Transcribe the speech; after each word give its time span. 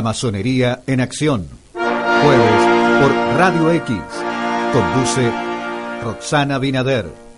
La 0.00 0.04
masonería 0.04 0.80
en 0.86 1.02
acción. 1.02 1.46
Jueves 1.74 3.02
por 3.02 3.12
Radio 3.36 3.70
X. 3.70 3.96
Conduce 4.72 5.30
Roxana 6.02 6.58
Binader. 6.58 7.29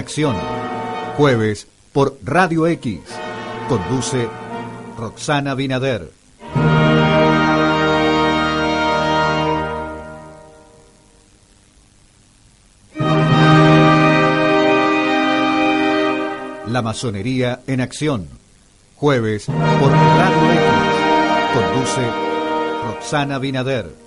acción. 0.00 0.34
Jueves 1.16 1.68
por 1.92 2.18
Radio 2.24 2.66
X. 2.66 3.00
Conduce 3.68 4.28
Roxana 4.98 5.54
Binader. 5.54 6.10
La 16.66 16.82
masonería 16.82 17.60
en 17.66 17.80
acción. 17.80 18.28
Jueves 18.96 19.46
por 19.46 19.90
Radio 19.92 20.52
X. 20.52 20.62
Conduce 21.54 22.10
Roxana 22.86 23.38
Binader. 23.38 23.99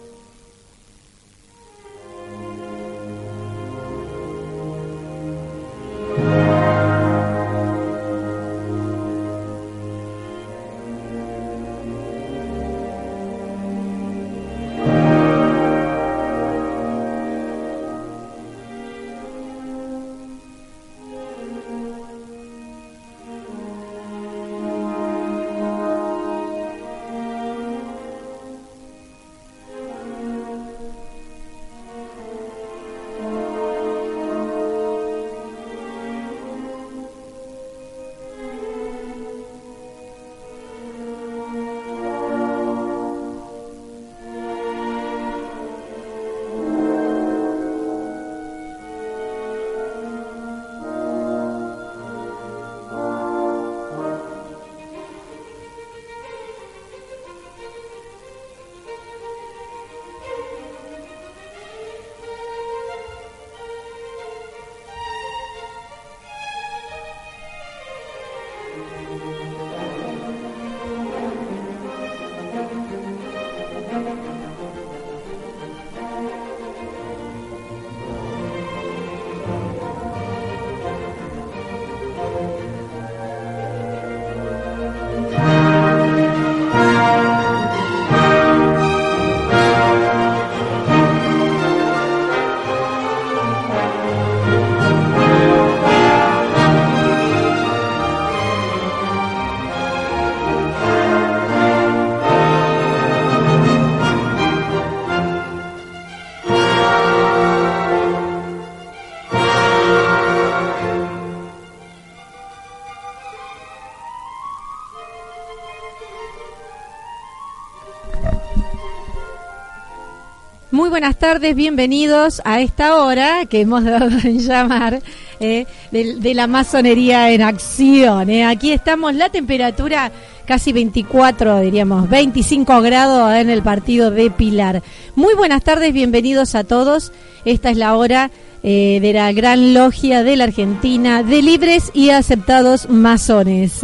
Tardes, 121.33 121.55
bienvenidos 121.55 122.43
a 122.45 122.61
esta 122.61 123.01
hora 123.01 123.47
que 123.47 123.61
hemos 123.61 123.83
dado 123.83 124.05
en 124.23 124.37
llamar 124.37 125.01
eh, 125.39 125.65
de, 125.89 126.33
la 126.35 126.45
masonería 126.45 127.31
en 127.31 127.41
acción. 127.41 128.29
Eh. 128.29 128.45
Aquí 128.45 128.71
estamos, 128.71 129.15
la 129.15 129.29
temperatura 129.29 130.11
casi 130.45 130.71
24, 130.73 131.61
diríamos, 131.61 132.07
25 132.07 132.81
grados 132.81 133.33
en 133.33 133.49
el 133.49 133.63
partido 133.63 134.11
de 134.11 134.29
Pilar. 134.29 134.83
Muy 135.15 135.33
buenas 135.33 135.63
tardes, 135.63 135.91
bienvenidos 135.91 136.53
a 136.53 136.65
todos. 136.65 137.11
Esta 137.45 137.71
es 137.71 137.77
la 137.77 137.95
hora 137.95 138.29
eh, 138.61 138.99
de 139.01 139.13
la 139.13 139.31
gran 139.31 139.73
logia 139.73 140.21
de 140.21 140.35
la 140.35 140.43
Argentina 140.43 141.23
de 141.23 141.41
libres 141.41 141.89
y 141.95 142.11
aceptados 142.11 142.89
masones. 142.89 143.81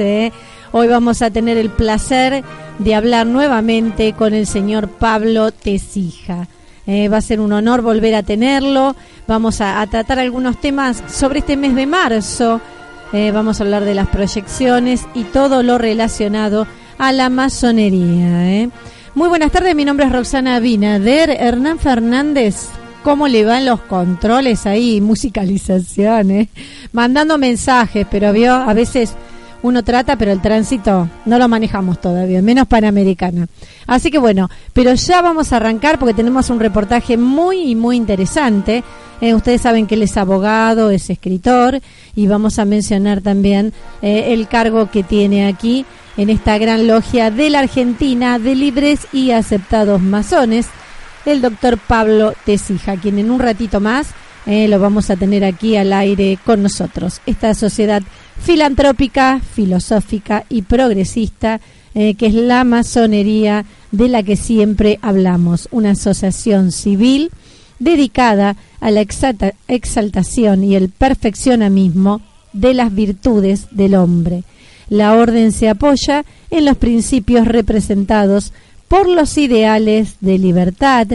Hoy 0.72 0.88
vamos 0.88 1.24
a 1.24 1.32
tener 1.32 1.58
el 1.58 1.72
placer 1.72 2.44
de 2.78 2.94
hablar 2.94 3.26
nuevamente 3.26 4.14
con 4.14 4.36
el 4.36 4.46
señor 4.46 4.88
Pablo 4.88 5.52
Tesija. 5.52 6.48
Eh, 6.92 7.08
va 7.08 7.18
a 7.18 7.22
ser 7.22 7.40
un 7.40 7.54
honor 7.54 7.84
volver 7.84 8.16
a 8.16 8.24
tenerlo. 8.24 8.96
Vamos 9.28 9.62
a, 9.62 9.86
tratar 9.92 10.18
algunos 10.18 10.60
temas 10.60 11.04
sobre 11.08 11.38
este 11.38 11.56
mes 11.56 11.76
de 11.76 11.86
marzo. 11.86 12.60
Eh, 13.14 13.30
vamos 13.30 13.60
a 13.60 13.64
hablar 13.64 13.86
de 13.86 13.94
las 13.94 14.08
proyecciones 14.08 15.06
y 15.14 15.24
todo 15.26 15.62
lo 15.62 15.78
relacionado 15.78 16.66
a 16.98 17.12
la 17.12 17.30
masonería. 17.30 18.52
Eh. 18.56 18.70
Muy 19.14 19.30
buenas 19.30 19.52
tardes, 19.52 19.76
mi 19.76 19.86
nombre 19.86 20.08
es 20.08 20.12
Roxana 20.12 20.60
Binader. 20.60 21.30
Hernán 21.30 21.78
Fernández, 21.78 22.70
¿cómo 23.04 23.28
le 23.28 23.46
van 23.46 23.68
los 23.68 23.82
controles 23.82 24.66
ahí? 24.66 25.00
Musicalización, 25.00 26.50
Mandando 26.92 27.38
mensajes, 27.38 28.08
pero 28.10 28.34
vio, 28.34 28.52
a 28.52 28.74
veces 28.74 29.14
uno 29.62 29.84
trata, 29.84 30.18
pero 30.18 30.32
el 30.32 30.42
tránsito 30.42 31.10
no 31.26 31.38
lo 31.38 31.48
manejamos 31.48 32.00
todavía, 32.00 32.42
menos 32.42 32.68
Panamericana. 32.68 33.48
Así 33.88 34.10
que 34.10 34.18
bueno, 34.18 34.50
pero 34.74 34.94
ya 34.94 35.22
vamos 35.22 35.52
a 35.52 35.58
arrancar 35.58 36.00
porque 36.00 36.14
tenemos 36.14 36.50
un 36.50 36.60
reportaje 36.60 37.18
muy, 37.18 37.76
muy 37.76 37.98
interesante. 37.98 38.84
Eh, 39.22 39.34
ustedes 39.34 39.62
saben 39.62 39.86
que 39.86 39.96
él 39.96 40.04
es 40.04 40.16
abogado, 40.16 40.92
es 40.92 41.10
escritor 41.10 41.82
y 42.16 42.28
vamos 42.28 42.58
a 42.58 42.66
mencionar 42.66 43.22
también 43.22 43.74
eh, 44.02 44.34
el 44.34 44.48
cargo 44.48 44.90
que 44.90 45.04
tiene 45.04 45.48
aquí 45.48 45.86
en 46.16 46.30
esta 46.30 46.58
gran 46.58 46.88
logia 46.88 47.32
de 47.32 47.50
la 47.50 47.60
Argentina 47.60 48.40
de 48.40 48.56
libres 48.56 49.08
y 49.12 49.32
aceptados 49.32 50.02
masones, 50.02 50.68
el 51.26 51.42
doctor 51.42 51.78
Pablo 51.78 52.34
Tesija, 52.46 52.96
quien 52.98 53.20
en 53.20 53.32
un 53.32 53.40
ratito 53.40 53.80
más 53.80 54.08
eh, 54.46 54.68
lo 54.68 54.80
vamos 54.80 55.10
a 55.10 55.16
tener 55.16 55.44
aquí 55.44 55.76
al 55.76 55.94
aire 55.94 56.40
con 56.46 56.64
nosotros. 56.64 57.22
Esta 57.26 57.54
sociedad 57.54 58.02
filantrópica, 58.42 59.42
filosófica 59.54 60.46
y 60.50 60.64
progresista, 60.64 61.60
eh, 61.94 62.16
que 62.16 62.28
es 62.28 62.34
la 62.34 62.64
masonería 62.64 63.66
de 63.92 64.10
la 64.10 64.24
que 64.24 64.36
siempre 64.36 65.00
hablamos, 65.02 65.68
una 65.72 65.92
asociación 65.92 66.72
civil 66.72 67.32
dedicada 67.80 68.56
a 68.80 68.92
la 68.92 69.02
exaltación 69.02 70.64
y 70.64 70.76
el 70.76 70.90
perfeccionamismo 70.90 72.22
de 72.54 72.74
las 72.74 72.94
virtudes 72.94 73.68
del 73.72 73.96
hombre. 73.96 74.44
La 74.90 75.16
orden 75.16 75.52
se 75.52 75.70
apoya 75.70 76.26
en 76.50 76.66
los 76.66 76.78
principios 76.78 77.48
representados 77.48 78.54
por 78.88 79.08
los 79.08 79.38
ideales 79.38 80.16
de 80.20 80.40
libertad, 80.40 81.08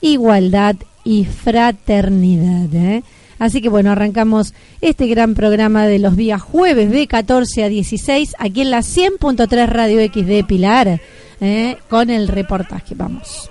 igualdad 0.00 0.76
y 1.04 1.24
fraternidad. 1.24 2.74
¿eh? 2.74 3.02
Así 3.40 3.62
que 3.62 3.70
bueno, 3.70 3.90
arrancamos 3.90 4.54
este 4.82 5.08
gran 5.08 5.34
programa 5.34 5.86
de 5.86 5.98
los 5.98 6.14
días 6.14 6.40
jueves 6.42 6.90
de 6.92 7.08
14 7.08 7.64
a 7.64 7.68
16 7.68 8.36
aquí 8.38 8.60
en 8.60 8.70
la 8.70 8.80
100.3 8.80 9.66
Radio 9.66 9.98
X 9.98 10.26
de 10.26 10.44
Pilar 10.44 11.00
¿eh? 11.40 11.78
con 11.88 12.10
el 12.10 12.28
reportaje. 12.28 12.94
Vamos. 12.94 13.50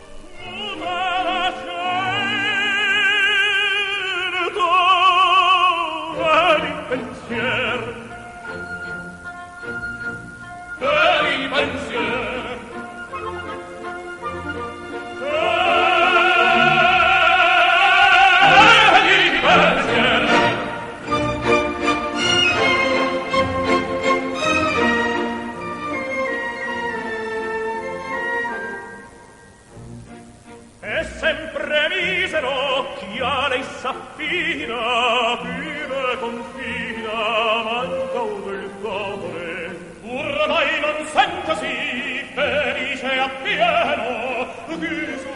pensan 41.12 41.42
così 41.44 42.24
felice 42.34 43.20
appieno 43.20 44.48
chi 44.80 45.29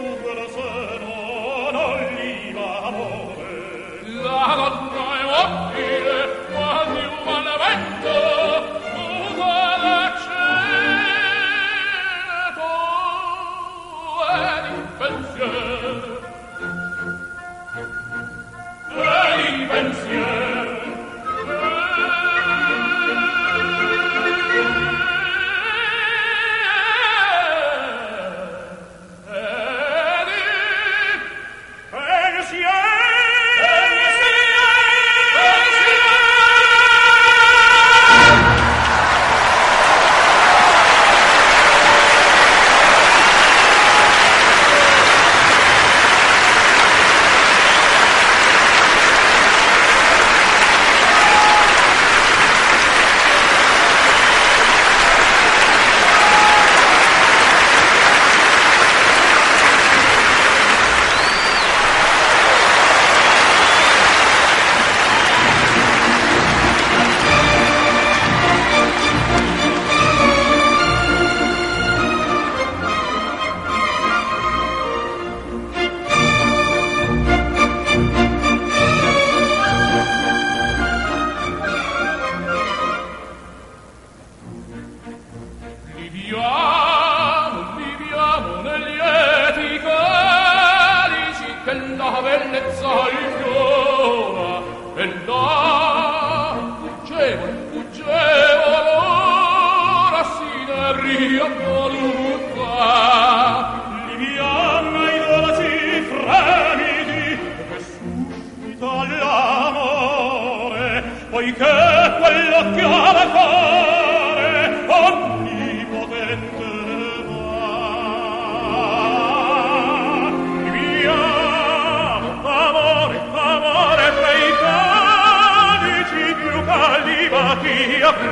and 95.03 95.25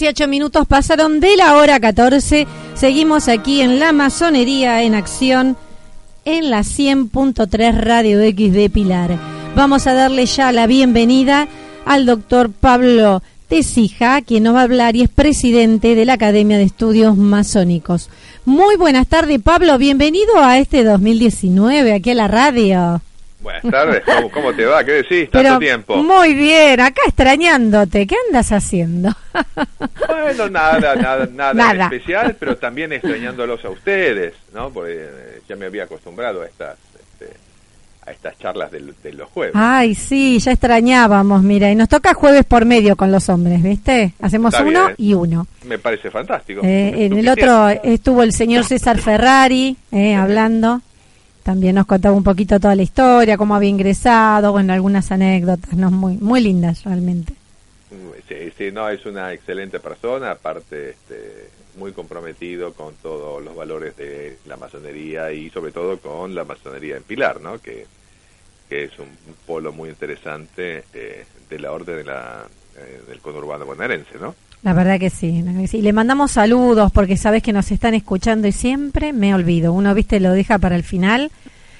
18 0.00 0.28
minutos 0.28 0.66
pasaron 0.66 1.20
de 1.20 1.36
la 1.36 1.56
hora 1.56 1.78
14. 1.78 2.46
Seguimos 2.74 3.28
aquí 3.28 3.60
en 3.60 3.78
la 3.78 3.92
masonería 3.92 4.82
en 4.82 4.94
acción 4.94 5.58
en 6.24 6.48
la 6.48 6.60
100.3 6.60 7.76
Radio 7.76 8.18
X 8.22 8.52
de 8.54 8.70
Pilar. 8.70 9.18
Vamos 9.54 9.86
a 9.86 9.92
darle 9.92 10.24
ya 10.24 10.52
la 10.52 10.66
bienvenida 10.66 11.48
al 11.84 12.06
doctor 12.06 12.50
Pablo 12.50 13.22
Tesija, 13.48 14.22
quien 14.22 14.44
nos 14.44 14.54
va 14.54 14.60
a 14.60 14.64
hablar 14.64 14.96
y 14.96 15.02
es 15.02 15.10
presidente 15.10 15.94
de 15.94 16.06
la 16.06 16.14
Academia 16.14 16.56
de 16.56 16.64
Estudios 16.64 17.18
Masónicos. 17.18 18.08
Muy 18.46 18.76
buenas 18.76 19.06
tardes, 19.06 19.38
Pablo. 19.42 19.76
Bienvenido 19.76 20.38
a 20.38 20.56
este 20.56 20.82
2019 20.82 21.92
aquí 21.92 22.08
a 22.08 22.14
la 22.14 22.26
radio. 22.26 23.02
Buenas 23.40 23.62
tardes, 23.62 24.02
¿Cómo, 24.32 24.52
te 24.52 24.66
va? 24.66 24.84
¿Qué 24.84 24.92
decís? 24.92 25.30
Tanto 25.30 25.58
tiempo. 25.58 25.96
Muy 25.96 26.34
bien, 26.34 26.78
acá 26.80 27.00
extrañándote. 27.06 28.06
¿Qué 28.06 28.16
andas 28.26 28.52
haciendo? 28.52 29.10
Bueno, 30.08 30.48
nada, 30.48 30.94
nada, 30.96 31.26
nada, 31.52 31.84
especial, 31.84 32.36
pero 32.38 32.56
también 32.56 32.92
extrañándolos 32.92 33.64
a 33.64 33.70
ustedes, 33.70 34.34
¿no? 34.52 34.70
Porque 34.70 34.92
eh, 34.94 35.40
ya 35.48 35.56
me 35.56 35.66
había 35.66 35.84
acostumbrado 35.84 36.42
a 36.42 36.46
estas, 36.46 36.76
este, 36.94 37.34
a 38.06 38.10
estas 38.12 38.38
charlas 38.38 38.70
de, 38.70 39.12
los 39.12 39.28
jueves. 39.30 39.54
Ay, 39.56 39.94
sí, 39.94 40.38
ya 40.38 40.52
extrañábamos, 40.52 41.42
mira, 41.42 41.70
y 41.70 41.74
nos 41.74 41.88
toca 41.88 42.14
jueves 42.14 42.44
por 42.44 42.64
medio 42.64 42.96
con 42.96 43.10
los 43.10 43.28
hombres, 43.28 43.62
¿viste? 43.62 44.14
Hacemos 44.20 44.54
uno 44.60 44.90
y 44.96 45.14
uno. 45.14 45.46
Me 45.64 45.78
parece 45.78 46.10
fantástico. 46.10 46.60
Eh, 46.62 47.06
en 47.06 47.18
el 47.18 47.28
otro 47.28 47.68
estuvo 47.68 48.22
el 48.22 48.32
señor 48.32 48.64
César 48.64 48.98
Ferrari 48.98 49.76
eh, 49.90 50.14
hablando. 50.14 50.82
También 51.42 51.74
nos 51.74 51.86
contaba 51.86 52.14
un 52.14 52.24
poquito 52.24 52.60
toda 52.60 52.74
la 52.74 52.82
historia, 52.82 53.36
cómo 53.36 53.54
había 53.54 53.70
ingresado, 53.70 54.52
bueno, 54.52 54.72
algunas 54.72 55.10
anécdotas, 55.10 55.72
¿no? 55.74 55.90
Muy, 55.90 56.14
muy 56.14 56.40
lindas 56.40 56.84
realmente. 56.84 57.34
Sí, 58.28 58.52
sí, 58.56 58.70
no, 58.70 58.88
es 58.88 59.04
una 59.06 59.32
excelente 59.32 59.80
persona, 59.80 60.30
aparte 60.30 60.90
este, 60.90 61.50
muy 61.76 61.92
comprometido 61.92 62.72
con 62.74 62.94
todos 63.02 63.42
los 63.42 63.56
valores 63.56 63.96
de 63.96 64.38
la 64.46 64.56
masonería 64.56 65.32
y 65.32 65.50
sobre 65.50 65.72
todo 65.72 65.98
con 65.98 66.34
la 66.34 66.44
masonería 66.44 66.96
en 66.96 67.02
Pilar, 67.02 67.40
¿no? 67.40 67.58
Que 67.58 67.86
que 68.70 68.84
es 68.84 68.98
un 69.00 69.08
polo 69.46 69.72
muy 69.72 69.88
interesante 69.90 70.84
eh, 70.94 71.26
de 71.50 71.58
la 71.58 71.72
orden 71.72 71.96
de 71.96 72.04
la, 72.04 72.46
eh, 72.76 73.02
del 73.08 73.18
conurbano 73.18 73.66
bonaerense, 73.66 74.16
¿no? 74.18 74.36
La 74.62 74.74
verdad 74.74 75.00
que 75.00 75.08
sí, 75.08 75.42
Y 75.72 75.82
le 75.82 75.92
mandamos 75.92 76.32
saludos 76.32 76.92
porque 76.92 77.16
sabes 77.16 77.42
que 77.42 77.52
nos 77.52 77.70
están 77.70 77.94
escuchando 77.94 78.46
y 78.46 78.52
siempre 78.52 79.12
me 79.12 79.34
olvido. 79.34 79.72
Uno, 79.72 79.94
viste, 79.94 80.20
lo 80.20 80.32
deja 80.32 80.58
para 80.58 80.76
el 80.76 80.82
final 80.82 81.30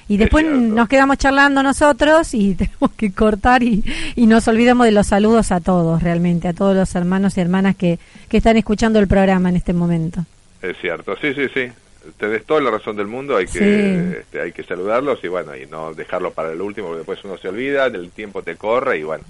y 0.07 0.17
después 0.17 0.45
nos 0.45 0.89
quedamos 0.89 1.17
charlando 1.19 1.63
nosotros 1.63 2.33
y 2.33 2.55
tenemos 2.55 2.91
que 2.97 3.13
cortar 3.13 3.63
y, 3.63 3.83
y, 4.15 4.25
nos 4.25 4.47
olvidamos 4.47 4.85
de 4.85 4.91
los 4.91 5.07
saludos 5.07 5.51
a 5.51 5.61
todos, 5.61 6.03
realmente, 6.03 6.47
a 6.47 6.53
todos 6.53 6.75
los 6.75 6.93
hermanos 6.95 7.37
y 7.37 7.41
hermanas 7.41 7.75
que, 7.75 7.99
que 8.27 8.37
están 8.37 8.57
escuchando 8.57 8.99
el 8.99 9.07
programa 9.07 9.49
en 9.49 9.55
este 9.55 9.73
momento. 9.73 10.25
Es 10.61 10.75
cierto, 10.81 11.15
sí, 11.21 11.33
sí, 11.33 11.47
sí. 11.53 11.71
Tenés 12.17 12.45
toda 12.45 12.61
la 12.61 12.71
razón 12.71 12.97
del 12.97 13.07
mundo, 13.07 13.37
hay 13.37 13.45
que, 13.45 14.19
este, 14.21 14.41
hay 14.41 14.51
que 14.51 14.63
saludarlos 14.63 15.23
y 15.23 15.27
bueno, 15.27 15.55
y 15.55 15.67
no 15.67 15.93
dejarlo 15.93 16.31
para 16.31 16.51
el 16.51 16.59
último, 16.59 16.87
porque 16.87 16.97
después 16.97 17.23
uno 17.23 17.37
se 17.37 17.47
olvida, 17.47 17.85
el 17.85 18.09
tiempo 18.09 18.41
te 18.41 18.55
corre 18.55 18.97
y 18.97 19.03
bueno. 19.03 19.23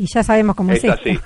Y 0.00 0.06
ya 0.06 0.22
sabemos 0.22 0.56
cómo 0.56 0.72
es, 0.72 0.82
así. 0.82 1.18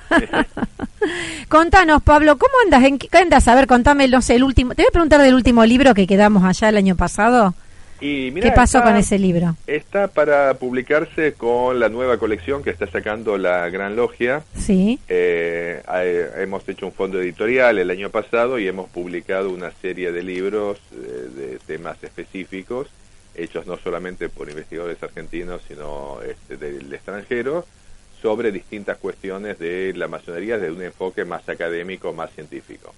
Contanos, 1.47 2.03
Pablo, 2.03 2.37
¿cómo 2.37 2.51
andas? 2.65 2.83
¿En 2.83 2.97
qué 2.97 3.07
andas? 3.17 3.47
A 3.47 3.55
ver, 3.55 3.67
contame, 3.67 4.05
no 4.09 4.21
sé, 4.21 4.35
el 4.35 4.43
último. 4.43 4.75
Te 4.75 4.81
voy 4.81 4.89
a 4.89 4.91
preguntar 4.91 5.21
del 5.21 5.33
último 5.33 5.63
libro 5.63 5.93
que 5.93 6.05
quedamos 6.05 6.43
allá 6.43 6.67
el 6.67 6.75
año 6.75 6.97
pasado. 6.97 7.53
¿Qué 8.01 8.51
pasó 8.53 8.83
con 8.83 8.97
ese 8.97 9.17
libro? 9.17 9.55
Está 9.65 10.09
para 10.09 10.55
publicarse 10.55 11.35
con 11.35 11.79
la 11.79 11.87
nueva 11.87 12.17
colección 12.17 12.63
que 12.63 12.69
está 12.69 12.85
sacando 12.87 13.37
la 13.37 13.69
Gran 13.69 13.95
Logia. 13.95 14.43
Sí. 14.57 14.99
Eh, 15.07 15.81
hemos 16.37 16.67
hecho 16.67 16.87
un 16.87 16.91
fondo 16.91 17.21
editorial 17.21 17.79
el 17.79 17.89
año 17.89 18.09
pasado 18.09 18.59
y 18.59 18.67
hemos 18.67 18.89
publicado 18.89 19.51
una 19.51 19.71
serie 19.81 20.11
de 20.11 20.21
libros 20.21 20.79
eh, 20.91 21.29
de 21.33 21.59
temas 21.65 22.03
específicos, 22.03 22.89
hechos 23.35 23.65
no 23.67 23.77
solamente 23.77 24.27
por 24.27 24.49
investigadores 24.49 25.01
argentinos, 25.01 25.61
sino 25.65 26.19
este, 26.21 26.57
del 26.57 26.93
extranjero, 26.93 27.65
sobre 28.25 28.51
distintas 28.51 28.97
cuestiones 28.97 29.59
de 29.59 29.93
la 29.95 30.07
masonería 30.07 30.57
desde 30.57 30.75
un 30.75 30.81
enfoque 30.81 31.25
más 31.25 31.47
académico, 31.47 32.11
más 32.11 32.31
científico. 32.31 32.91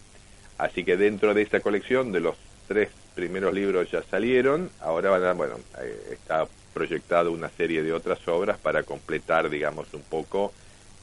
Así 0.57 0.85
que 0.85 0.95
dentro 0.95 1.33
de 1.33 1.41
esta 1.41 1.59
colección, 1.59 2.13
de 2.13 2.21
los 2.21 2.37
tres 2.65 2.87
primeros 3.13 3.53
libros 3.53 3.91
ya 3.91 4.01
salieron, 4.03 4.69
ahora 4.79 5.09
van 5.09 5.25
a, 5.25 5.33
bueno, 5.33 5.55
eh, 5.81 6.11
está 6.13 6.47
proyectado 6.73 7.33
una 7.33 7.49
serie 7.49 7.83
de 7.83 7.91
otras 7.91 8.25
obras 8.29 8.57
para 8.57 8.83
completar, 8.83 9.49
digamos, 9.49 9.93
un 9.93 10.03
poco 10.03 10.53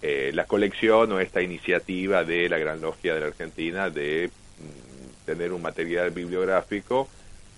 eh, 0.01 0.31
la 0.33 0.47
colección 0.47 1.13
o 1.13 1.21
esta 1.21 1.43
iniciativa 1.43 2.25
de 2.25 2.49
la 2.49 2.57
Gran 2.57 2.81
Logia 2.81 3.13
de 3.13 3.21
la 3.21 3.27
Argentina 3.27 3.91
de 3.91 4.31
mm, 4.59 5.27
tener 5.27 5.53
un 5.53 5.61
material 5.61 6.13
bibliográfico 6.13 7.11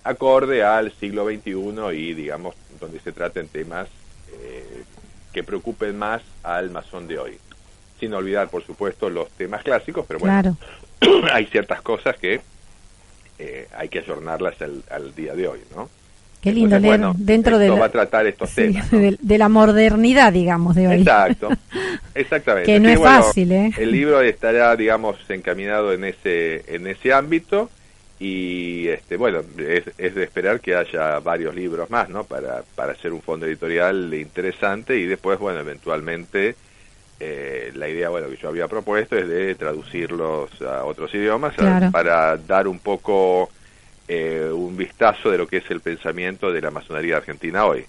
acorde 0.02 0.64
al 0.64 0.90
siglo 0.90 1.26
XXI 1.26 1.96
y, 1.96 2.14
digamos, 2.14 2.56
donde 2.80 2.98
se 2.98 3.12
traten 3.12 3.46
temas 3.46 3.86
eh, 4.32 4.55
que 5.36 5.42
preocupen 5.42 5.98
más 5.98 6.22
al 6.42 6.70
masón 6.70 7.06
de 7.06 7.18
hoy. 7.18 7.38
Sin 8.00 8.14
olvidar, 8.14 8.48
por 8.48 8.64
supuesto, 8.64 9.10
los 9.10 9.28
temas 9.32 9.62
clásicos, 9.62 10.06
pero 10.08 10.18
bueno, 10.18 10.56
hay 11.30 11.44
ciertas 11.44 11.82
cosas 11.82 12.16
que 12.16 12.40
eh, 13.38 13.68
hay 13.76 13.90
que 13.90 13.98
ayornarlas 13.98 14.54
al, 14.62 15.14
día 15.14 15.34
de 15.34 15.46
hoy, 15.46 15.58
¿no? 15.74 15.90
Qué 16.40 16.52
lindo 16.52 16.78
leer 16.78 17.02
dentro 17.16 17.58
de 17.58 17.68
va 17.68 17.84
a 17.84 17.90
tratar 17.90 18.26
estos 18.26 18.50
temas, 18.54 18.90
de, 18.90 19.38
la 19.38 19.50
modernidad, 19.50 20.32
digamos, 20.32 20.74
de 20.74 20.88
hoy. 20.88 21.00
Exacto, 21.00 21.50
exactamente. 22.14 22.72
que 22.72 22.80
no 22.80 22.88
es 22.88 22.98
fácil, 22.98 23.52
¿eh? 23.52 23.72
El 23.76 23.92
libro 23.92 24.22
estará, 24.22 24.74
digamos, 24.74 25.18
encaminado 25.28 25.92
en 25.92 26.04
ese 26.04 26.64
en 26.74 26.86
ese 26.86 27.12
ámbito 27.12 27.68
y, 28.18 28.88
este, 28.88 29.16
bueno, 29.16 29.42
es, 29.58 29.84
es 29.98 30.14
de 30.14 30.24
esperar 30.24 30.60
que 30.60 30.74
haya 30.74 31.18
varios 31.20 31.54
libros 31.54 31.90
más, 31.90 32.08
¿no? 32.08 32.24
Para 32.24 32.62
para 32.74 32.92
hacer 32.92 33.12
un 33.12 33.20
fondo 33.20 33.46
editorial 33.46 34.14
interesante 34.14 34.96
y 34.96 35.04
después, 35.04 35.38
bueno, 35.38 35.60
eventualmente 35.60 36.56
eh, 37.18 37.72
la 37.74 37.88
idea 37.88 38.10
bueno 38.10 38.28
que 38.28 38.36
yo 38.36 38.48
había 38.48 38.68
propuesto 38.68 39.16
es 39.16 39.26
de 39.26 39.54
traducirlos 39.54 40.50
a 40.60 40.84
otros 40.84 41.14
idiomas 41.14 41.54
para 41.90 42.36
dar 42.36 42.68
un 42.68 42.78
poco 42.78 43.50
eh, 44.06 44.50
un 44.52 44.76
vistazo 44.76 45.30
de 45.30 45.38
lo 45.38 45.46
que 45.46 45.58
es 45.58 45.70
el 45.70 45.80
pensamiento 45.80 46.52
de 46.52 46.60
la 46.60 46.70
masonería 46.70 47.18
argentina 47.18 47.64
hoy. 47.64 47.84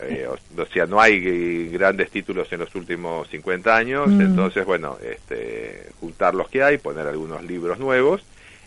Eh, 0.00 0.26
o, 0.28 0.66
sea, 0.66 0.86
no 0.86 1.00
hay 1.00 1.68
grandes 1.68 2.10
títulos 2.10 2.52
en 2.52 2.60
los 2.60 2.74
últimos 2.74 3.28
50 3.28 3.76
años, 3.76 4.08
mm. 4.08 4.20
entonces, 4.20 4.66
bueno, 4.66 4.98
este, 5.02 5.90
juntar 6.00 6.34
los 6.34 6.48
que 6.48 6.62
hay, 6.62 6.78
poner 6.78 7.06
algunos 7.06 7.44
libros 7.44 7.78
nuevos 7.78 8.22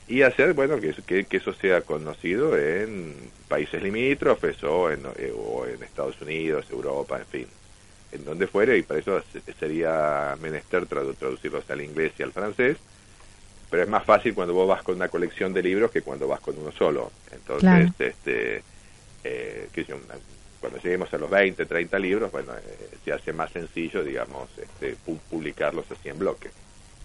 y 0.08 0.22
hacer, 0.22 0.54
bueno, 0.54 0.80
que, 0.80 0.93
que, 1.26 1.38
eso 1.38 1.54
sea 1.54 1.82
conocido 1.82 2.58
en 2.58 3.13
países 3.48 3.82
limítrofes 3.84 4.63
o 4.63 4.89
en, 4.91 5.02
o 5.06 5.65
en 5.65 5.84
Estados 5.84 6.22
Unidos, 6.22 6.65
Europa, 6.72 7.20
en 7.20 7.26
fin 7.26 7.48
en 8.12 8.26
donde 8.26 8.48
fuere, 8.48 8.78
y 8.78 8.84
para 8.84 9.00
eso 9.00 9.22
sería 9.60 10.36
menester 10.41 10.86
traducirlos 10.86 11.70
al 11.70 11.82
inglés 11.82 12.13
y 12.17 12.24
al 12.24 12.32
francés, 12.32 12.78
pero 13.70 13.84
es 13.84 13.89
más 13.89 14.06
fácil 14.06 14.34
cuando 14.34 14.54
vos 14.54 14.67
vas 14.67 14.82
con 14.82 14.96
una 14.96 15.10
colección 15.10 15.54
de 15.54 15.62
libros 15.62 15.91
que 15.91 16.02
cuando 16.02 16.28
vas 16.28 16.39
con 16.39 16.58
uno 16.58 16.72
solo. 16.72 17.12
Entonces, 17.32 17.91
este, 18.00 18.63
eh, 19.24 19.67
cuando 20.62 20.80
lleguemos 20.80 21.13
a 21.13 21.17
los 21.17 21.30
20, 21.30 21.65
30 21.65 22.00
libros, 22.00 22.32
bueno, 22.32 22.54
eh, 22.54 22.98
se 23.04 23.12
hace 23.12 23.34
más 23.34 23.52
sencillo, 23.52 24.04
digamos, 24.04 24.50
este, 24.58 24.96
publicarlos 25.30 25.86
así 25.91 26.08
en 26.08 26.17
bloque. 26.17 26.50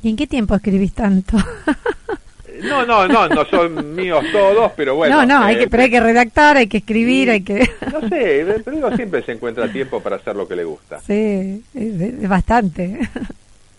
¿Y 0.04 0.10
en 0.10 0.16
qué 0.16 0.26
tiempo 0.26 0.54
escribís 0.54 0.94
tanto? 0.94 1.36
No, 2.62 2.84
no, 2.86 3.08
no, 3.08 3.28
no 3.28 3.44
son 3.46 3.94
míos 3.94 4.24
todos, 4.32 4.72
pero 4.76 4.94
bueno. 4.94 5.16
No, 5.16 5.26
no, 5.26 5.44
hay 5.44 5.58
que, 5.58 5.68
pero 5.68 5.82
hay 5.82 5.90
que 5.90 6.00
redactar, 6.00 6.56
hay 6.56 6.66
que 6.66 6.78
escribir, 6.78 7.30
hay 7.30 7.42
que... 7.42 7.68
No 7.92 8.08
sé, 8.08 8.60
pero 8.64 8.76
uno 8.76 8.96
siempre 8.96 9.22
se 9.22 9.32
encuentra 9.32 9.70
tiempo 9.70 10.00
para 10.00 10.16
hacer 10.16 10.36
lo 10.36 10.46
que 10.46 10.56
le 10.56 10.64
gusta. 10.64 11.00
Sí, 11.00 11.62
es, 11.74 12.28
bastante. 12.28 12.98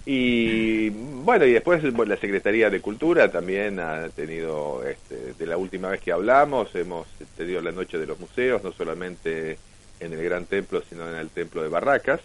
Y 0.05 0.89
bueno, 0.89 1.45
y 1.45 1.53
después 1.53 1.81
la 1.83 2.17
Secretaría 2.17 2.69
de 2.69 2.81
Cultura 2.81 3.31
también 3.31 3.79
ha 3.79 4.09
tenido, 4.09 4.83
este, 4.85 5.33
de 5.33 5.47
la 5.47 5.55
última 5.55 5.89
vez 5.89 6.01
que 6.01 6.11
hablamos, 6.11 6.75
hemos 6.75 7.07
tenido 7.37 7.61
la 7.61 7.71
Noche 7.71 7.97
de 7.97 8.05
los 8.05 8.19
Museos, 8.19 8.61
no 8.63 8.73
solamente 8.73 9.57
en 10.01 10.11
el 10.13 10.21
Gran 10.21 10.45
Templo, 10.45 10.83
sino 10.89 11.09
en 11.09 11.15
el 11.15 11.29
Templo 11.29 11.63
de 11.63 11.69
Barracas, 11.69 12.19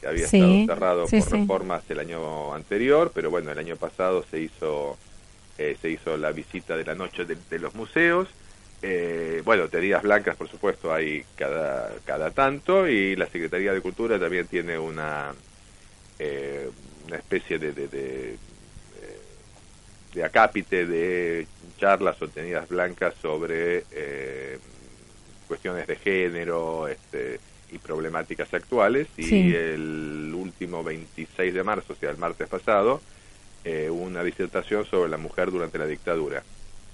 que 0.00 0.06
había 0.06 0.26
estado 0.26 0.66
cerrado 0.66 1.06
por 1.06 1.32
reformas 1.32 1.82
el 1.88 1.98
año 1.98 2.54
anterior, 2.54 3.10
pero 3.12 3.30
bueno, 3.30 3.50
el 3.50 3.58
año 3.58 3.76
pasado 3.76 4.24
se 4.30 4.40
hizo 4.40 4.96
eh, 5.58 5.76
se 5.82 5.90
hizo 5.90 6.16
la 6.16 6.30
visita 6.30 6.76
de 6.76 6.84
la 6.84 6.94
noche 6.94 7.24
de, 7.24 7.58
los 7.58 7.74
museos. 7.74 8.28
Eh, 8.80 9.42
bueno, 9.44 9.68
teorías 9.68 10.02
blancas, 10.02 10.36
por 10.36 10.48
supuesto, 10.48 10.94
hay 10.94 11.24
cada, 11.36 11.92
cada 12.04 12.30
tanto 12.30 12.86
y 12.86 13.16
la 13.16 13.26
Secretaría 13.26 13.72
de 13.72 13.80
Cultura 13.80 14.20
también 14.20 14.46
tiene 14.46 14.78
una, 14.78 15.34
eh, 16.18 16.70
una 17.06 17.16
especie 17.16 17.58
de, 17.58 17.72
de, 17.72 17.88
de, 17.88 18.36
de, 20.14 20.24
acápite 20.24 20.86
de 20.86 21.46
charlas 21.78 22.22
o 22.22 22.28
tenidas 22.28 22.68
blancas 22.68 23.14
sobre 23.20 23.82
cuestiones 25.48 25.86
de 25.88 25.96
género 25.96 26.86
este, 26.86 27.40
y 27.72 27.78
problemáticas 27.78 28.52
actuales 28.54 29.08
y 29.16 29.54
el 29.54 30.32
último 30.34 30.84
26 30.84 31.52
de 31.52 31.62
marzo, 31.64 31.94
o 31.94 31.96
sea, 31.96 32.10
el 32.10 32.18
martes 32.18 32.48
pasado, 32.48 33.00
eh, 33.64 33.90
una 33.90 34.22
disertación 34.22 34.84
sobre 34.86 35.10
la 35.10 35.16
mujer 35.16 35.50
durante 35.50 35.78
la 35.78 35.86
dictadura, 35.86 36.42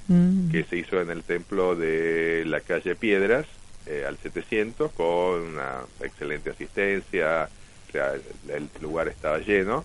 mm. 0.09 0.51
que 0.51 0.65
se 0.65 0.77
hizo 0.77 1.01
en 1.01 1.11
el 1.11 1.23
templo 1.23 1.77
de 1.77 2.45
la 2.47 2.61
calle 2.61 2.95
Piedras, 2.97 3.47
eh, 3.87 4.05
al 4.07 4.17
700, 4.17 4.93
con 4.93 5.43
una 5.43 5.83
excelente 6.01 6.51
asistencia, 6.51 7.49
o 7.89 7.93
sea, 7.93 8.15
el, 8.15 8.69
lugar 8.81 9.09
estaba 9.09 9.39
lleno, 9.39 9.85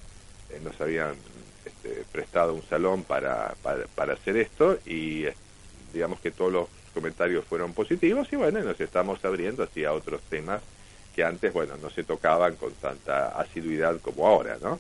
eh, 0.50 0.62
nos 0.64 0.80
habían 0.80 1.16
este, 1.66 2.06
prestado 2.12 2.54
un 2.54 2.64
salón 2.64 3.04
para, 3.04 3.56
para, 3.62 4.14
hacer 4.14 4.38
esto 4.38 4.80
y 4.86 5.26
digamos 5.94 6.20
que 6.22 6.32
todos 6.32 6.52
los 6.52 6.68
comentarios 6.94 7.44
fueron 7.46 7.74
positivos 7.74 8.28
y 8.32 8.38
bueno, 8.38 8.62
nos 8.62 8.80
estamos 8.80 9.24
abriendo 9.26 9.64
hacia 9.64 9.92
otros 9.92 10.22
temas 10.30 10.62
que 11.14 11.24
antes, 11.24 11.52
bueno, 11.52 11.76
no 11.82 11.90
se 11.90 12.04
tocaban 12.04 12.56
con 12.56 12.72
tanta 12.74 13.38
asiduidad 13.40 14.00
como 14.00 14.28
ahora, 14.28 14.58
¿no? 14.62 14.80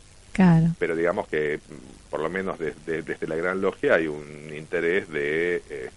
Pero 0.79 0.95
digamos 0.95 1.27
que, 1.27 1.57
mm, 1.57 2.09
por 2.09 2.21
lo 2.21 2.29
menos 2.29 2.57
desde, 2.59 3.01
desde 3.01 3.27
la 3.27 3.35
Gran 3.35 3.61
Logia, 3.61 3.95
hay 3.95 4.07
un 4.07 4.53
interés 4.55 5.09
de 5.09 5.61
eh, 5.69 5.89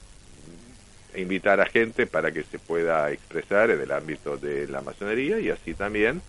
invitar 1.16 1.60
a 1.60 1.66
gente 1.66 2.06
para 2.06 2.32
que 2.32 2.42
se 2.44 2.58
pueda 2.58 3.10
expresar 3.10 3.70
en 3.70 3.80
el 3.80 3.92
ámbito 3.92 4.36
de 4.36 4.66
la 4.68 4.80
masonería 4.80 5.38
y 5.38 5.50
así 5.50 5.74
también 5.74 6.22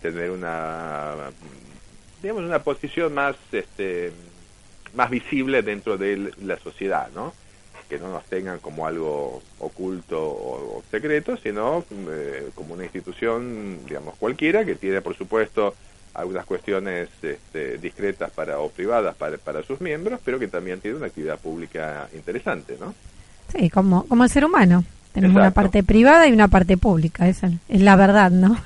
tener 0.00 0.30
una, 0.30 1.30
digamos, 2.22 2.42
una 2.42 2.62
posición 2.62 3.14
más, 3.14 3.36
este, 3.52 4.12
más 4.94 5.10
visible 5.10 5.62
dentro 5.62 5.96
de 5.96 6.32
la 6.42 6.58
sociedad, 6.58 7.08
¿no? 7.14 7.32
que 7.92 7.98
no 7.98 8.08
nos 8.08 8.24
tengan 8.24 8.58
como 8.58 8.86
algo 8.86 9.42
oculto 9.58 10.18
o, 10.18 10.82
secreto, 10.90 11.36
sino 11.36 11.84
eh, 12.08 12.48
como 12.54 12.72
una 12.72 12.84
institución, 12.84 13.84
digamos, 13.84 14.16
cualquiera, 14.16 14.64
que 14.64 14.76
tiene, 14.76 15.02
por 15.02 15.14
supuesto, 15.14 15.74
algunas 16.14 16.44
cuestiones 16.44 17.08
este, 17.22 17.78
discretas 17.78 18.30
para 18.30 18.58
o 18.58 18.68
privadas 18.68 19.14
para, 19.14 19.38
para 19.38 19.62
sus 19.62 19.80
miembros, 19.80 20.20
pero 20.24 20.38
que 20.38 20.48
también 20.48 20.80
tiene 20.80 20.96
una 20.96 21.06
actividad 21.06 21.38
pública 21.38 22.08
interesante, 22.14 22.76
¿no? 22.78 22.94
Sí, 23.48 23.70
como, 23.70 24.04
como 24.06 24.24
el 24.24 24.30
ser 24.30 24.44
humano. 24.44 24.84
Tenemos 25.12 25.36
una 25.36 25.50
parte 25.50 25.82
privada 25.82 26.26
y 26.26 26.32
una 26.32 26.48
parte 26.48 26.78
pública, 26.78 27.28
esa 27.28 27.50
es 27.68 27.82
la 27.82 27.96
verdad, 27.96 28.30
¿no? 28.30 28.56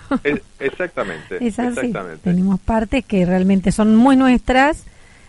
exactamente. 0.60 1.38
es 1.40 1.58
así. 1.58 1.92
Tenemos 2.22 2.60
partes 2.60 3.04
que 3.04 3.26
realmente 3.26 3.72
son 3.72 3.96
muy 3.96 4.16
nuestras 4.16 4.84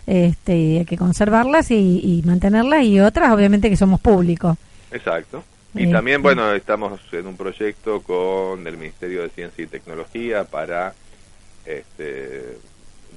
este, 0.06 0.56
y 0.56 0.78
hay 0.78 0.86
que 0.86 0.96
conservarlas 0.96 1.72
y, 1.72 2.22
mantenerlas 2.26 2.84
y 2.84 3.00
otras 3.00 3.32
obviamente 3.32 3.70
que 3.70 3.76
somos 3.76 4.00
públicos. 4.00 4.58
Exacto. 4.92 5.44
Y 5.74 5.82
este. 5.82 5.92
también, 5.92 6.22
bueno, 6.22 6.54
estamos 6.54 7.00
en 7.12 7.26
un 7.26 7.36
proyecto 7.36 8.02
con 8.02 8.66
el 8.68 8.78
Ministerio 8.78 9.24
de 9.24 9.30
Ciencia 9.30 9.64
y 9.64 9.68
Tecnología 9.68 10.44
para 10.44 10.94
este, 11.68 12.58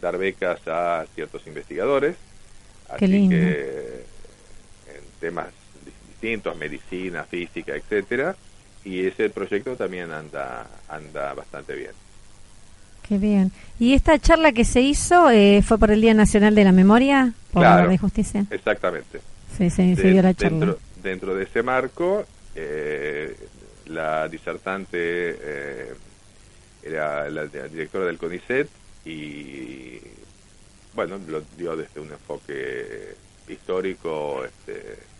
dar 0.00 0.18
becas 0.18 0.60
a 0.66 1.06
ciertos 1.14 1.46
investigadores. 1.46 2.16
Así 2.88 3.06
lindo. 3.06 3.36
que 3.36 4.04
en 4.88 5.04
temas 5.20 5.46
distintos, 5.84 6.56
medicina, 6.56 7.24
física, 7.24 7.74
etcétera, 7.74 8.34
y 8.84 9.06
ese 9.06 9.30
proyecto 9.30 9.76
también 9.76 10.10
anda 10.10 10.66
anda 10.88 11.32
bastante 11.34 11.74
bien. 11.74 11.92
Qué 13.08 13.18
bien. 13.18 13.52
¿Y 13.78 13.94
esta 13.94 14.18
charla 14.18 14.52
que 14.52 14.64
se 14.64 14.80
hizo 14.80 15.30
eh, 15.30 15.62
fue 15.62 15.78
por 15.78 15.90
el 15.90 16.00
Día 16.00 16.14
Nacional 16.14 16.54
de 16.54 16.64
la 16.64 16.72
Memoria? 16.72 17.32
Por 17.52 17.62
la 17.62 17.86
de 17.86 17.98
Justicia. 17.98 18.46
Exactamente. 18.50 19.20
Sí, 19.56 19.68
se 19.70 19.82
dio 19.82 20.22
la 20.22 20.34
charla. 20.34 20.58
Dentro, 20.58 20.78
dentro 21.02 21.34
de 21.34 21.44
ese 21.44 21.62
marco, 21.62 22.24
eh, 22.54 23.36
la 23.86 24.28
disertante 24.28 24.96
eh, 24.98 25.92
era 26.82 27.28
la, 27.30 27.46
directora 27.46 28.06
del 28.06 28.18
CONICET 28.18 28.68
y, 29.04 30.00
bueno, 30.94 31.18
lo 31.28 31.42
dio 31.56 31.76
desde 31.76 32.00
un 32.00 32.10
enfoque 32.10 33.14
histórico 33.48 34.44
este, 34.44 35.10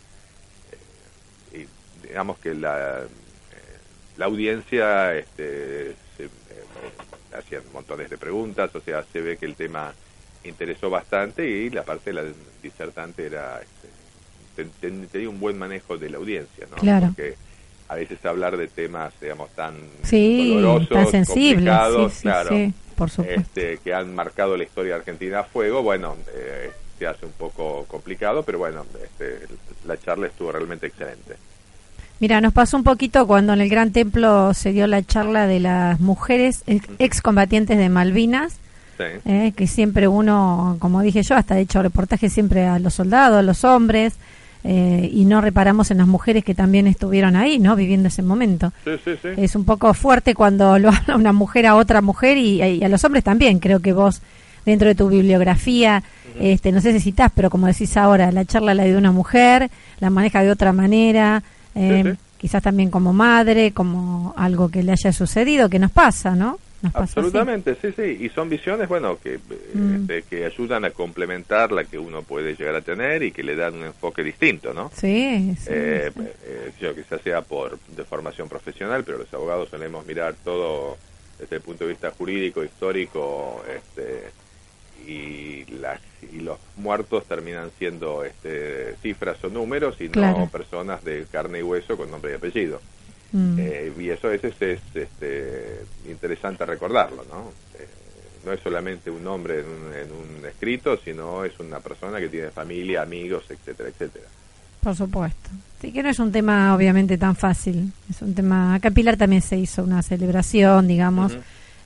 digamos 2.03 2.39
que 2.39 2.55
la, 2.55 3.03
eh, 3.03 3.07
la 4.17 4.27
audiencia 4.27 5.15
este, 5.15 5.95
se, 6.17 6.25
eh, 6.25 6.29
hacían 7.37 7.63
montones 7.73 8.11
de 8.11 8.19
preguntas, 8.19 8.75
o 8.75 8.81
sea, 8.81 9.05
se 9.13 9.21
ve 9.21 9.37
que 9.37 9.47
el 9.47 9.55
tema 9.55 9.95
interesó 10.45 10.91
bastante 10.91 11.49
y 11.49 11.71
la 11.71 11.85
parte 11.85 12.11
de 12.11 12.15
la 12.15 12.25
disertante 12.63 13.27
era 13.27 13.61
este, 13.61 14.69
tenía 14.81 15.29
un 15.29 15.41
buen 15.41 15.59
manejo 15.59 15.99
de 15.99 16.11
la 16.11 16.19
audiencia, 16.19 16.67
¿no? 16.71 16.77
Claro. 16.77 17.07
Porque 17.09 17.37
a 17.91 17.97
veces 17.97 18.25
hablar 18.25 18.57
de 18.57 18.69
temas, 18.69 19.13
digamos, 19.21 19.51
tan 19.51 19.75
sí, 20.05 20.55
dolorosos, 20.55 20.89
tan 20.91 21.07
sensibles, 21.09 21.75
sí, 22.13 22.23
claro, 22.23 22.49
sí, 22.49 22.73
por 22.95 23.11
supuesto. 23.11 23.41
Este, 23.41 23.79
que 23.79 23.93
han 23.93 24.15
marcado 24.15 24.57
la 24.57 24.63
historia 24.63 24.95
argentina 24.95 25.41
a 25.41 25.45
fuego, 25.45 25.83
bueno, 25.83 26.15
eh, 26.33 26.71
se 27.01 27.09
hace 27.09 27.27
un 27.27 27.33
poco 27.33 27.87
complicado, 27.89 28.45
pero 28.45 28.59
bueno, 28.59 28.87
este, 29.03 29.41
la 29.89 29.99
charla 29.99 30.29
estuvo 30.29 30.53
realmente 30.53 30.87
excelente. 30.87 31.35
Mira, 32.21 32.41
nos 32.41 32.53
pasó 32.53 32.77
un 32.77 32.85
poquito 32.85 33.27
cuando 33.27 33.55
en 33.55 33.61
el 33.61 33.69
Gran 33.69 33.91
Templo 33.91 34.55
se 34.55 34.73
dio 34.73 34.87
la 34.87 35.03
charla 35.03 35.49
de 35.49 35.59
las 35.59 35.99
mujeres 35.99 36.63
excombatientes 37.01 37.77
de 37.77 37.89
Malvinas, 37.89 38.55
eh, 39.01 39.53
que 39.57 39.67
siempre 39.67 40.07
uno, 40.07 40.77
como 40.79 41.01
dije 41.01 41.25
yo, 41.25 41.35
hasta 41.35 41.59
he 41.59 41.63
hecho 41.63 41.83
reportaje 41.83 42.31
siempre 42.31 42.67
a 42.67 42.79
los 42.79 42.95
soldados, 42.95 43.39
a 43.39 43.43
los 43.43 43.65
hombres, 43.65 44.15
eh, 44.63 45.09
y 45.13 45.25
no 45.25 45.41
reparamos 45.41 45.91
en 45.91 45.99
las 45.99 46.07
mujeres 46.07 46.45
que 46.45 46.55
también 46.55 46.87
estuvieron 46.87 47.37
ahí, 47.37 47.59
¿no? 47.59 47.77
Viviendo 47.77 48.09
ese 48.09 48.23
momento. 48.23 48.73
Sí, 48.85 48.93
sí, 49.05 49.13
sí. 49.23 49.29
Es 49.37 49.57
un 49.57 49.65
poco 49.65 49.95
fuerte 49.95 50.35
cuando 50.35 50.79
lo 50.79 50.89
habla 50.95 51.17
una 51.17 51.33
mujer 51.33 51.67
a 51.67 51.77
otra 51.77 52.01
mujer 52.03 52.37
y, 52.37 52.63
y, 52.63 52.85
a 52.85 52.89
los 52.89 53.05
hombres 53.05 53.25
también. 53.25 53.59
Creo 53.59 53.81
que 53.81 53.93
vos, 53.93 54.21
dentro 54.67 54.89
de 54.89 54.95
tu 54.95 55.09
bibliografía, 55.09 56.03
este, 56.39 56.73
no 56.73 56.81
sé 56.81 56.93
si 56.93 57.01
citás, 57.01 57.33
pero 57.35 57.51
como 57.51 57.67
decís 57.67 57.97
ahora, 57.97 58.31
la 58.33 58.45
charla 58.45 58.75
la 58.75 58.85
de 58.85 58.97
una 58.97 59.13
mujer, 59.13 59.71
la 59.99 60.11
maneja 60.11 60.43
de 60.43 60.51
otra 60.51 60.73
manera 60.73 61.43
eh, 61.75 62.15
quizás 62.39 62.63
también 62.63 62.91
como 62.91 63.13
madre, 63.13 63.73
como 63.73 64.35
algo 64.37 64.69
que 64.71 64.83
le 64.83 64.93
haya 64.93 65.13
sucedido, 65.13 65.69
que 65.69 65.79
nos 65.79 65.91
pasa, 65.91 66.35
¿no? 66.35 66.59
Absolutamente, 66.95 67.77
sí, 67.81 67.93
sí, 67.95 68.25
y 68.25 68.29
son 68.31 68.49
visiones, 68.49 68.89
bueno, 68.89 69.19
que, 69.19 69.39
mm. 69.75 70.03
este, 70.03 70.23
que 70.23 70.45
ayudan 70.45 70.85
a 70.85 70.91
complementar 70.91 71.73
la 71.73 71.85
que 71.85 71.99
uno 71.99 72.23
puede 72.23 72.55
llegar 72.55 72.75
a 72.75 72.81
tener 72.81 73.23
y 73.23 73.33
que 73.33 73.43
le 73.43 73.57
dan 73.57 73.75
un 73.75 73.85
enfoque 73.85 74.23
distinto, 74.23 74.73
¿no? 74.73 74.91
Sí, 74.95 75.55
sí. 75.59 75.69
Eh, 75.71 76.11
eh, 76.17 76.73
yo 76.81 76.95
quizás 76.95 77.21
sea 77.23 77.43
por 77.43 77.79
de 77.97 78.05
formación 78.05 78.49
profesional, 78.49 79.05
pero 79.05 79.19
los 79.19 79.33
abogados 79.35 79.69
solemos 79.69 80.07
mirar 80.07 80.35
todo 80.43 80.97
desde 81.39 81.57
el 81.57 81.63
punto 81.63 81.85
de 81.85 81.91
vista 81.91 82.11
jurídico, 82.11 82.63
histórico, 82.63 83.63
este, 83.75 84.31
y, 85.07 85.65
las, 85.81 86.01
y 86.33 86.41
los 86.41 86.59
muertos 86.77 87.25
terminan 87.25 87.71
siendo 87.79 88.25
este, 88.25 88.95
cifras 89.03 89.43
o 89.45 89.49
números 89.49 90.01
y 90.01 90.09
no 90.09 90.49
personas 90.51 91.03
de 91.05 91.27
carne 91.31 91.61
y 91.61 91.63
hueso 91.63 91.97
con 91.97 92.11
nombre 92.11 92.33
y 92.33 92.35
apellido. 92.35 92.81
Mm. 93.33 93.57
Eh, 93.59 93.93
y 93.99 94.11
eso 94.11 94.27
a 94.27 94.31
veces 94.31 94.55
es 94.61 94.81
este, 94.95 95.83
interesante 96.09 96.67
recordarlo, 96.67 97.25
¿no? 97.31 97.53
Eh, 97.79 97.87
no 98.45 98.53
es 98.53 98.61
solamente 98.61 99.11
un 99.11 99.23
nombre 99.23 99.61
en 99.61 99.67
un, 99.67 99.95
en 99.95 100.11
un 100.13 100.47
escrito, 100.47 100.97
sino 100.97 101.45
es 101.45 101.59
una 101.61 101.81
persona 101.81 102.19
que 102.19 102.29
tiene 102.29 102.51
familia, 102.51 103.03
amigos, 103.03 103.45
etcétera, 103.51 103.89
etcétera. 103.89 104.27
Por 104.83 104.97
supuesto. 104.97 105.51
Sí 105.81 105.93
que 105.93 106.03
no 106.03 106.09
es 106.09 106.19
un 106.19 106.33
tema 106.33 106.75
obviamente 106.75 107.19
tan 107.19 107.37
fácil. 107.37 107.93
Es 108.09 108.23
un 108.23 108.35
tema. 108.35 108.75
Acá 108.75 108.91
Pilar 108.91 109.17
también 109.17 109.43
se 109.43 109.57
hizo 109.57 109.83
una 109.83 110.03
celebración, 110.03 110.89
digamos, 110.89 111.37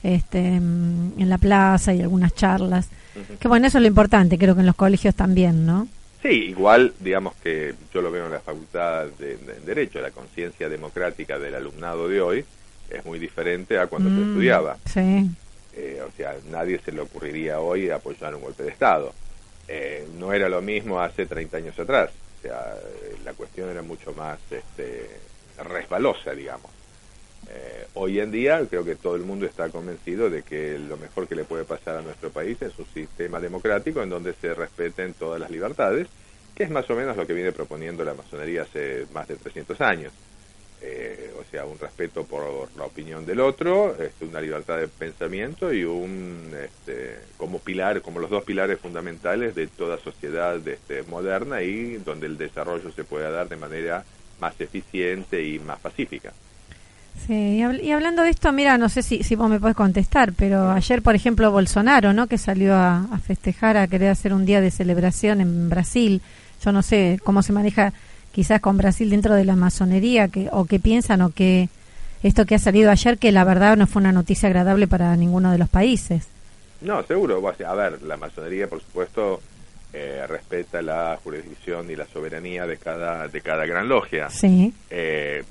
este, 0.01 0.39
en 0.39 1.29
la 1.29 1.37
plaza 1.37 1.93
y 1.93 2.01
algunas 2.01 2.33
charlas. 2.33 2.87
Que 3.39 3.47
bueno, 3.47 3.67
eso 3.67 3.77
es 3.77 3.81
lo 3.81 3.87
importante, 3.87 4.37
creo 4.37 4.55
que 4.55 4.61
en 4.61 4.67
los 4.67 4.75
colegios 4.75 5.15
también, 5.15 5.65
¿no? 5.65 5.87
Sí, 6.25 6.45
igual, 6.45 6.91
digamos 6.99 7.35
que 7.35 7.75
yo 7.93 8.01
lo 8.01 8.09
veo 8.09 8.25
en 8.25 8.31
la 8.31 8.39
Facultad 8.39 9.05
de, 9.19 9.37
Derecho, 9.63 10.01
la 10.01 10.09
conciencia 10.09 10.67
democrática 10.67 11.37
del 11.37 11.53
alumnado 11.53 12.07
de 12.07 12.19
hoy 12.19 12.45
es 12.89 13.05
muy 13.05 13.19
diferente 13.19 13.77
a 13.77 13.85
cuando 13.85 14.09
se 14.09 14.15
mm, 14.15 14.29
estudiaba. 14.29 14.77
Sí. 14.91 15.29
Eh, 15.75 16.01
o 16.03 16.11
sea, 16.17 16.33
nadie 16.49 16.79
se 16.83 16.91
le 16.91 17.01
ocurriría 17.01 17.59
hoy 17.59 17.91
apoyar 17.91 18.33
un 18.33 18.41
golpe 18.41 18.63
de 18.63 18.69
Estado. 18.69 19.13
Eh, 19.67 20.07
no 20.17 20.33
era 20.33 20.49
lo 20.49 20.63
mismo 20.63 20.99
hace 20.99 21.27
30 21.27 21.57
años 21.57 21.77
atrás. 21.77 22.09
O 22.39 22.41
sea, 22.41 22.73
la 23.23 23.33
cuestión 23.33 23.69
era 23.69 23.83
mucho 23.83 24.11
más 24.13 24.39
este, 24.49 25.07
resbalosa, 25.63 26.31
digamos. 26.31 26.71
Eh, 27.47 27.87
hoy 27.93 28.19
en 28.19 28.31
día 28.31 28.65
creo 28.67 28.83
que 28.83 28.95
todo 28.95 29.15
el 29.15 29.23
mundo 29.23 29.45
está 29.45 29.69
convencido 29.69 30.29
de 30.29 30.41
que 30.41 30.79
lo 30.79 30.97
mejor 30.97 31.27
que 31.27 31.35
le 31.35 31.43
puede 31.43 31.63
pasar 31.63 31.97
a 31.97 32.01
nuestro 32.01 32.31
país 32.31 32.59
es 32.61 32.77
un 32.79 32.87
sistema 32.87 33.39
democrático 33.39 34.01
en 34.01 34.09
donde 34.09 34.33
se 34.33 34.53
respeten 34.53 35.13
todas 35.13 35.39
las 35.39 35.51
libertades, 35.51 36.07
que 36.55 36.63
es 36.63 36.69
más 36.69 36.89
o 36.89 36.95
menos 36.95 37.15
lo 37.15 37.27
que 37.27 37.33
viene 37.33 37.51
proponiendo 37.51 38.03
la 38.03 38.13
masonería 38.13 38.63
hace 38.63 39.05
más 39.13 39.27
de 39.27 39.35
300 39.35 39.79
años. 39.81 40.11
Eh, 40.81 41.31
o 41.39 41.43
sea, 41.49 41.65
un 41.65 41.79
respeto 41.79 42.25
por 42.25 42.69
la 42.75 42.83
opinión 42.83 43.25
del 43.25 43.39
otro, 43.39 43.95
este, 43.99 44.25
una 44.25 44.41
libertad 44.41 44.77
de 44.77 44.87
pensamiento 44.87 45.73
y 45.73 45.83
un 45.83 46.53
este, 46.63 47.17
como 47.37 47.59
pilar, 47.59 48.01
como 48.01 48.19
los 48.19 48.29
dos 48.29 48.43
pilares 48.43 48.79
fundamentales 48.79 49.55
de 49.55 49.67
toda 49.67 49.97
sociedad 49.97 50.55
este, 50.67 51.03
moderna 51.03 51.63
y 51.63 51.95
donde 51.97 52.27
el 52.27 52.37
desarrollo 52.37 52.91
se 52.91 53.03
pueda 53.03 53.31
dar 53.31 53.49
de 53.49 53.55
manera 53.55 54.03
más 54.39 54.59
eficiente 54.59 55.43
y 55.43 55.59
más 55.59 55.79
pacífica. 55.79 56.33
Sí, 57.25 57.63
y, 57.81 57.91
hablando 57.91 58.21
de 58.21 58.29
esto, 58.29 58.51
mira, 58.51 58.77
no 58.77 58.87
sé 58.87 59.01
si, 59.01 59.23
si 59.23 59.35
vos 59.35 59.49
me 59.49 59.59
podés 59.59 59.75
contestar, 59.75 60.33
pero 60.33 60.69
ayer, 60.69 61.01
por 61.01 61.15
ejemplo, 61.15 61.51
Bolsonaro, 61.51 62.13
¿no? 62.13 62.27
Que 62.27 62.37
salió 62.37 62.75
a, 62.75 63.07
festejar, 63.25 63.77
a 63.77 63.87
querer 63.87 64.09
hacer 64.09 64.33
un 64.33 64.45
día 64.45 64.61
de 64.61 64.69
celebración 64.69 65.41
en 65.41 65.69
Brasil. 65.69 66.21
Yo 66.63 66.71
no 66.71 66.83
sé 66.83 67.19
cómo 67.23 67.41
se 67.41 67.53
maneja 67.53 67.93
quizás 68.31 68.61
con 68.61 68.77
Brasil 68.77 69.09
dentro 69.09 69.33
de 69.33 69.45
la 69.45 69.55
masonería, 69.55 70.27
que, 70.27 70.49
o 70.51 70.65
qué 70.65 70.79
piensan, 70.79 71.21
o 71.21 71.31
que 71.31 71.69
esto 72.21 72.45
que 72.45 72.55
ha 72.55 72.59
salido 72.59 72.91
ayer, 72.91 73.17
que 73.17 73.31
la 73.31 73.43
verdad 73.43 73.75
no 73.77 73.87
fue 73.87 74.01
una 74.01 74.11
noticia 74.11 74.47
agradable 74.47 74.87
para 74.87 75.15
ninguno 75.15 75.51
de 75.51 75.57
los 75.57 75.69
países. 75.69 76.27
No, 76.81 77.01
seguro. 77.03 77.41
A 77.65 77.73
ver, 77.73 78.03
la 78.03 78.17
masonería, 78.17 78.67
por 78.67 78.81
supuesto, 78.81 79.41
eh, 79.93 80.25
respeta 80.27 80.81
la 80.81 81.17
jurisdicción 81.23 81.89
y 81.89 81.95
la 81.95 82.05
soberanía 82.05 82.67
de 82.67 82.77
cada, 82.77 83.27
de 83.27 83.41
cada 83.41 83.65
gran 83.65 83.87
logia. 83.87 84.29
Sí. 84.29 84.73
Eh, 84.89 85.43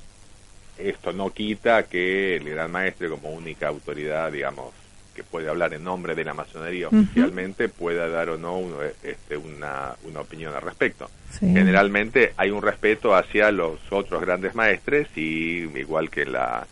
esto 0.79 1.13
no 1.13 1.31
quita 1.31 1.85
que 1.85 2.37
el 2.37 2.49
gran 2.49 2.71
maestre, 2.71 3.09
como 3.09 3.31
única 3.31 3.69
autoridad, 3.69 4.33
digamos, 4.33 4.73
que 5.15 5.23
puede 5.23 5.49
hablar 5.49 5.73
en 5.75 5.85
nombre 5.85 6.15
de 6.15 6.25
la 6.25 6.35
masonería 6.35 6.89
oficialmente, 6.89 7.69
pueda 7.69 8.09
dar 8.09 8.31
o 8.31 8.37
no 8.37 8.61
este, 9.03 9.37
una, 9.37 9.95
una, 10.03 10.21
opinión 10.21 10.55
al 10.55 10.63
respecto. 10.63 11.09
Generalmente 11.39 12.33
hay 12.37 12.51
un 12.51 12.63
respeto 12.63 13.15
hacia 13.15 13.53
los 13.53 13.79
otros 13.91 14.21
grandes 14.21 14.55
maestres 14.55 15.09
y 15.17 15.69
igual 15.79 16.11
que 16.11 16.27
la 16.27 16.67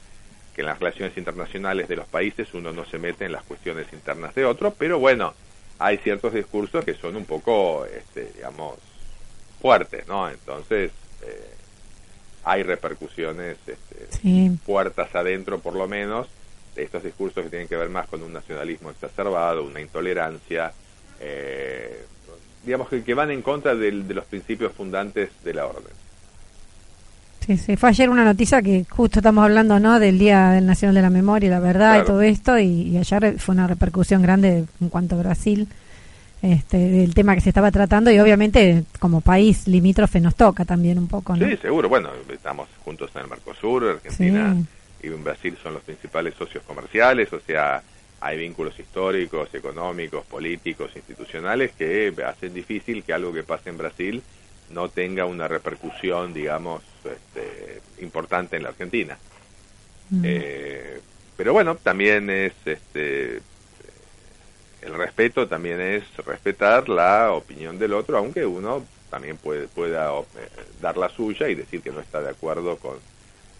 que 0.55 0.61
en 0.61 0.67
las 0.67 0.79
relaciones 0.79 1.17
internacionales 1.17 1.89
de 1.89 1.97
los 1.97 2.07
países 2.07 2.53
uno 2.53 2.73
no 2.73 2.85
se 2.85 2.99
mete 2.99 3.25
en 3.25 3.33
las 3.33 3.43
cuestiones 3.45 3.87
internas 3.93 4.35
de 4.35 4.45
otro, 4.45 4.75
pero 4.75 4.99
bueno, 4.99 5.33
hay 5.79 5.97
ciertos 5.99 6.35
discursos 6.35 6.85
que 6.85 6.95
son 6.95 7.17
un 7.17 7.25
poco, 7.25 7.87
este, 7.87 8.31
digamos, 8.35 8.79
fuertes, 9.61 10.07
¿no? 10.09 10.29
Entonces, 10.29 10.91
eh, 11.23 11.55
hay 12.45 12.63
repercusiones 12.63 13.57
este, 13.67 14.51
puertas 14.67 15.15
adentro 15.15 15.59
por 15.59 15.75
lo 15.75 15.87
menos 15.87 16.29
de 16.75 16.85
estos 16.85 17.03
discursos 17.03 17.45
que 17.45 17.51
tienen 17.51 17.69
que 17.69 17.77
ver 17.77 17.89
más 17.89 18.09
con 18.09 18.23
un 18.23 18.33
nacionalismo 18.33 18.91
exacerbado, 18.91 19.65
una 19.65 19.81
intolerancia, 19.81 20.73
eh, 21.21 22.05
digamos 22.65 22.89
que, 22.89 23.05
que, 23.05 23.15
van 23.15 23.31
en 23.31 23.43
contra 23.43 23.75
de 23.75 23.93
los 23.93 24.25
principios 24.25 24.73
fundantes 24.73 25.31
de 25.45 25.55
la 25.55 25.67
orden. 25.67 25.93
Sí, 27.47 27.57
sí, 27.57 27.77
fue 27.77 27.89
ayer 27.89 28.09
una 28.09 28.25
noticia 28.25 28.63
que 28.63 28.87
justo 28.89 29.19
estamos 29.19 29.43
hablando, 29.43 29.81
¿no? 29.81 29.99
Del 29.99 30.19
Día 30.19 30.51
del 30.51 30.65
Nacional 30.65 30.95
de 30.95 31.03
la 31.03 31.11
Memoria, 31.11 31.51
la 31.51 31.59
verdad 31.59 32.01
y 32.01 32.07
todo 32.07 32.23
esto, 32.23 32.59
y, 32.59 32.97
ayer 32.97 33.39
fue 33.39 33.55
una 33.55 33.67
repercusión 33.67 34.23
grande 34.23 34.65
en 34.81 34.89
cuanto 34.89 35.17
a 35.17 35.19
Brasil, 35.19 35.67
este, 36.43 36.77
del 36.77 37.15
tema 37.15 37.35
que 37.37 37.41
se 37.41 37.51
estaba 37.51 37.71
tratando 37.71 38.11
y 38.11 38.19
obviamente 38.19 38.85
como 38.99 39.21
país 39.21 39.69
limítrofe 39.69 40.21
nos 40.21 40.35
toca 40.35 40.65
también 40.65 40.99
un 40.99 41.07
poco, 41.07 41.37
¿no? 41.37 41.47
Sí, 41.47 41.57
seguro. 41.57 41.89
Bueno, 41.89 42.11
estamos 42.29 42.69
juntos 42.85 43.11
en 43.15 43.23
el 43.23 43.29
Mercosur, 43.29 43.85
Argentina 43.85 44.57
y 45.03 45.09
Brasil 45.09 45.57
son 45.63 45.75
los 45.75 45.83
principales 45.83 46.35
socios 46.35 46.65
comerciales, 46.65 47.33
o 47.33 47.41
sea, 47.41 47.83
hay 48.21 48.39
vínculos 48.39 48.79
históricos, 48.79 49.55
económicos, 49.55 50.25
políticos, 50.27 50.91
institucionales 50.95 51.73
que 51.73 52.13
hacen 52.27 52.55
difícil 52.55 53.03
que 53.05 53.13
algo 53.13 53.33
que 53.33 53.45
pase 53.45 53.71
en 53.71 53.79
Brasil 53.79 54.23
no 54.71 54.89
tenga 54.89 55.27
una 55.27 55.49
repercusión, 55.49 56.33
digamos, 56.33 56.83
este, 57.05 57.81
importante 58.03 58.57
en 58.57 58.65
la 58.65 58.71
Argentina. 58.71 59.17
Mm. 60.11 60.23
Eh, 60.25 61.01
pero 61.37 61.53
bueno, 61.53 61.77
también 61.77 62.31
es 62.31 62.53
este 62.65 63.41
el 64.83 64.95
respeto 64.95 65.49
también 65.49 65.81
es 65.81 66.05
respetar 66.25 66.89
la 66.89 67.33
opinión 67.33 67.79
del 67.79 67.95
otro, 67.95 68.19
aunque 68.19 68.45
uno 68.45 68.85
también 69.11 69.37
puede, 69.37 69.69
pueda 69.69 70.11
eh, 70.11 70.49
dar 70.81 70.97
la 70.97 71.09
suya 71.09 71.49
y 71.49 71.55
decir 71.55 71.83
que 71.83 71.91
no 71.91 72.01
está 72.01 72.21
de 72.21 72.31
acuerdo 72.31 72.77
con, 72.77 72.97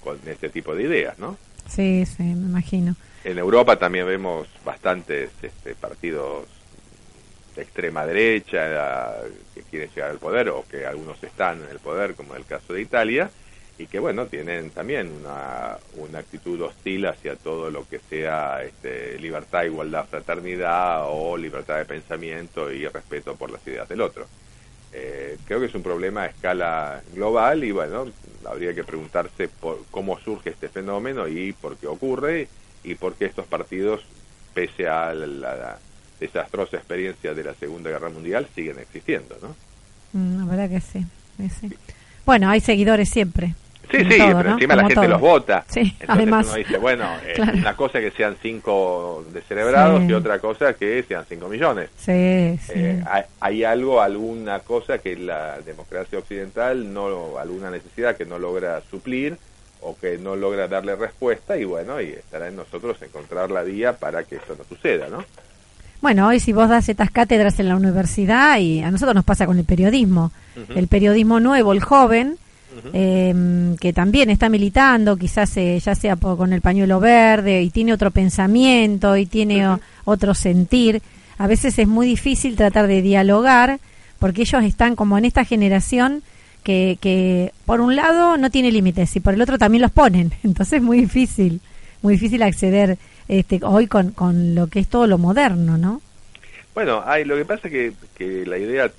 con 0.03 0.19
este 0.27 0.49
tipo 0.49 0.75
de 0.75 0.85
ideas, 0.85 1.19
¿no? 1.19 1.37
Sí, 1.69 2.05
sí, 2.07 2.23
me 2.23 2.49
imagino. 2.49 2.97
En 3.25 3.39
Europa 3.39 3.77
también 3.77 4.07
vemos 4.07 4.49
bastantes 4.65 5.31
este, 5.43 5.75
partidos 5.75 6.47
de 7.55 7.63
extrema 7.63 8.05
derecha 8.05 9.21
que 9.55 9.63
quieren 9.63 9.91
llegar 9.91 10.11
al 10.11 10.19
poder 10.19 10.49
o 10.49 10.65
que 10.69 10.87
algunos 10.87 11.23
están 11.23 11.63
en 11.63 11.69
el 11.69 11.79
poder, 11.79 12.15
como 12.15 12.35
en 12.35 12.41
el 12.41 12.47
caso 12.47 12.73
de 12.73 12.81
Italia, 12.81 13.31
y 13.79 13.87
que 13.87 13.99
bueno, 13.99 14.27
tienen 14.27 14.71
también 14.71 15.11
una, 15.11 15.79
una 15.97 16.19
actitud 16.19 16.61
hostil 16.61 17.07
hacia 17.07 17.37
todo 17.37 17.71
lo 17.71 17.89
que 17.89 17.99
sea 17.99 18.63
este, 18.63 19.19
libertad, 19.19 19.65
igualdad, 19.65 20.07
fraternidad 20.07 21.05
o 21.09 21.37
libertad 21.37 21.79
de 21.79 21.85
pensamiento 21.85 22.71
y 22.71 22.87
respeto 22.87 23.35
por 23.35 23.51
las 23.51 23.67
ideas 23.67 23.89
del 23.89 24.03
otro. 24.03 24.27
Eh, 24.93 25.39
creo 25.47 25.59
que 25.59 25.67
es 25.67 25.75
un 25.75 25.83
problema 25.83 26.23
a 26.23 26.27
escala 26.27 27.03
global 27.15 27.65
y 27.65 27.73
bueno, 27.73 28.07
habría 28.45 28.75
que 28.75 28.85
preguntarse 28.85 29.49
por 29.49 29.85
cómo 29.91 30.19
surge 30.21 30.51
este 30.51 30.69
fenómeno 30.69 31.27
y 31.29 31.53
por 31.53 31.77
qué 31.77 31.87
ocurre 31.87 32.49
y 32.85 32.95
por 32.95 33.15
qué 33.15 33.25
estos 33.25 33.47
partidos, 33.47 34.03
pese 34.53 34.87
a 34.87 35.15
la 35.15 35.79
desastrosa 36.21 36.77
experiencia 36.77 37.33
de 37.35 37.43
la 37.43 37.55
Segunda 37.55 37.91
Guerra 37.91 38.11
Mundial 38.11 38.47
siguen 38.55 38.79
existiendo, 38.79 39.37
¿no? 39.41 39.57
Mm, 40.13 40.39
la 40.41 40.45
verdad 40.45 40.71
que 40.71 40.81
sí, 40.81 41.07
Bueno, 42.25 42.49
hay 42.51 42.61
seguidores 42.61 43.09
siempre. 43.09 43.55
Sí, 43.93 43.99
sí, 43.99 44.19
pero 44.19 44.53
encima 44.53 44.75
la 44.75 44.87
gente 44.87 45.09
los 45.09 45.21
vota. 45.21 45.65
Sí, 45.69 45.81
Entonces 45.81 46.09
además. 46.09 46.47
uno 46.47 46.57
dice, 46.57 46.79
bueno, 46.79 47.09
es 47.29 47.39
una 47.39 47.77
cosa 47.77 48.01
que 48.01 48.11
sean 48.11 48.37
cinco 48.41 49.25
descerebrados 49.33 50.03
y 50.05 50.13
otra 50.15 50.39
cosa 50.39 50.73
que 50.75 51.03
sean 51.03 51.27
cinco 51.29 51.49
millones. 51.49 51.91
Sí, 51.99 52.59
sí. 52.65 52.73
Eh, 52.75 53.05
hay, 53.41 53.65
algo, 53.65 54.01
alguna 54.01 54.61
cosa 54.61 54.99
que 54.99 55.17
la 55.17 55.61
democracia 55.61 56.19
occidental, 56.19 56.93
no 56.93 57.37
alguna 57.39 57.71
necesidad 57.71 58.17
que 58.17 58.25
no 58.25 58.39
logra 58.39 58.81
suplir 58.91 59.37
o 59.83 59.97
que 59.99 60.17
no 60.17 60.37
logra 60.37 60.69
darle 60.69 60.97
respuesta 60.97 61.59
y 61.59 61.65
bueno, 61.65 62.01
y 62.01 62.11
estará 62.11 62.49
en 62.49 62.57
nosotros 62.57 63.01
encontrar 63.03 63.51
la 63.51 63.63
vía 63.63 63.95
para 63.95 64.25
que 64.25 64.37
eso 64.37 64.57
no 64.57 64.65
suceda, 64.65 65.09
¿no? 65.09 65.25
Bueno, 66.03 66.27
hoy 66.27 66.41
si 66.41 66.53
vos 66.53 66.69
das 66.69 66.89
estas 66.89 67.13
cátedras 67.13 67.61
en 67.61 67.69
la 67.69 67.77
universidad, 67.77 68.59
y 68.59 68.83
a 68.83 68.91
nosotros 68.91 69.15
nos 69.15 69.25
pasa 69.25 69.47
con 69.47 69.57
el 69.57 69.65
periodismo, 69.65 70.33
el 70.75 70.89
periodismo 70.89 71.39
nuevo, 71.39 71.73
el 71.73 71.81
joven, 71.81 72.39
em, 72.93 73.77
que 73.77 73.93
también 73.93 74.29
está 74.29 74.49
militando, 74.49 75.17
quizás 75.17 75.57
eh, 75.57 75.79
ya 75.79 75.95
sea 75.95 76.17
con 76.17 76.53
el 76.53 76.61
pañuelo 76.61 76.99
verde, 76.99 77.63
y 77.63 77.71
tiene 77.71 77.93
otro 77.93 78.11
pensamiento, 78.11 79.17
y 79.17 79.27
tiene 79.27 79.65
otro 80.05 80.35
sentir, 80.35 81.01
a 81.39 81.47
veces 81.47 81.79
es 81.79 81.87
muy 81.87 82.09
difícil 82.09 82.57
tratar 82.57 82.89
de 82.89 83.01
dialogar, 83.01 83.79
porque 84.19 84.43
ellos 84.43 84.65
están 84.65 84.97
como 84.97 85.17
en 85.19 85.25
esta 85.25 85.45
generación 85.45 86.25
que, 86.65 86.99
que 87.01 87.53
por 87.65 87.81
un 87.81 87.95
lado 87.95 88.37
no 88.39 88.51
tiene 88.51 88.73
límites 88.73 89.15
y 89.15 89.21
por 89.21 89.35
el 89.35 89.43
otro 89.43 89.57
también 89.57 89.83
los 89.83 89.93
ponen, 89.93 90.33
entonces 90.43 90.79
es 90.79 90.83
muy 90.83 91.01
difícil, 91.01 91.61
muy 92.03 92.15
difícil 92.15 92.43
acceder 92.43 92.99
este, 93.29 93.61
hoy 93.63 93.87
con, 93.87 94.11
con 94.11 94.55
lo 94.55 94.67
que 94.67 94.81
es 94.81 94.89
todo 94.89 95.07
lo 95.07 95.19
moderno, 95.19 95.79
¿no? 95.79 96.03
Bueno, 96.75 97.03
hay, 97.05 97.25
lo 97.25 97.37
que 97.37 97.45
pasa 97.45 97.69
es 97.69 97.73
que, 97.73 97.93
que 98.17 98.47
la 98.47 98.59
idea 98.59 98.91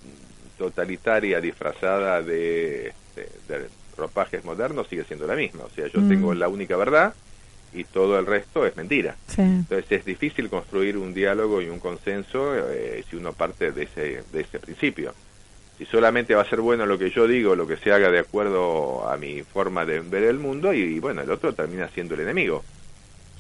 totalitaria 0.58 1.42
disfrazada 1.42 2.22
de, 2.22 2.94
de, 3.16 3.68
ropajes 3.98 4.46
modernos 4.46 4.88
sigue 4.88 5.04
siendo 5.04 5.28
la 5.28 5.36
misma. 5.36 5.64
O 5.64 5.70
sea, 5.70 5.88
yo 5.88 6.02
tengo 6.08 6.34
mm. 6.34 6.38
la 6.38 6.48
única 6.48 6.78
verdad 6.78 7.14
y 7.74 7.84
todo 7.86 8.20
el 8.20 8.26
resto 8.26 8.66
es 8.66 8.76
mentira. 8.78 9.16
Entonces 9.38 9.92
es 9.92 10.06
difícil 10.06 10.50
construir 10.50 10.98
un 10.98 11.14
diálogo 11.14 11.62
y 11.62 11.70
un 11.70 11.80
consenso 11.80 12.54
eh, 12.56 13.04
si 13.10 13.16
uno 13.16 13.34
parte 13.34 13.72
de 13.72 13.84
ese, 13.84 14.24
de 14.32 14.42
ese 14.42 14.60
principio. 14.60 15.14
Si 15.78 15.86
solamente 15.86 16.36
va 16.36 16.44
a 16.44 16.50
ser 16.50 16.62
bueno 16.62 16.86
lo 16.86 17.00
que 17.00 17.10
yo 17.10 17.28
digo, 17.28 17.56
lo 17.56 17.66
que 17.66 17.78
se 17.78 17.92
haga 17.92 18.12
de 18.12 18.20
acuerdo 18.20 19.10
a 19.10 19.18
mi 19.18 19.42
forma 19.42 19.86
de 19.86 20.02
ver 20.02 20.24
el 20.24 20.38
mundo, 20.38 20.72
y 20.72 21.00
bueno, 21.00 21.22
el 21.22 21.32
otro 21.32 21.54
termina 21.54 21.88
siendo 21.88 22.14
el 22.14 22.22
enemigo 22.22 22.64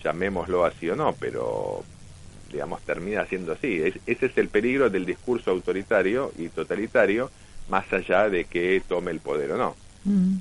llamémoslo 0.03 0.65
así 0.65 0.89
o 0.89 0.95
no, 0.95 1.15
pero 1.19 1.83
digamos 2.51 2.81
termina 2.83 3.25
siendo 3.25 3.53
así. 3.53 3.81
ese 4.05 4.25
es 4.25 4.37
el 4.37 4.47
peligro 4.47 4.89
del 4.89 5.05
discurso 5.05 5.51
autoritario 5.51 6.31
y 6.37 6.49
totalitario, 6.49 7.31
más 7.69 7.91
allá 7.91 8.29
de 8.29 8.45
que 8.45 8.81
tome 8.87 9.11
el 9.11 9.19
poder 9.19 9.51
o 9.51 9.57
no. 9.57 9.75
Mm. 10.05 10.37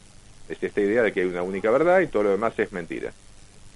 Es 0.48 0.62
esta 0.62 0.80
idea 0.80 1.02
de 1.02 1.12
que 1.12 1.20
hay 1.20 1.26
una 1.26 1.42
única 1.42 1.70
verdad 1.70 2.00
y 2.00 2.08
todo 2.08 2.24
lo 2.24 2.30
demás 2.30 2.58
es 2.58 2.72
mentira. 2.72 3.12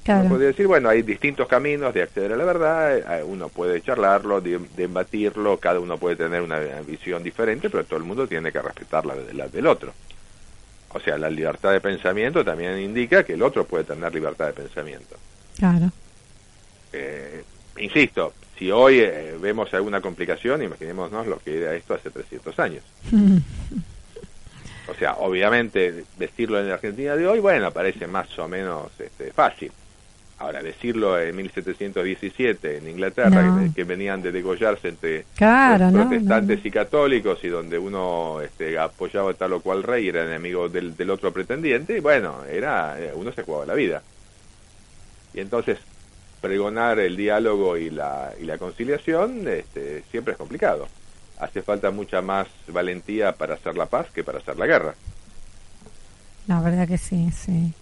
Uno 0.09 0.29
puede 0.29 0.46
decir, 0.46 0.68
bueno, 0.68 0.88
hay 0.88 1.03
distintos 1.03 1.49
caminos 1.49 1.92
de 1.92 2.03
acceder 2.03 2.33
a 2.33 2.37
la 2.37 2.44
verdad, 2.44 2.96
eh, 2.96 3.25
uno 3.25 3.49
puede 3.49 3.81
charlarlo, 3.81 4.40
debatirlo, 4.40 5.59
cada 5.59 5.81
uno 5.81 5.99
puede 5.99 6.14
tener 6.14 6.42
una 6.42 6.61
visión 6.87 7.25
diferente, 7.25 7.70
pero 7.70 7.85
todo 7.85 7.99
el 7.99 8.05
mundo 8.05 8.29
tiene 8.29 8.53
que 8.53 8.62
respetar 8.62 9.05
la, 9.05 9.16
la 9.33 9.49
del 9.49 9.66
otro. 9.66 9.92
O 10.90 11.01
sea, 11.01 11.18
la 11.18 11.29
libertad 11.29 11.72
de 11.72 11.81
pensamiento 11.81 12.44
también 12.44 12.79
indica 12.79 13.25
que 13.25 13.33
el 13.33 13.42
otro 13.42 13.64
puede 13.64 13.83
tener 13.83 14.14
libertad 14.14 14.46
de 14.46 14.53
pensamiento. 14.53 15.16
Claro. 15.59 15.90
Eh, 16.92 17.45
insisto, 17.79 18.33
si 18.59 18.71
hoy 18.71 19.01
eh, 19.01 19.37
vemos 19.40 19.73
alguna 19.75 20.01
complicación, 20.01 20.62
imaginémonos 20.62 21.27
lo 21.27 21.38
que 21.38 21.59
era 21.59 21.75
esto 21.75 21.95
hace 21.95 22.11
300 22.11 22.59
años. 22.59 22.83
o 24.88 24.95
sea, 24.95 25.14
obviamente 25.14 26.05
decirlo 26.19 26.59
en 26.61 26.69
la 26.69 26.75
Argentina 26.75 27.16
de 27.16 27.27
hoy, 27.27 27.40
bueno, 27.40 27.71
parece 27.71 28.07
más 28.07 28.38
o 28.38 28.49
menos 28.49 28.90
este, 28.99 29.33
fácil. 29.33 29.73
Ahora, 30.38 30.62
decirlo 30.62 31.19
en 31.19 31.35
1717 31.35 32.77
en 32.77 32.88
Inglaterra, 32.90 33.71
que, 33.75 33.85
venían 33.85 34.21
de 34.21 34.33
degollarse 34.33 34.88
entre 34.88 35.25
protestantes 35.35 36.61
y 36.62 36.71
católicos 36.71 37.38
y 37.42 37.49
donde 37.49 37.79
uno 37.79 38.42
este, 38.42 38.79
apoyaba 38.79 39.33
tal 39.33 39.55
o 39.55 39.61
cual 39.61 39.83
rey 39.83 40.09
era 40.09 40.27
enemigo 40.27 40.69
del, 40.69 40.95
del 40.95 41.09
otro 41.09 41.33
pretendiente, 41.33 42.01
bueno, 42.01 42.45
era 42.45 43.01
eh, 43.01 43.12
uno 43.14 43.33
se 43.33 43.45
jugaba 43.45 43.64
la 43.64 43.75
vida. 43.75 44.03
Y 45.37 45.40
entonces 45.40 45.79
pregonar 46.40 46.99
el 46.99 47.16
diálogo 47.16 47.77
y 47.77 47.90
la, 47.90 48.33
y 48.40 48.44
la 48.44 48.59
conciliación 48.59 49.46
este, 49.46 50.03
siempre 50.11 50.33
es 50.33 50.38
complicado. 50.38 50.88
Hace 51.38 51.62
falta 51.62 51.90
mucha 51.90 52.22
más 52.22 52.49
valentía 52.68 53.33
para 53.33 53.55
hacer 53.55 53.77
la 53.77 53.87
paz 53.87 54.07
que 54.12 54.25
para 54.25 54.38
hacer 54.38 54.57
la 54.57 54.66
guerra. 54.66 54.94
La 56.49 56.61
verdad 56.61 56.88
que 56.88 56.99
sí, 56.99 57.31
sí. 57.33 57.72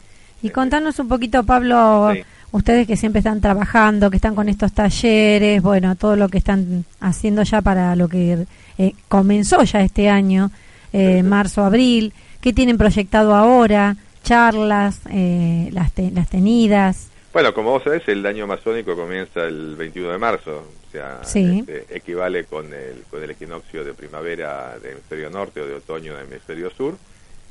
Y 0.42 0.50
contanos 0.50 0.98
un 0.98 1.08
poquito, 1.08 1.44
Pablo, 1.44 2.12
ustedes 2.50 2.86
que 2.86 2.96
siempre 2.96 3.20
están 3.20 3.40
trabajando, 3.40 4.10
que 4.10 4.16
están 4.16 4.34
con 4.34 4.48
estos 4.48 4.72
talleres, 4.72 5.62
bueno, 5.62 5.94
todo 5.94 6.16
lo 6.16 6.28
que 6.28 6.38
están 6.38 6.84
haciendo 7.00 7.44
ya 7.44 7.62
para 7.62 7.94
lo 7.94 8.08
que 8.08 8.46
eh, 8.78 8.94
comenzó 9.08 9.62
ya 9.62 9.80
este 9.80 10.08
año, 10.08 10.50
eh, 10.92 11.22
marzo, 11.22 11.62
abril, 11.64 12.12
¿qué 12.40 12.52
tienen 12.52 12.78
proyectado 12.78 13.34
ahora? 13.34 13.96
Charlas, 14.24 15.00
eh, 15.10 15.68
las, 15.72 15.92
las 16.12 16.28
tenidas. 16.28 17.08
Bueno, 17.34 17.52
como 17.52 17.72
vos 17.72 17.82
sabés, 17.82 18.06
el 18.06 18.24
año 18.26 18.44
amazónico 18.44 18.94
comienza 18.94 19.42
el 19.42 19.74
21 19.74 20.12
de 20.12 20.18
marzo, 20.18 20.68
o 20.86 20.92
sea, 20.92 21.20
este, 21.24 21.84
equivale 21.90 22.44
con 22.44 22.72
el, 22.72 23.02
con 23.10 23.24
el 23.24 23.30
equinoccio 23.32 23.82
de 23.82 23.92
primavera 23.92 24.78
del 24.78 24.92
hemisferio 24.92 25.30
norte 25.30 25.60
o 25.60 25.66
de 25.66 25.74
otoño 25.74 26.14
del 26.14 26.26
hemisferio 26.26 26.70
sur, 26.70 26.96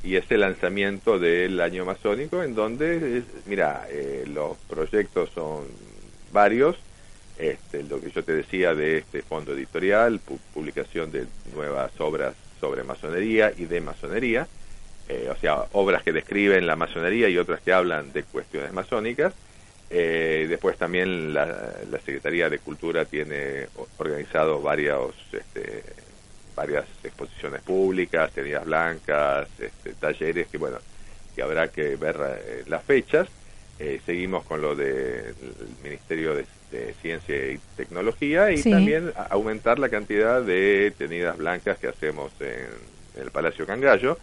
y 0.02 0.16
es 0.16 0.24
el 0.30 0.40
lanzamiento 0.40 1.18
del 1.18 1.60
año 1.60 1.82
amazónico 1.82 2.42
en 2.42 2.54
donde, 2.54 3.24
mira, 3.44 3.86
eh, 3.90 4.24
los 4.26 4.56
proyectos 4.70 5.28
son 5.34 5.66
varios, 6.32 6.76
este, 7.36 7.82
lo 7.82 8.00
que 8.00 8.10
yo 8.10 8.24
te 8.24 8.32
decía 8.32 8.74
de 8.74 8.96
este 8.96 9.20
fondo 9.20 9.52
editorial, 9.52 10.18
publicación 10.54 11.12
de 11.12 11.26
nuevas 11.54 11.92
obras 12.00 12.34
sobre 12.58 12.84
masonería 12.84 13.52
y 13.54 13.66
de 13.66 13.82
masonería, 13.82 14.48
eh, 15.10 15.28
o 15.30 15.38
sea, 15.38 15.66
obras 15.72 16.02
que 16.02 16.14
describen 16.14 16.66
la 16.66 16.74
masonería 16.74 17.28
y 17.28 17.36
otras 17.36 17.60
que 17.60 17.74
hablan 17.74 18.14
de 18.14 18.22
cuestiones 18.22 18.72
masónicas, 18.72 19.34
eh, 19.90 20.46
después 20.48 20.76
también 20.76 21.34
la, 21.34 21.74
Secretaría 22.04 22.50
de 22.50 22.58
Cultura 22.58 23.04
tiene 23.04 23.66
organizado 23.98 24.60
varios, 24.60 25.14
este, 25.32 25.82
varias 26.54 26.84
exposiciones 27.02 27.62
públicas, 27.62 28.30
tenidas 28.32 28.64
blancas, 28.64 29.48
este, 29.58 29.92
talleres 29.94 30.48
que, 30.48 30.58
bueno, 30.58 30.78
que 31.34 31.42
habrá 31.42 31.68
que 31.68 31.96
ver 31.96 32.16
eh, 32.20 32.64
las 32.66 32.82
fechas. 32.82 33.28
Eh, 33.78 34.00
seguimos 34.06 34.44
con 34.44 34.60
lo 34.60 34.74
del 34.76 35.34
Ministerio 35.82 36.34
de, 36.34 36.46
Ciencia 37.00 37.52
y 37.52 37.60
Tecnología 37.76 38.50
y 38.50 38.60
también 38.60 39.12
aumentar 39.30 39.78
la 39.78 39.88
cantidad 39.88 40.42
de 40.42 40.92
tenidas 40.98 41.38
blancas 41.38 41.78
que 41.78 41.86
hacemos 41.86 42.32
en, 42.40 42.66
el 43.22 43.30
Palacio 43.30 43.64
Cangallo, 43.64 44.18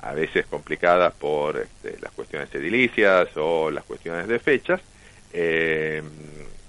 a 0.00 0.14
veces 0.14 0.46
complicadas 0.46 1.12
por 1.12 1.58
este, 1.58 2.00
las 2.00 2.10
cuestiones 2.12 2.48
edilicias 2.54 3.28
o 3.36 3.70
las 3.70 3.84
cuestiones 3.84 4.28
de 4.28 4.38
fechas. 4.38 4.80
Eh, 5.32 6.02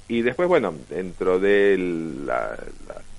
y 0.08 0.22
después, 0.22 0.48
bueno, 0.50 0.74
dentro 0.90 1.40
de 1.40 1.78
la, 2.26 2.58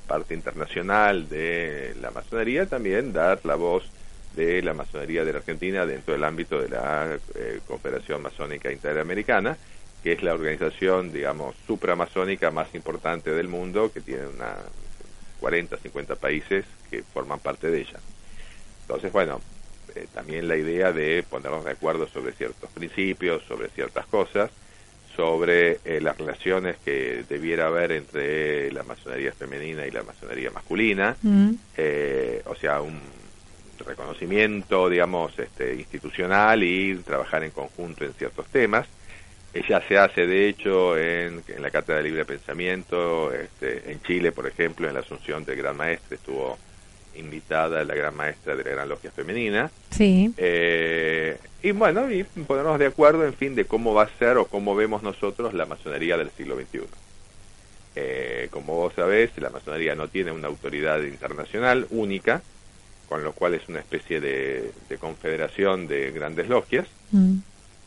parte 0.06 0.34
internacional 0.34 1.28
de 1.28 1.94
la 2.02 2.10
masonería, 2.10 2.66
también 2.66 3.12
dar 3.14 3.40
la 3.44 3.54
voz 3.54 3.84
de 4.36 4.60
la 4.60 4.74
masonería 4.74 5.24
de 5.24 5.32
la 5.32 5.38
Argentina 5.38 5.86
dentro 5.86 6.12
del 6.12 6.24
ámbito 6.24 6.60
de 6.60 6.68
la 6.68 7.18
eh, 7.34 7.60
Confederación 7.66 8.20
Masónica 8.20 8.70
Interamericana, 8.70 9.56
que 10.02 10.12
es 10.12 10.22
la 10.22 10.34
organización, 10.34 11.12
digamos, 11.12 11.54
supramasónica 11.66 12.50
más 12.50 12.74
importante 12.74 13.30
del 13.30 13.48
mundo, 13.48 13.90
que 13.92 14.00
tiene 14.00 14.26
una 14.26 14.56
40, 15.40 15.76
50 15.76 16.16
países 16.16 16.64
que 16.90 17.02
forman 17.02 17.38
parte 17.38 17.70
de 17.70 17.80
ella. 17.80 17.98
Entonces, 18.82 19.12
bueno, 19.12 19.40
eh, 19.94 20.06
también 20.12 20.46
la 20.46 20.56
idea 20.56 20.92
de 20.92 21.24
ponernos 21.28 21.64
de 21.64 21.72
acuerdo 21.72 22.06
sobre 22.08 22.32
ciertos 22.32 22.70
principios, 22.70 23.42
sobre 23.44 23.68
ciertas 23.70 24.06
cosas, 24.06 24.50
sobre 25.16 25.78
eh, 25.84 26.00
las 26.00 26.16
relaciones 26.16 26.76
que 26.84 27.24
debiera 27.28 27.66
haber 27.66 27.92
entre 27.92 28.72
la 28.72 28.82
masonería 28.82 29.32
femenina 29.32 29.86
y 29.86 29.90
la 29.90 30.02
masonería 30.02 30.50
masculina, 30.50 31.16
mm. 31.22 31.50
eh, 31.76 32.42
o 32.46 32.54
sea, 32.54 32.80
un 32.80 32.98
reconocimiento, 33.86 34.88
digamos, 34.88 35.38
este, 35.38 35.74
institucional 35.74 36.62
y 36.62 36.94
trabajar 36.96 37.42
en 37.42 37.50
conjunto 37.50 38.04
en 38.04 38.12
ciertos 38.14 38.46
temas. 38.46 38.86
ya 39.68 39.80
se 39.86 39.98
hace, 39.98 40.26
de 40.26 40.48
hecho, 40.48 40.96
en, 40.96 41.42
en 41.48 41.62
la 41.62 41.70
Cátedra 41.70 41.98
de 41.98 42.04
Libre 42.04 42.24
Pensamiento, 42.24 43.32
este, 43.32 43.90
en 43.90 44.00
Chile, 44.02 44.32
por 44.32 44.46
ejemplo, 44.46 44.88
en 44.88 44.94
la 44.94 45.00
Asunción 45.00 45.44
del 45.44 45.56
Gran 45.56 45.76
Maestre 45.76 46.16
estuvo 46.16 46.56
invitada 47.14 47.84
la 47.84 47.94
gran 47.94 48.14
maestra 48.14 48.56
de 48.56 48.64
la 48.64 48.70
Gran 48.70 48.88
Logia 48.88 49.10
Femenina. 49.10 49.70
Sí. 49.90 50.32
Eh, 50.36 51.36
y 51.72 51.78
bueno, 51.78 52.10
y 52.10 52.24
ponernos 52.24 52.78
de 52.78 52.86
acuerdo, 52.86 53.24
en 53.24 53.34
fin, 53.34 53.54
de 53.54 53.64
cómo 53.64 53.94
va 53.94 54.04
a 54.04 54.18
ser 54.18 54.36
o 54.36 54.44
cómo 54.44 54.74
vemos 54.74 55.02
nosotros 55.02 55.54
la 55.54 55.66
masonería 55.66 56.16
del 56.16 56.30
siglo 56.30 56.56
XXI. 56.56 56.80
Eh, 57.96 58.48
como 58.50 58.74
vos 58.74 58.92
sabés, 58.94 59.30
la 59.38 59.50
masonería 59.50 59.94
no 59.94 60.08
tiene 60.08 60.32
una 60.32 60.48
autoridad 60.48 61.00
internacional 61.02 61.86
única, 61.90 62.42
con 63.08 63.24
lo 63.24 63.32
cual 63.32 63.54
es 63.54 63.68
una 63.68 63.80
especie 63.80 64.20
de, 64.20 64.70
confederación 65.00 65.88
de 65.88 66.10
grandes 66.12 66.48
logias. 66.48 66.86
Mm 67.10 67.38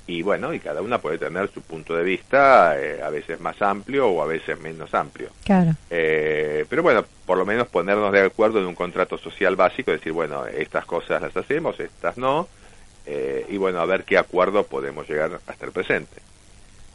y 0.07 0.21
bueno, 0.21 0.53
y 0.53 0.59
cada 0.59 0.81
una 0.81 0.99
puede 0.99 1.17
tener 1.17 1.49
su 1.51 1.61
punto 1.61 1.95
de 1.95 2.03
vista 2.03 2.79
eh, 2.79 3.01
a 3.01 3.09
veces 3.09 3.39
más 3.39 3.59
amplio 3.61 4.07
o 4.07 4.21
a 4.21 4.27
veces 4.27 4.59
menos 4.59 4.93
amplio. 4.93 5.29
Claro. 5.43 5.71
Eh, 5.89 6.65
pero 6.69 6.83
bueno, 6.83 7.03
por 7.25 7.37
lo 7.37 7.45
menos 7.45 7.67
ponernos 7.67 8.11
de 8.11 8.21
acuerdo 8.21 8.59
en 8.59 8.67
un 8.67 8.75
contrato 8.75 9.17
social 9.17 9.55
básico, 9.55 9.91
decir, 9.91 10.11
bueno, 10.11 10.45
estas 10.45 10.85
cosas 10.85 11.21
las 11.21 11.35
hacemos, 11.35 11.79
estas 11.79 12.17
no, 12.17 12.47
eh, 13.05 13.45
y 13.49 13.57
bueno, 13.57 13.79
a 13.79 13.85
ver 13.85 14.03
qué 14.03 14.17
acuerdo 14.17 14.63
podemos 14.63 15.07
llegar 15.07 15.39
hasta 15.47 15.65
el 15.65 15.71
presente. 15.71 16.21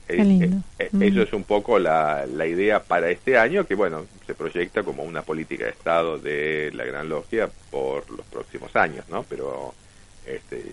Mm. 0.09 1.03
Eso 1.03 1.23
es 1.23 1.33
un 1.33 1.45
poco 1.45 1.79
la, 1.79 2.27
la 2.27 2.47
idea 2.47 2.83
para 2.83 3.11
este 3.11 3.39
año, 3.39 3.65
que 3.65 3.75
bueno, 3.75 4.07
se 4.27 4.35
proyecta 4.35 4.83
como 4.83 5.05
una 5.05 5.23
política 5.23 5.65
de 5.65 5.71
Estado 5.71 6.19
de 6.19 6.71
la 6.75 6.85
Gran 6.85 7.09
Logia 7.09 7.49
por 7.71 8.11
los 8.11 8.27
próximos 8.27 8.75
años, 8.75 9.05
¿no? 9.09 9.25
Pero 9.29 9.73
este, 10.27 10.65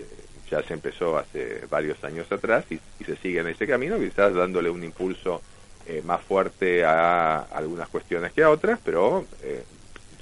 ya 0.49 0.63
se 0.63 0.73
empezó 0.73 1.17
hace 1.17 1.61
varios 1.69 2.03
años 2.03 2.31
atrás 2.31 2.65
y, 2.69 2.79
se 3.03 3.15
sigue 3.17 3.39
en 3.39 3.47
ese 3.47 3.67
camino, 3.67 3.97
quizás 3.97 4.33
dándole 4.33 4.69
un 4.69 4.83
impulso 4.83 5.41
eh, 5.87 6.01
más 6.03 6.21
fuerte 6.21 6.83
a 6.83 7.39
algunas 7.39 7.87
cuestiones 7.87 8.33
que 8.33 8.43
a 8.43 8.49
otras, 8.49 8.79
pero 8.83 9.25
eh, 9.43 9.63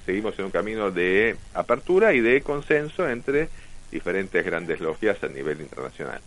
seguimos 0.06 0.38
en 0.38 0.46
un 0.46 0.52
camino 0.52 0.92
de 0.92 1.36
apertura 1.54 2.14
y 2.14 2.20
de 2.20 2.42
consenso 2.42 3.10
entre 3.10 3.50
diferentes 3.96 4.46
grandes 4.46 4.80
logias 4.82 5.18
a 5.24 5.28
nivel 5.28 5.62
internacional. 5.62 6.20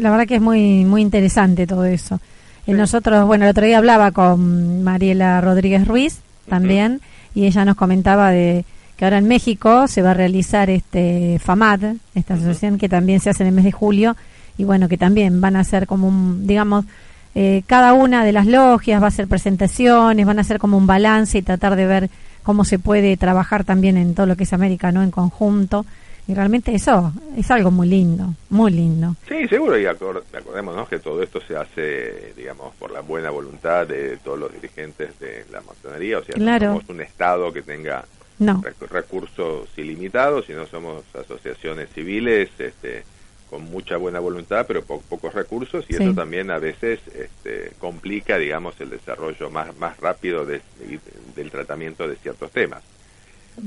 la 0.00 0.10
verdad 0.10 0.26
que 0.26 0.36
es 0.36 0.40
muy 0.40 0.84
muy 0.84 1.02
interesante 1.02 1.66
todo 1.66 1.84
eso. 1.84 2.18
Eh, 2.66 2.72
nosotros, 2.72 3.26
bueno, 3.26 3.44
el 3.44 3.50
otro 3.50 3.66
día 3.66 3.78
hablaba 3.78 4.10
con 4.10 4.82
Mariela 4.82 5.40
Rodríguez 5.40 5.86
Ruiz 5.86 6.20
también 6.48 7.00
y 7.34 7.44
ella 7.44 7.64
nos 7.64 7.76
comentaba 7.76 8.30
de 8.30 8.64
que 8.96 9.04
ahora 9.04 9.18
en 9.18 9.28
México 9.28 9.86
se 9.86 10.00
va 10.00 10.12
a 10.12 10.14
realizar 10.14 10.70
este 10.70 11.38
FAMAD, 11.38 11.96
esta 12.14 12.34
asociación 12.34 12.78
que 12.78 12.88
también 12.88 13.20
se 13.20 13.28
hace 13.28 13.42
en 13.42 13.48
el 13.48 13.54
mes 13.54 13.64
de 13.64 13.72
julio, 13.72 14.16
y 14.56 14.64
bueno, 14.64 14.88
que 14.88 14.96
también 14.96 15.42
van 15.42 15.56
a 15.56 15.64
ser 15.64 15.86
como 15.86 16.08
un, 16.08 16.46
digamos, 16.46 16.86
eh, 17.34 17.62
cada 17.66 17.92
una 17.92 18.24
de 18.24 18.32
las 18.32 18.46
logias 18.46 19.02
va 19.02 19.06
a 19.06 19.08
hacer 19.08 19.28
presentaciones, 19.28 20.24
van 20.24 20.38
a 20.38 20.40
hacer 20.40 20.58
como 20.58 20.78
un 20.78 20.86
balance 20.86 21.36
y 21.36 21.42
tratar 21.42 21.76
de 21.76 21.84
ver 21.84 22.10
cómo 22.46 22.64
se 22.64 22.78
puede 22.78 23.16
trabajar 23.16 23.64
también 23.64 23.96
en 23.96 24.14
todo 24.14 24.24
lo 24.24 24.36
que 24.36 24.44
es 24.44 24.52
América, 24.52 24.92
¿no? 24.92 25.02
En 25.02 25.10
conjunto. 25.10 25.84
Y 26.28 26.34
realmente 26.34 26.72
eso 26.72 27.12
es 27.36 27.50
algo 27.50 27.72
muy 27.72 27.88
lindo, 27.88 28.34
muy 28.50 28.70
lindo. 28.70 29.16
Sí, 29.28 29.48
seguro, 29.48 29.76
y 29.76 29.84
acordémonos 29.84 30.88
que 30.88 31.00
todo 31.00 31.24
esto 31.24 31.40
se 31.40 31.56
hace, 31.56 32.32
digamos, 32.36 32.72
por 32.76 32.92
la 32.92 33.00
buena 33.00 33.30
voluntad 33.30 33.88
de 33.88 34.18
todos 34.18 34.38
los 34.38 34.52
dirigentes 34.52 35.18
de 35.18 35.44
la 35.50 35.60
masonería, 35.60 36.18
o 36.18 36.24
sea, 36.24 36.36
claro. 36.36 36.66
no 36.66 36.72
somos 36.74 36.90
un 36.90 37.00
Estado 37.00 37.52
que 37.52 37.62
tenga 37.62 38.04
no. 38.38 38.62
recursos 38.90 39.68
ilimitados, 39.76 40.46
sino 40.46 40.66
somos 40.66 41.02
asociaciones 41.16 41.90
civiles 41.90 42.48
este, 42.58 43.02
con 43.50 43.62
mucha 43.64 43.96
buena 43.96 44.18
voluntad, 44.18 44.66
pero 44.66 44.82
pocos 44.82 45.32
recursos, 45.32 45.84
y 45.88 45.94
eso 45.94 46.12
también 46.14 46.50
a 46.50 46.58
veces 46.58 47.00
este, 47.14 47.72
complica, 47.78 48.38
digamos, 48.38 48.80
el 48.80 48.90
desarrollo 48.90 49.50
más, 49.50 49.76
más 49.78 49.98
rápido 49.98 50.44
del 50.44 51.50
tratamiento 51.50 52.08
de 52.08 52.16
ciertos 52.16 52.50
temas. 52.50 52.82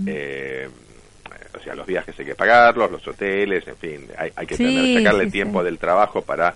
Eh, 0.06 0.70
o 1.58 1.63
sea, 1.63 1.76
los 1.76 1.88
viajes 1.88 2.18
hay 2.20 2.26
que 2.26 2.36
pagarlos, 2.36 2.92
los 2.92 3.08
hoteles, 3.08 3.68
en 3.68 3.78
fin, 3.78 4.08
hay, 4.18 4.32
hay 4.36 4.46
que 4.46 4.58
tener, 4.58 4.98
sacarle 5.04 5.32
tiempo 5.32 5.63
del 5.63 5.78
trabajo 5.78 6.22
para 6.22 6.56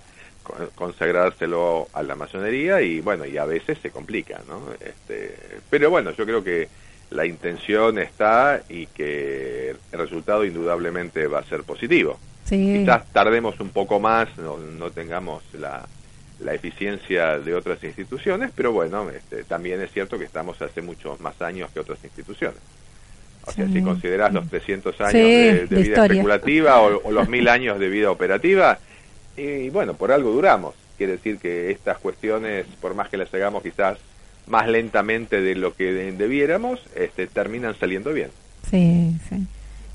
consagrárselo 0.75 1.87
a 1.93 2.03
la 2.03 2.15
masonería 2.15 2.81
y 2.81 2.99
bueno, 2.99 3.25
y 3.25 3.37
a 3.37 3.45
veces 3.45 3.77
se 3.81 3.91
complica, 3.91 4.41
¿no? 4.47 4.73
Este, 4.79 5.33
pero 5.69 5.89
bueno, 5.89 6.11
yo 6.11 6.25
creo 6.25 6.43
que 6.43 6.67
la 7.11 7.25
intención 7.25 7.97
está 7.97 8.61
y 8.69 8.87
que 8.87 9.75
el 9.91 9.99
resultado 9.99 10.43
indudablemente 10.43 11.27
va 11.27 11.39
a 11.39 11.43
ser 11.43 11.63
positivo. 11.63 12.19
Quizás 12.57 13.05
tardemos 13.11 13.59
un 13.59 13.69
poco 13.69 13.99
más, 13.99 14.29
no, 14.37 14.91
tengamos 14.91 15.43
la, 15.53 15.85
la, 16.39 16.53
eficiencia 16.53 17.39
de 17.39 17.55
otras 17.55 17.83
instituciones, 17.83 18.51
pero 18.55 18.71
bueno, 18.71 19.09
este, 19.09 19.43
también 19.43 19.81
es 19.81 19.91
cierto 19.91 20.17
que 20.17 20.25
estamos 20.25 20.61
hace 20.61 20.81
muchos 20.81 21.19
más 21.19 21.41
años 21.41 21.69
que 21.71 21.79
otras 21.79 22.03
instituciones. 22.03 22.59
O 23.45 23.51
sea, 23.51 23.67
si 23.67 23.81
consideras 23.81 24.31
los 24.31 24.47
300 24.49 25.01
años 25.01 25.13
de, 25.13 25.67
vida 25.69 26.05
especulativa 26.05 26.81
o, 26.81 27.11
los 27.11 27.27
mil 27.27 27.47
años 27.49 27.77
de 27.77 27.89
vida 27.89 28.09
operativa, 28.09 28.79
y 29.35 29.69
bueno, 29.69 29.95
por 29.95 30.11
algo 30.11 30.31
duramos. 30.31 30.75
Quiere 30.97 31.13
decir 31.13 31.39
que 31.39 31.71
estas 31.71 31.97
cuestiones, 31.97 32.65
por 32.79 32.93
más 32.93 33.09
que 33.09 33.17
las 33.17 33.33
hagamos 33.33 33.63
quizás 33.63 33.97
más 34.47 34.67
lentamente 34.67 35.41
de 35.41 35.55
lo 35.55 35.75
que 35.75 35.91
debiéramos, 35.91 36.79
este, 36.95 37.27
terminan 37.27 37.75
saliendo 37.77 38.13
bien. 38.13 38.29
Sí, 38.69 39.15
sí. 39.27 39.45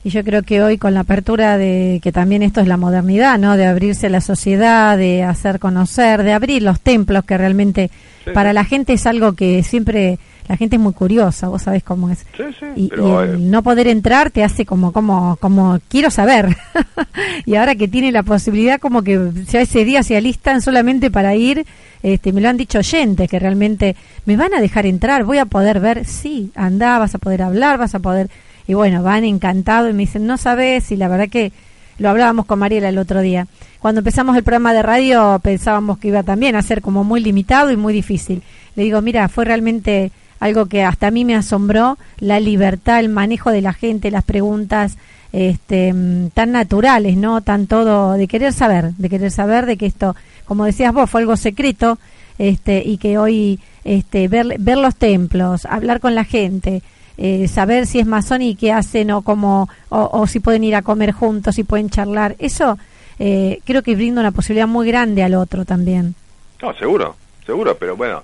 Y 0.05 0.11
yo 0.11 0.23
creo 0.23 0.43
que 0.43 0.63
hoy 0.63 0.79
con 0.79 0.95
la 0.95 1.01
apertura 1.01 1.59
de 1.59 2.01
que 2.03 2.13
también 2.13 2.43
esto 2.43 2.61
es 2.61 2.69
la 2.69 2.77
modernidad, 2.77 3.39
¿no? 3.39 3.57
De 3.57 3.67
abrirse 3.67 4.07
a 4.07 4.11
la 4.11 4.21
sociedad, 4.21 4.97
de 4.97 5.25
hacer 5.25 5.59
conocer, 5.59 6.23
de 6.23 6.33
abrir 6.33 6.63
los 6.63 6.81
templos 6.81 7.25
que 7.25 7.37
realmente 7.37 7.91
para 8.33 8.53
la 8.53 8.65
gente 8.65 8.93
es 8.93 9.07
algo 9.07 9.33
que 9.33 9.63
siempre 9.63 10.19
la 10.49 10.57
gente 10.57 10.77
es 10.77 10.83
muy 10.83 10.95
curiosa, 10.95 11.49
vos 11.49 11.63
sabés 11.63 11.83
cómo 11.83 12.09
es. 12.09 12.25
Sí, 12.35 12.45
sí, 12.59 12.67
y, 12.75 12.91
el 12.95 13.01
eh, 13.01 13.37
no 13.39 13.63
poder 13.63 13.87
entrar 13.87 14.31
te 14.31 14.43
hace 14.43 14.65
como, 14.65 14.93
como, 14.93 15.37
como 15.37 15.79
quiero 15.89 16.11
saber. 16.11 16.57
y 17.45 17.57
ahora 17.57 17.75
que 17.75 17.87
tiene 17.87 18.11
la 18.13 18.23
posibilidad, 18.23 18.81
como 18.81 19.03
que 19.03 19.31
ya 19.47 19.61
ese 19.61 19.85
día 19.85 20.03
se 20.03 20.17
alistan 20.17 20.63
solamente 20.63 21.11
para 21.11 21.35
ir, 21.35 21.67
este, 22.03 22.33
me 22.33 22.41
lo 22.41 22.49
han 22.49 22.57
dicho 22.57 22.79
oyentes, 22.79 23.29
que 23.29 23.39
realmente 23.39 23.95
me 24.25 24.39
van 24.39 24.55
a 24.55 24.61
dejar 24.61 24.87
entrar, 24.87 25.25
voy 25.25 25.37
a 25.37 25.45
poder 25.45 25.81
ver, 25.81 26.07
sí, 26.07 26.51
anda, 26.55 26.99
vas 26.99 27.15
a 27.15 27.19
poder 27.19 27.43
hablar, 27.43 27.77
vas 27.77 27.95
a 27.95 27.99
poder. 27.99 28.31
Y 28.69 28.75
bueno, 28.75 29.03
van 29.03 29.25
encantados 29.25 29.91
y 29.91 29.95
me 29.95 30.01
dicen, 30.01 30.27
no 30.27 30.37
sabes, 30.37 30.93
y 30.93 30.97
la 30.97 31.09
verdad 31.09 31.29
que 31.29 31.53
lo 31.99 32.11
hablábamos 32.11 32.47
con 32.47 32.59
Mariela 32.59 32.91
el 32.91 32.99
otro 32.99 33.23
día. 33.23 33.49
Cuando 33.81 34.01
empezamos 34.01 34.37
el 34.37 34.45
programa 34.45 34.75
de 34.75 34.83
radio 34.83 35.41
pensábamos 35.43 35.99
que 35.99 36.09
iba 36.09 36.23
también 36.23 36.55
a 36.55 36.63
ser 36.63 36.83
como 36.83 37.03
muy 37.03 37.21
limitado 37.21 37.73
y 37.73 37.77
muy 37.77 37.93
difícil. 37.93 38.43
Le 38.77 38.85
digo, 38.85 39.01
mira, 39.01 39.29
fue 39.29 39.47
realmente 39.47 40.13
algo 40.39 40.67
que 40.67 40.85
hasta 40.85 41.09
a 41.09 41.11
mí 41.11 41.25
me 41.25 41.35
asombró, 41.35 41.99
la 42.19 42.41
libertad, 42.41 43.01
el 43.01 43.09
manejo 43.09 43.51
de 43.51 43.63
la 43.63 43.73
gente, 43.73 44.11
las 44.11 44.23
preguntas 44.23 44.99
este, 45.33 45.93
mm, 45.93 46.31
tan 46.31 46.53
naturales, 46.53 47.17
¿no? 47.17 47.41
Tan 47.41 47.67
todo 47.67 48.13
de 48.13 48.29
querer 48.29 48.53
saber, 48.53 48.93
de 48.93 49.09
querer 49.09 49.31
saber 49.31 49.65
de 49.65 49.79
que 49.79 49.87
esto, 49.87 50.15
como 50.45 50.67
decías 50.67 50.93
vos, 50.93 51.09
fue 51.09 51.23
algo 51.23 51.37
secreto 51.37 51.99
este, 52.39 52.83
y 52.85 52.99
que 52.99 53.19
hoy 53.19 53.61
este, 53.85 54.29
ver, 54.29 54.57
ver 54.59 54.77
los 54.77 54.95
templos, 54.95 55.65
hablar 55.65 56.01
con 56.01 56.15
la 56.15 56.25
gente, 56.25 56.83
eh, 57.19 57.49
saber 57.49 57.87
si 57.87 57.99
es 57.99 58.07
masón 58.07 58.43
y 58.43 58.55
qué 58.55 58.73
hacen 58.73 59.11
o 59.11 59.23
cómo, 59.23 59.69
o, 59.89 60.27
si 60.29 60.39
pueden 60.39 60.63
ir 60.63 60.77
a 60.77 60.83
comer 60.83 61.13
juntos, 61.13 61.57
si 61.57 61.65
pueden 61.65 61.91
charlar. 61.91 62.37
Eso 62.39 62.79
eh, 63.19 63.61
creo 63.65 63.83
que 63.83 63.97
brinda 63.97 64.21
una 64.21 64.31
posibilidad 64.31 64.69
muy 64.69 64.87
grande 64.87 65.25
al 65.25 65.35
otro 65.35 65.65
también. 65.65 66.15
No, 66.63 66.73
seguro, 66.75 67.17
seguro, 67.45 67.77
pero 67.77 67.97
bueno, 67.97 68.23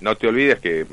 no 0.00 0.14
te 0.14 0.28
olvides 0.28 0.60
que 0.60 0.86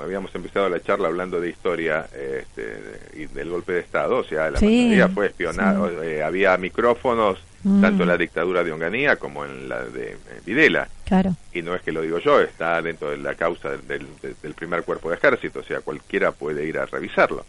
habíamos 0.00 0.34
empezado 0.34 0.68
la 0.68 0.80
charla 0.80 1.08
hablando 1.08 1.40
de 1.40 1.50
historia 1.50 2.06
este, 2.12 2.80
y 3.14 3.26
del 3.26 3.50
golpe 3.50 3.72
de 3.72 3.80
Estado, 3.80 4.18
o 4.18 4.24
sea, 4.24 4.50
la 4.50 4.58
sí, 4.58 4.98
fue 5.14 5.26
espionada, 5.26 5.90
eh, 6.02 6.22
había 6.22 6.56
micrófonos 6.56 7.38
mm. 7.66 7.80
tanto 7.80 8.02
en 8.02 8.08
la 8.08 8.16
dictadura 8.16 8.64
de 8.64 8.72
Onganía 8.72 9.16
como 9.16 9.44
en 9.44 9.68
la 9.68 9.84
de 9.84 10.12
eh, 10.12 10.40
Videla. 10.44 10.88
Claro. 11.04 11.34
Y 11.52 11.62
no 11.62 11.74
es 11.74 11.82
que 11.82 11.92
lo 11.92 12.02
digo 12.02 12.18
yo, 12.18 12.40
está 12.40 12.80
dentro 12.82 13.10
de 13.10 13.18
la 13.18 13.34
causa 13.34 13.70
del, 13.76 14.06
del 14.42 14.54
primer 14.54 14.82
cuerpo 14.82 15.10
de 15.10 15.16
ejército, 15.16 15.60
o 15.60 15.64
sea, 15.64 15.80
cualquiera 15.80 16.32
puede 16.32 16.66
ir 16.66 16.78
a 16.78 16.86
revisarlo. 16.86 17.44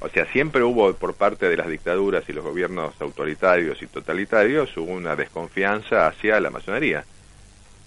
O 0.00 0.08
sea, 0.08 0.26
siempre 0.26 0.62
hubo 0.62 0.92
por 0.94 1.14
parte 1.14 1.48
de 1.48 1.56
las 1.56 1.68
dictaduras 1.68 2.24
y 2.28 2.32
los 2.32 2.44
gobiernos 2.44 2.94
autoritarios 3.00 3.80
y 3.82 3.86
totalitarios 3.86 4.76
hubo 4.76 4.92
una 4.92 5.14
desconfianza 5.14 6.08
hacia 6.08 6.40
la 6.40 6.50
masonería 6.50 7.04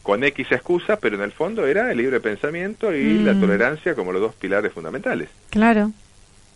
con 0.05 0.23
X 0.23 0.51
excusa, 0.51 0.97
pero 0.97 1.15
en 1.15 1.23
el 1.23 1.31
fondo 1.31 1.65
era 1.65 1.91
el 1.91 1.97
libre 1.97 2.19
pensamiento 2.19 2.93
y 2.93 3.23
la 3.23 3.33
mm. 3.33 3.41
tolerancia 3.41 3.95
como 3.95 4.11
los 4.11 4.21
dos 4.21 4.35
pilares 4.35 4.71
fundamentales. 4.71 5.29
Claro. 5.49 5.91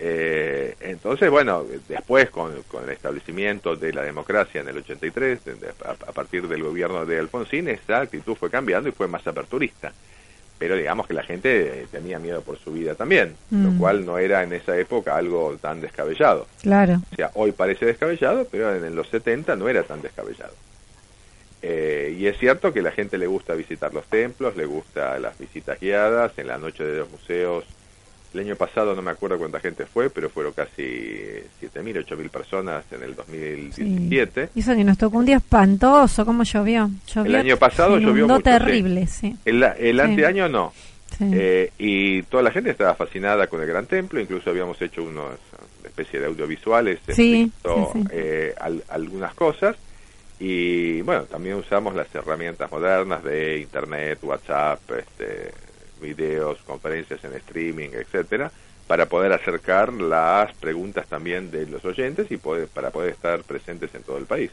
Eh, 0.01 0.75
entonces, 0.79 1.29
bueno, 1.29 1.65
después 1.87 2.29
con, 2.29 2.53
el 2.53 2.89
establecimiento 2.89 3.75
de 3.75 3.91
la 3.91 4.01
democracia 4.01 4.61
en 4.61 4.69
el 4.69 4.77
83, 4.77 5.39
a, 5.85 6.11
partir 6.13 6.47
del 6.47 6.63
gobierno 6.63 7.05
de 7.05 7.19
Alfonsín, 7.19 7.67
esa 7.67 8.01
actitud 8.01 8.35
fue 8.35 8.49
cambiando 8.49 8.87
y 8.87 8.93
fue 8.93 9.07
más 9.07 9.27
aperturista. 9.27 9.91
Pero 10.57 10.75
digamos 10.75 11.07
que 11.07 11.13
la 11.13 11.23
gente 11.23 11.81
eh, 11.81 11.87
tenía 11.89 12.19
miedo 12.19 12.41
por 12.41 12.57
su 12.57 12.73
vida 12.73 12.95
también, 12.95 13.35
lo 13.49 13.71
mm. 13.71 13.77
cual 13.77 14.05
no 14.05 14.17
era 14.17 14.43
en 14.43 14.53
esa 14.53 14.77
época 14.77 15.15
algo 15.15 15.57
tan 15.61 15.79
descabellado. 15.79 16.47
Claro. 16.61 17.01
O 17.11 17.15
sea, 17.15 17.31
hoy 17.33 17.51
parece 17.51 17.85
descabellado, 17.85 18.47
pero 18.49 18.75
en 18.75 18.95
los 18.95 19.07
70 19.09 19.55
no 19.55 19.69
era 19.69 19.83
tan 19.83 20.01
descabellado. 20.01 20.53
Eh, 21.61 22.15
y 22.17 22.27
es 22.27 22.37
cierto 22.37 22.71
que 22.71 22.79
a 22.79 22.83
la 22.83 22.91
gente 22.91 23.17
le 23.17 23.27
gusta 23.27 23.53
visitar 23.53 23.93
los 23.93 24.05
templos, 24.05 24.55
le 24.55 24.65
gusta 24.65 25.19
las 25.19 25.37
visitas 25.37 25.79
guiadas, 25.79 26.37
en 26.37 26.47
la 26.47 26.57
noche 26.57 26.83
de 26.83 26.99
los 26.99 27.11
museos. 27.11 27.65
El 28.33 28.41
año 28.41 28.55
pasado 28.55 28.95
no 28.95 29.01
me 29.01 29.11
acuerdo 29.11 29.37
cuánta 29.39 29.59
gente 29.59 29.85
fue, 29.85 30.09
pero 30.09 30.29
fueron 30.29 30.53
casi 30.53 30.83
7.000, 30.83 32.05
8.000 32.05 32.29
personas 32.29 32.85
en 32.91 33.03
el 33.03 33.15
2017. 33.15 34.49
Sí. 34.53 34.59
Eso 34.59 34.75
que 34.75 34.83
nos 34.83 34.97
tocó 34.97 35.17
un 35.17 35.25
día 35.25 35.37
espantoso, 35.37 36.25
¿cómo 36.25 36.43
llovió? 36.43 36.91
el 37.15 37.35
año 37.35 37.57
pasado 37.57 37.97
llovió 37.97 38.27
mucho. 38.27 38.41
terrible, 38.41 39.07
sí. 39.07 39.35
El, 39.45 39.63
el 39.63 39.99
anteaño 39.99 40.47
no. 40.47 40.73
Eh, 41.19 41.71
y 41.79 42.21
toda 42.23 42.43
la 42.43 42.51
gente 42.51 42.69
estaba 42.69 42.93
fascinada 42.93 43.47
con 43.47 43.61
el 43.61 43.67
Gran 43.67 43.87
Templo, 43.87 44.19
incluso 44.21 44.51
habíamos 44.51 44.79
hecho 44.81 45.03
unos 45.03 45.37
especie 45.83 46.19
de 46.19 46.27
audiovisuales, 46.27 46.99
sí, 47.09 47.51
eh, 48.11 48.53
algunas 48.89 49.33
cosas 49.33 49.75
y 50.39 51.01
bueno, 51.01 51.23
también 51.23 51.55
usamos 51.55 51.93
las 51.93 52.13
herramientas 52.15 52.71
modernas 52.71 53.23
de 53.23 53.59
Internet, 53.59 54.19
WhatsApp, 54.21 54.79
este, 54.91 55.51
videos, 55.99 56.59
conferencias 56.65 57.23
en 57.23 57.33
streaming, 57.33 57.89
etcétera, 57.93 58.51
para 58.87 59.07
poder 59.07 59.31
acercar 59.33 59.93
las 59.93 60.53
preguntas 60.55 61.07
también 61.07 61.51
de 61.51 61.67
los 61.67 61.83
oyentes 61.85 62.31
y 62.31 62.37
poder, 62.37 62.67
para 62.67 62.91
poder 62.91 63.11
estar 63.11 63.41
presentes 63.43 63.93
en 63.93 64.03
todo 64.03 64.17
el 64.17 64.25
país. 64.25 64.51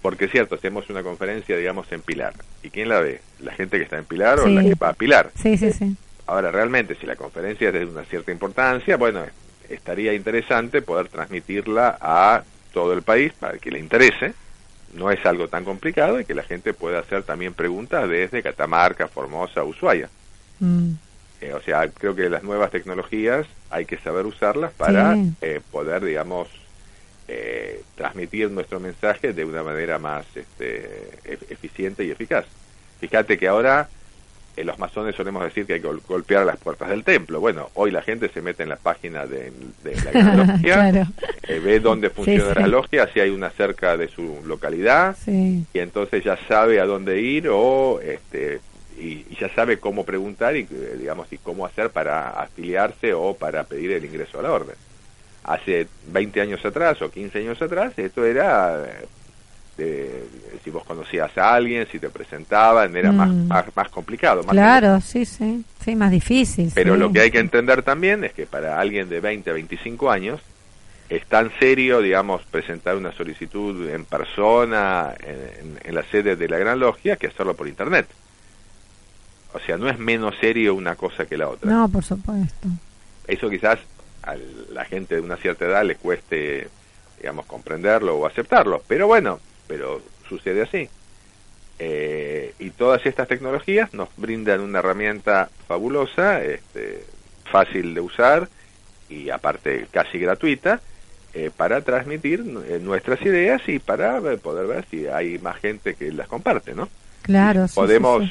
Porque 0.00 0.24
es 0.24 0.32
cierto, 0.32 0.56
hacemos 0.56 0.90
una 0.90 1.04
conferencia, 1.04 1.56
digamos, 1.56 1.92
en 1.92 2.00
Pilar. 2.00 2.34
¿Y 2.64 2.70
quién 2.70 2.88
la 2.88 3.00
ve? 3.00 3.20
¿La 3.38 3.52
gente 3.52 3.76
que 3.76 3.84
está 3.84 3.96
en 3.96 4.06
Pilar 4.06 4.40
o 4.40 4.48
la 4.48 4.62
que 4.62 4.74
va 4.74 4.88
a 4.88 4.92
Pilar? 4.92 5.30
Sí, 5.40 5.56
sí, 5.56 5.72
sí. 5.72 5.94
Ahora, 6.26 6.50
realmente, 6.50 6.96
si 6.96 7.06
la 7.06 7.14
conferencia 7.14 7.68
es 7.68 7.74
de 7.74 7.84
una 7.84 8.02
cierta 8.04 8.32
importancia, 8.32 8.96
bueno, 8.96 9.24
estaría 9.68 10.14
interesante 10.14 10.82
poder 10.82 11.08
transmitirla 11.08 11.96
a 12.00 12.42
todo 12.72 12.92
el 12.92 13.02
país 13.02 13.32
para 13.38 13.58
que 13.58 13.70
le 13.70 13.78
interese 13.78 14.34
no 14.94 15.10
es 15.10 15.24
algo 15.24 15.48
tan 15.48 15.64
complicado 15.64 16.20
y 16.20 16.24
que 16.24 16.34
la 16.34 16.42
gente 16.42 16.74
pueda 16.74 17.00
hacer 17.00 17.22
también 17.22 17.54
preguntas 17.54 18.08
desde 18.08 18.42
Catamarca, 18.42 19.08
Formosa, 19.08 19.64
Ushuaia. 19.64 20.08
Mm. 20.60 20.92
Eh, 21.40 21.52
o 21.54 21.60
sea, 21.60 21.88
creo 21.88 22.14
que 22.14 22.28
las 22.30 22.42
nuevas 22.42 22.70
tecnologías 22.70 23.46
hay 23.70 23.84
que 23.84 23.98
saber 23.98 24.26
usarlas 24.26 24.72
para 24.72 25.16
eh, 25.40 25.60
poder, 25.72 26.04
digamos, 26.04 26.48
eh, 27.26 27.82
transmitir 27.96 28.50
nuestro 28.50 28.78
mensaje 28.78 29.32
de 29.32 29.44
una 29.44 29.62
manera 29.62 29.98
más 29.98 30.24
este, 30.36 31.10
eficiente 31.24 32.04
y 32.04 32.10
eficaz. 32.10 32.44
Fíjate 33.00 33.38
que 33.38 33.48
ahora 33.48 33.88
en 34.56 34.66
los 34.66 34.78
masones 34.78 35.14
solemos 35.14 35.42
decir 35.42 35.66
que 35.66 35.74
hay 35.74 35.80
que 35.80 35.88
golpear 36.06 36.44
las 36.44 36.58
puertas 36.58 36.90
del 36.90 37.04
templo. 37.04 37.40
Bueno, 37.40 37.70
hoy 37.74 37.90
la 37.90 38.02
gente 38.02 38.28
se 38.28 38.42
mete 38.42 38.62
en 38.62 38.68
la 38.68 38.76
página 38.76 39.26
de, 39.26 39.52
la 39.82 40.34
logia, 40.46 41.08
eh, 41.42 41.58
ve 41.58 41.80
dónde 41.80 42.10
funciona 42.10 42.54
la 42.54 42.66
logia, 42.66 43.08
si 43.12 43.20
hay 43.20 43.30
una 43.30 43.50
cerca 43.50 43.96
de 43.96 44.08
su 44.08 44.40
localidad, 44.44 45.16
y 45.26 45.64
entonces 45.78 46.22
ya 46.22 46.36
sabe 46.48 46.80
a 46.80 46.86
dónde 46.86 47.20
ir 47.20 47.48
o 47.48 48.00
este 48.00 48.60
y, 48.98 49.24
ya 49.38 49.48
sabe 49.54 49.78
cómo 49.78 50.04
preguntar 50.04 50.56
y 50.56 50.60
eh, 50.70 50.96
digamos 50.98 51.32
y 51.32 51.38
cómo 51.38 51.66
hacer 51.66 51.90
para 51.90 52.30
afiliarse 52.30 53.12
o 53.14 53.34
para 53.34 53.64
pedir 53.64 53.92
el 53.92 54.04
ingreso 54.04 54.38
a 54.38 54.42
la 54.42 54.52
orden. 54.52 54.76
Hace 55.44 55.88
20 56.08 56.40
años 56.40 56.64
atrás 56.64 57.02
o 57.02 57.10
15 57.10 57.38
años 57.38 57.60
atrás 57.60 57.92
esto 57.98 58.24
era 58.24 58.84
si 60.62 60.70
vos 60.70 60.84
conocías 60.84 61.36
a 61.38 61.54
alguien, 61.54 61.86
si 61.90 61.98
te 61.98 62.10
presentaban, 62.10 62.96
era 62.96 63.10
más, 63.10 63.28
mm. 63.28 63.48
más, 63.74 63.88
complicado. 63.90 64.42
Más 64.44 64.52
claro, 64.52 65.00
sí, 65.00 65.24
sí, 65.24 65.64
sí, 65.84 65.96
más 65.96 66.10
difícil. 66.10 66.70
Pero 66.74 66.96
lo 66.96 67.12
que 67.12 67.20
hay 67.20 67.30
que 67.30 67.38
entender 67.38 67.82
también 67.82 68.24
es 68.24 68.32
que 68.32 68.46
para 68.46 68.78
alguien 68.78 69.08
de 69.08 69.20
20 69.20 69.50
a 69.50 69.52
25 69.54 70.10
años 70.10 70.40
es 71.08 71.26
tan 71.26 71.50
serio, 71.58 72.00
digamos, 72.00 72.42
presentar 72.44 72.96
una 72.96 73.12
solicitud 73.12 73.88
en 73.88 74.04
persona, 74.04 75.14
en, 75.84 75.94
la 75.94 76.02
sede 76.04 76.36
de 76.36 76.48
la 76.48 76.58
Gran 76.58 76.80
Logia, 76.80 77.16
que 77.16 77.26
hacerlo 77.26 77.54
por 77.54 77.68
Internet. 77.68 78.06
O 79.54 79.60
sea, 79.60 79.76
no 79.76 79.88
es 79.88 79.98
menos 79.98 80.34
serio 80.40 80.74
una 80.74 80.94
cosa 80.96 81.26
que 81.26 81.36
la 81.36 81.48
otra. 81.48 81.70
No, 81.70 81.88
por 81.88 82.04
supuesto. 82.04 82.68
Eso 83.26 83.50
quizás 83.50 83.78
a 84.22 84.34
la 84.70 84.84
gente 84.84 85.16
de 85.16 85.20
una 85.20 85.36
cierta 85.36 85.66
edad 85.66 85.84
le 85.84 85.96
cueste, 85.96 86.68
digamos, 87.18 87.46
comprenderlo 87.46 88.16
o 88.16 88.26
aceptarlo. 88.26 88.82
Pero 88.86 89.06
bueno, 89.06 89.40
pero 89.66 90.00
sucede 90.28 90.62
así. 90.62 90.88
Eh, 91.78 92.54
y 92.58 92.70
todas 92.70 93.04
estas 93.06 93.28
tecnologías 93.28 93.92
nos 93.92 94.08
brindan 94.16 94.60
una 94.60 94.78
herramienta 94.78 95.50
fabulosa, 95.66 96.42
este, 96.42 97.04
fácil 97.50 97.94
de 97.94 98.00
usar 98.00 98.48
y 99.08 99.30
aparte 99.30 99.86
casi 99.90 100.18
gratuita, 100.18 100.80
eh, 101.34 101.50
para 101.56 101.80
transmitir 101.80 102.44
eh, 102.68 102.78
nuestras 102.80 103.20
ideas 103.22 103.62
y 103.66 103.78
para 103.78 104.20
poder 104.36 104.66
ver 104.66 104.84
si 104.90 105.06
hay 105.06 105.38
más 105.38 105.56
gente 105.56 105.94
que 105.94 106.12
las 106.12 106.28
comparte, 106.28 106.74
¿no? 106.74 106.88
Claro. 107.22 107.66
Podemos 107.74 108.24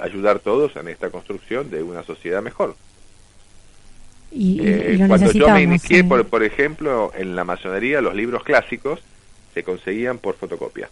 ayudar 0.00 0.38
todos 0.40 0.74
en 0.76 0.88
esta 0.88 1.10
construcción 1.10 1.70
de 1.70 1.82
una 1.82 2.02
sociedad 2.02 2.42
mejor. 2.42 2.74
Y, 4.30 4.98
cuando 5.06 5.32
yo 5.32 5.48
me 5.50 5.62
inicié, 5.62 6.04
por, 6.04 6.26
por 6.26 6.42
ejemplo, 6.42 7.12
en 7.14 7.34
la 7.34 7.44
masonería, 7.44 8.00
los 8.00 8.14
libros 8.14 8.42
clásicos, 8.44 9.00
se 9.54 9.62
conseguían 9.62 10.18
por 10.18 10.36
fotocopia. 10.36 10.88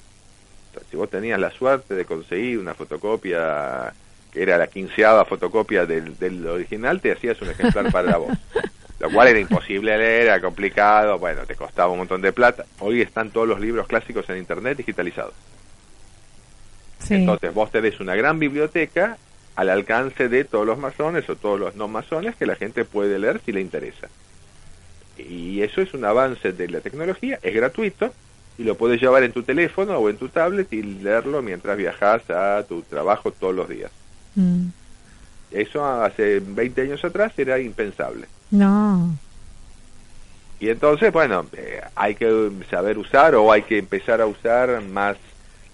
si 0.91 0.97
vos 0.97 1.11
tenías 1.11 1.39
la 1.39 1.51
suerte 1.51 1.95
de 1.95 2.05
conseguir 2.05 2.59
una 2.59 2.75
fotocopia 2.75 3.93
que 4.33 4.43
era 4.43 4.59
la 4.59 4.67
quinceava 4.67 5.25
fotocopia 5.25 5.87
del, 5.87 6.19
del 6.19 6.47
original, 6.47 7.01
te 7.01 7.12
hacías 7.12 7.41
un 7.43 7.51
ejemplar 7.51 7.91
para 7.93 8.17
vos. 8.17 8.37
Lo 8.99 9.11
cual 9.11 9.29
era 9.29 9.39
imposible 9.39 9.97
leer, 9.97 10.23
era 10.23 10.41
complicado, 10.41 11.19
bueno, 11.19 11.45
te 11.47 11.55
costaba 11.55 11.93
un 11.93 11.99
montón 11.99 12.23
de 12.23 12.33
plata. 12.33 12.64
Hoy 12.79 13.03
están 13.03 13.31
todos 13.31 13.47
los 13.47 13.61
libros 13.61 13.87
clásicos 13.87 14.29
en 14.31 14.39
Internet 14.39 14.79
digitalizados. 14.79 15.35
Entonces 17.09 17.55
vos 17.55 17.70
tenés 17.70 18.01
una 18.01 18.14
gran 18.14 18.38
biblioteca 18.38 19.18
al 19.55 19.70
alcance 19.70 20.28
de 20.28 20.44
todos 20.44 20.66
los 20.66 20.78
masones 20.78 21.28
o 21.30 21.36
todos 21.36 21.59
los 21.59 21.76
no 21.76 21.88
masones 21.88 22.36
que 22.36 22.47
la 22.47 22.57
gente 22.57 22.84
puede 22.84 23.18
leer 23.18 23.40
si 23.44 23.53
le 23.53 23.61
interesa. 23.61 24.09
Y 25.16 25.62
eso 25.62 25.80
es 25.80 25.94
un 25.94 26.05
avance 26.05 26.53
de 26.53 26.68
la 26.68 26.80
tecnología, 26.80 27.38
es 27.42 27.55
gratuito, 27.55 28.12
y 28.59 28.64
lo 28.64 28.76
puedes 28.76 29.01
llevar 29.01 29.22
en 29.22 29.32
tu 29.32 29.42
teléfono 29.42 29.99
o 29.99 30.11
en 30.11 30.16
tu 30.16 30.28
tablet 30.28 30.72
y 30.72 30.82
leerlo 30.82 31.42
mientras 31.42 31.76
viajas 31.76 32.28
a 32.30 32.64
tu 32.66 32.82
trabajo 32.82 33.30
todos 33.30 33.55
los 33.55 33.68
días. 33.68 33.90
Mm. 34.34 34.68
Eso 35.51 35.84
hace 35.84 36.40
20 36.40 36.82
años 36.82 37.05
atrás 37.05 37.32
era 37.38 37.59
impensable. 37.59 38.26
No. 38.51 39.16
Y 40.59 40.70
entonces, 40.70 41.12
bueno, 41.12 41.47
eh, 41.53 41.82
hay 41.94 42.14
que 42.14 42.51
saber 42.70 42.99
usar 42.99 43.34
o 43.34 43.53
hay 43.53 43.62
que 43.62 43.78
empezar 43.78 44.20
a 44.20 44.26
usar 44.26 44.82
más 44.82 45.16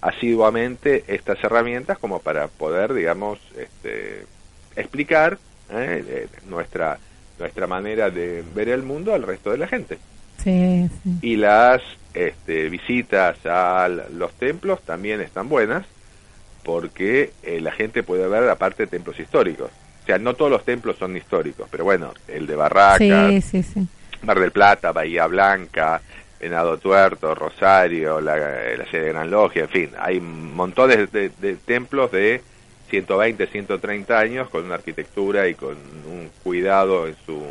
asiduamente 0.03 1.05
estas 1.07 1.41
herramientas 1.43 1.97
como 1.97 2.19
para 2.19 2.47
poder, 2.47 2.93
digamos, 2.93 3.39
este, 3.57 4.25
explicar 4.75 5.37
eh, 5.71 6.03
eh, 6.07 6.27
nuestra 6.49 6.99
nuestra 7.39 7.67
manera 7.67 8.09
de 8.09 8.43
ver 8.53 8.69
el 8.69 8.83
mundo 8.83 9.13
al 9.13 9.23
resto 9.23 9.51
de 9.51 9.57
la 9.57 9.67
gente. 9.67 9.97
Sí, 10.43 10.89
Y 11.21 11.35
las 11.35 11.81
este, 12.13 12.69
visitas 12.69 13.37
a 13.45 13.87
los 13.87 14.33
templos 14.33 14.81
también 14.81 15.19
están 15.21 15.49
buenas 15.49 15.85
porque 16.63 17.31
eh, 17.43 17.59
la 17.59 17.71
gente 17.71 18.03
puede 18.03 18.27
ver 18.27 18.49
aparte 18.49 18.87
templos 18.87 19.19
históricos. 19.19 19.71
O 20.03 20.05
sea, 20.05 20.17
no 20.17 20.33
todos 20.35 20.51
los 20.51 20.63
templos 20.63 20.97
son 20.97 21.15
históricos, 21.17 21.67
pero 21.71 21.85
bueno, 21.85 22.13
el 22.27 22.45
de 22.45 22.55
Barracas, 22.55 23.43
sí. 23.45 23.63
Mar 24.21 24.39
del 24.39 24.51
Plata, 24.51 24.91
Bahía 24.91 25.27
Blanca, 25.27 26.01
Venado 26.43 26.77
Tuerto, 26.77 27.33
Rosario, 27.33 28.19
la, 28.19 28.35
la 28.35 28.85
sede 28.91 29.05
de 29.05 29.09
Gran 29.13 29.31
Logia, 29.31 29.63
en 29.63 29.69
fin, 29.69 29.89
hay 29.97 30.19
montones 30.19 31.11
de, 31.11 31.29
de 31.29 31.55
templos 31.55 32.11
de 32.11 32.41
120, 32.89 33.47
130 33.47 34.19
años 34.19 34.49
con 34.49 34.65
una 34.65 34.75
arquitectura 34.75 35.47
y 35.47 35.55
con 35.55 35.71
un 35.71 36.29
cuidado 36.43 37.07
en 37.07 37.15
su 37.25 37.41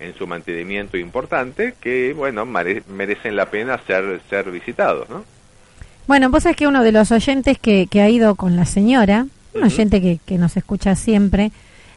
en 0.00 0.14
su 0.16 0.26
mantenimiento 0.26 0.98
importante 0.98 1.74
que, 1.80 2.12
bueno, 2.12 2.44
merecen 2.44 3.36
la 3.36 3.46
pena 3.46 3.80
ser 3.86 4.20
ser 4.28 4.50
visitados, 4.50 5.08
¿no? 5.08 5.24
Bueno, 6.06 6.28
vos 6.28 6.42
sabés 6.42 6.56
que 6.56 6.66
uno 6.66 6.82
de 6.82 6.92
los 6.92 7.12
oyentes 7.12 7.58
que, 7.58 7.86
que 7.88 8.02
ha 8.02 8.10
ido 8.10 8.34
con 8.34 8.56
la 8.56 8.66
señora, 8.66 9.26
un 9.54 9.62
oyente 9.62 10.02
que, 10.02 10.18
que 10.26 10.36
nos 10.36 10.56
escucha 10.56 10.96
siempre, 10.96 11.52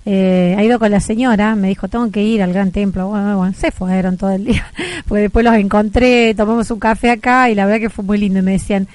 eh, 0.10 0.56
ha 0.58 0.64
ido 0.64 0.80
con 0.80 0.90
la 0.90 1.02
señora, 1.02 1.54
me 1.56 1.68
dijo, 1.68 1.90
tengo 1.90 2.10
que 2.12 2.24
ir 2.24 2.42
al 2.42 2.54
gran 2.54 2.72
templo. 2.72 3.10
Bueno, 3.10 3.38
bueno, 3.40 3.54
se 3.54 3.72
fueron 3.72 4.16
todo 4.16 4.32
el 4.32 4.46
día, 4.46 4.66
porque 5.06 5.24
después 5.24 5.44
los 5.44 5.54
encontré, 5.56 6.34
tomamos 6.34 6.72
un 6.72 6.80
café 6.80 7.12
acá 7.12 7.50
y 7.50 7.56
la 7.56 7.66
verdad 7.66 7.82
que 7.82 7.90
fue 7.90 8.06
muy 8.06 8.18
lindo. 8.18 8.40
Y 8.40 8.42
me 8.42 8.54
decían, 8.54 8.88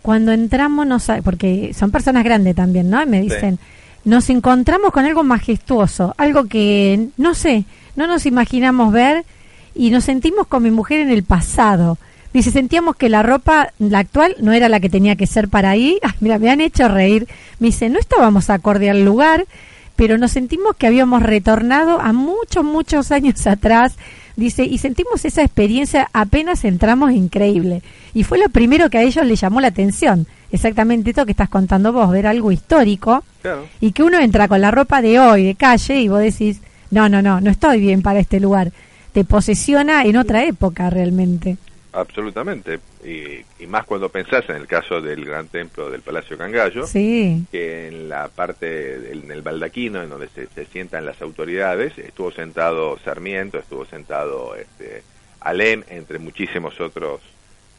cuando 0.00 0.30
entramos, 0.30 0.86
no 0.86 0.98
porque 1.24 1.74
son 1.74 1.90
personas 1.90 2.22
grandes 2.22 2.54
también, 2.54 2.88
¿no? 2.88 3.02
Y 3.02 3.06
me 3.06 3.20
dicen, 3.20 3.58
nos 4.04 4.30
encontramos 4.30 4.92
con 4.92 5.04
algo 5.04 5.24
majestuoso, 5.24 6.14
algo 6.16 6.44
que, 6.44 7.08
no 7.16 7.34
sé, 7.34 7.64
no 7.96 8.06
nos 8.06 8.24
imaginamos 8.24 8.92
ver 8.92 9.24
y 9.74 9.90
nos 9.90 10.04
sentimos 10.04 10.46
con 10.46 10.62
mi 10.62 10.70
mujer 10.70 11.00
en 11.00 11.10
el 11.10 11.24
pasado. 11.24 11.98
Dice, 12.32 12.52
sentíamos 12.52 12.94
que 12.94 13.08
la 13.08 13.24
ropa, 13.24 13.72
la 13.80 13.98
actual, 13.98 14.36
no 14.38 14.52
era 14.52 14.68
la 14.68 14.78
que 14.78 14.88
tenía 14.88 15.16
que 15.16 15.26
ser 15.26 15.48
para 15.48 15.70
ahí. 15.70 15.98
Ay, 16.02 16.12
mira, 16.20 16.38
me 16.38 16.48
han 16.48 16.60
hecho 16.60 16.86
reír. 16.86 17.26
Me 17.58 17.66
dice, 17.66 17.88
no 17.88 17.98
estábamos 17.98 18.50
acorde 18.50 18.88
al 18.88 19.04
lugar, 19.04 19.46
pero 20.00 20.16
nos 20.16 20.30
sentimos 20.32 20.76
que 20.76 20.86
habíamos 20.86 21.22
retornado 21.22 22.00
a 22.00 22.14
muchos, 22.14 22.64
muchos 22.64 23.12
años 23.12 23.46
atrás. 23.46 23.96
Dice, 24.34 24.64
y 24.64 24.78
sentimos 24.78 25.26
esa 25.26 25.42
experiencia 25.42 26.08
apenas 26.14 26.64
entramos 26.64 27.12
increíble. 27.12 27.82
Y 28.14 28.24
fue 28.24 28.38
lo 28.38 28.48
primero 28.48 28.88
que 28.88 28.96
a 28.96 29.02
ellos 29.02 29.26
les 29.26 29.38
llamó 29.38 29.60
la 29.60 29.66
atención. 29.68 30.26
Exactamente 30.52 31.10
esto 31.10 31.26
que 31.26 31.32
estás 31.32 31.50
contando 31.50 31.92
vos, 31.92 32.10
ver 32.10 32.26
algo 32.26 32.50
histórico 32.50 33.22
Claro. 33.42 33.66
y 33.78 33.92
que 33.92 34.02
uno 34.02 34.18
entra 34.18 34.48
con 34.48 34.62
la 34.62 34.70
ropa 34.70 35.02
de 35.02 35.20
hoy, 35.20 35.44
de 35.44 35.54
calle, 35.54 36.00
y 36.00 36.08
vos 36.08 36.20
decís, 36.20 36.62
no, 36.90 37.10
no, 37.10 37.20
no, 37.20 37.42
no 37.42 37.50
estoy 37.50 37.78
bien 37.80 38.00
para 38.00 38.20
este 38.20 38.40
lugar. 38.40 38.72
Te 39.12 39.26
posesiona 39.26 40.04
en 40.04 40.16
otra 40.16 40.44
época 40.44 40.88
realmente. 40.88 41.58
Absolutamente. 41.92 42.78
Y, 43.04 43.44
y 43.62 43.66
más 43.66 43.84
cuando 43.86 44.08
pensás 44.08 44.48
en 44.48 44.56
el 44.56 44.66
caso 44.66 45.00
del 45.00 45.24
gran 45.24 45.48
templo 45.48 45.90
del 45.90 46.02
Palacio 46.02 46.38
Cangallo, 46.38 46.86
Sí, 46.86 47.44
que 47.50 47.88
en 47.88 48.08
la 48.08 48.28
parte, 48.28 49.12
en 49.12 49.30
el 49.30 49.42
baldaquino, 49.42 50.02
en 50.02 50.10
donde 50.10 50.28
se, 50.28 50.46
se 50.48 50.66
sientan 50.66 51.04
las 51.04 51.20
autoridades, 51.22 51.98
estuvo 51.98 52.30
sentado 52.30 52.98
Sarmiento, 53.04 53.58
estuvo 53.58 53.84
sentado 53.86 54.54
este, 54.54 55.02
Alem, 55.40 55.82
entre 55.88 56.18
muchísimos 56.18 56.80
otros 56.80 57.20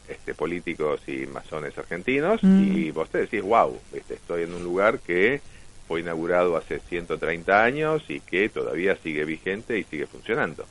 este, 0.08 0.34
políticos 0.34 1.00
y 1.06 1.26
masones 1.26 1.76
argentinos, 1.78 2.42
Mm. 2.42 2.76
y 2.76 2.90
vos 2.90 3.08
te 3.08 3.18
decís, 3.18 3.40
wow, 3.42 3.78
estoy 4.10 4.42
en 4.42 4.52
un 4.54 4.62
lugar 4.64 4.98
que 4.98 5.40
fue 5.88 6.00
inaugurado 6.00 6.56
hace 6.56 6.80
130 6.80 7.62
años 7.64 8.02
y 8.08 8.20
que 8.20 8.48
todavía 8.48 8.96
sigue 9.02 9.24
vigente 9.24 9.78
y 9.78 9.84
sigue 9.84 10.06
funcionando. 10.06 10.66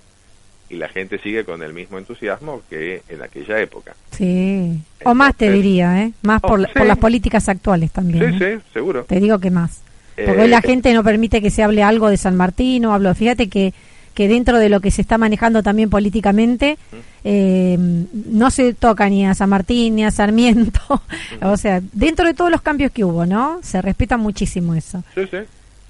Y 0.71 0.77
la 0.77 0.87
gente 0.87 1.19
sigue 1.19 1.43
con 1.43 1.61
el 1.63 1.73
mismo 1.73 1.97
entusiasmo 1.97 2.61
que 2.69 3.01
en 3.09 3.21
aquella 3.21 3.59
época. 3.59 3.93
sí. 4.11 4.79
O 5.03 5.13
más 5.13 5.35
te 5.35 5.51
diría, 5.51 6.03
¿eh? 6.03 6.11
Más 6.21 6.39
por, 6.41 6.51
Oh, 6.53 6.57
la- 6.57 6.67
sí. 6.69 6.73
por 6.77 6.85
las 6.87 6.97
políticas 6.97 7.49
actuales 7.49 7.91
también. 7.91 8.37
Sí, 8.37 8.43
¿eh? 8.43 8.57
sí, 8.59 8.63
seguro. 8.73 9.03
Te 9.03 9.19
digo 9.19 9.39
que 9.39 9.51
más. 9.51 9.81
Porque 10.15 10.31
Eh, 10.31 10.43
hoy 10.43 10.47
la 10.47 10.61
gente 10.61 10.93
no 10.93 11.03
permite 11.03 11.41
que 11.41 11.49
se 11.49 11.63
hable 11.63 11.81
algo 11.83 12.09
de 12.09 12.17
San 12.17 12.35
Martín 12.37 12.85
o 12.85 12.93
hablo. 12.93 13.13
Fíjate 13.15 13.49
que, 13.49 13.73
que 14.13 14.27
dentro 14.27 14.59
de 14.59 14.69
lo 14.69 14.79
que 14.79 14.91
se 14.91 15.01
está 15.01 15.17
manejando 15.17 15.63
también 15.63 15.89
políticamente, 15.89 16.77
eh, 17.23 17.77
no 17.79 18.51
se 18.51 18.73
toca 18.73 19.09
ni 19.09 19.25
a 19.25 19.33
San 19.33 19.49
Martín 19.49 19.95
ni 19.95 20.03
a 20.05 20.11
Sarmiento. 20.11 20.79
o 21.41 21.57
sea, 21.57 21.81
dentro 21.93 22.25
de 22.27 22.33
todos 22.33 22.51
los 22.51 22.61
cambios 22.61 22.91
que 22.91 23.03
hubo, 23.03 23.25
¿no? 23.25 23.59
Se 23.63 23.81
respeta 23.81 24.17
muchísimo 24.17 24.75
eso. 24.75 25.03
Sí, 25.15 25.21
sí. 25.31 25.37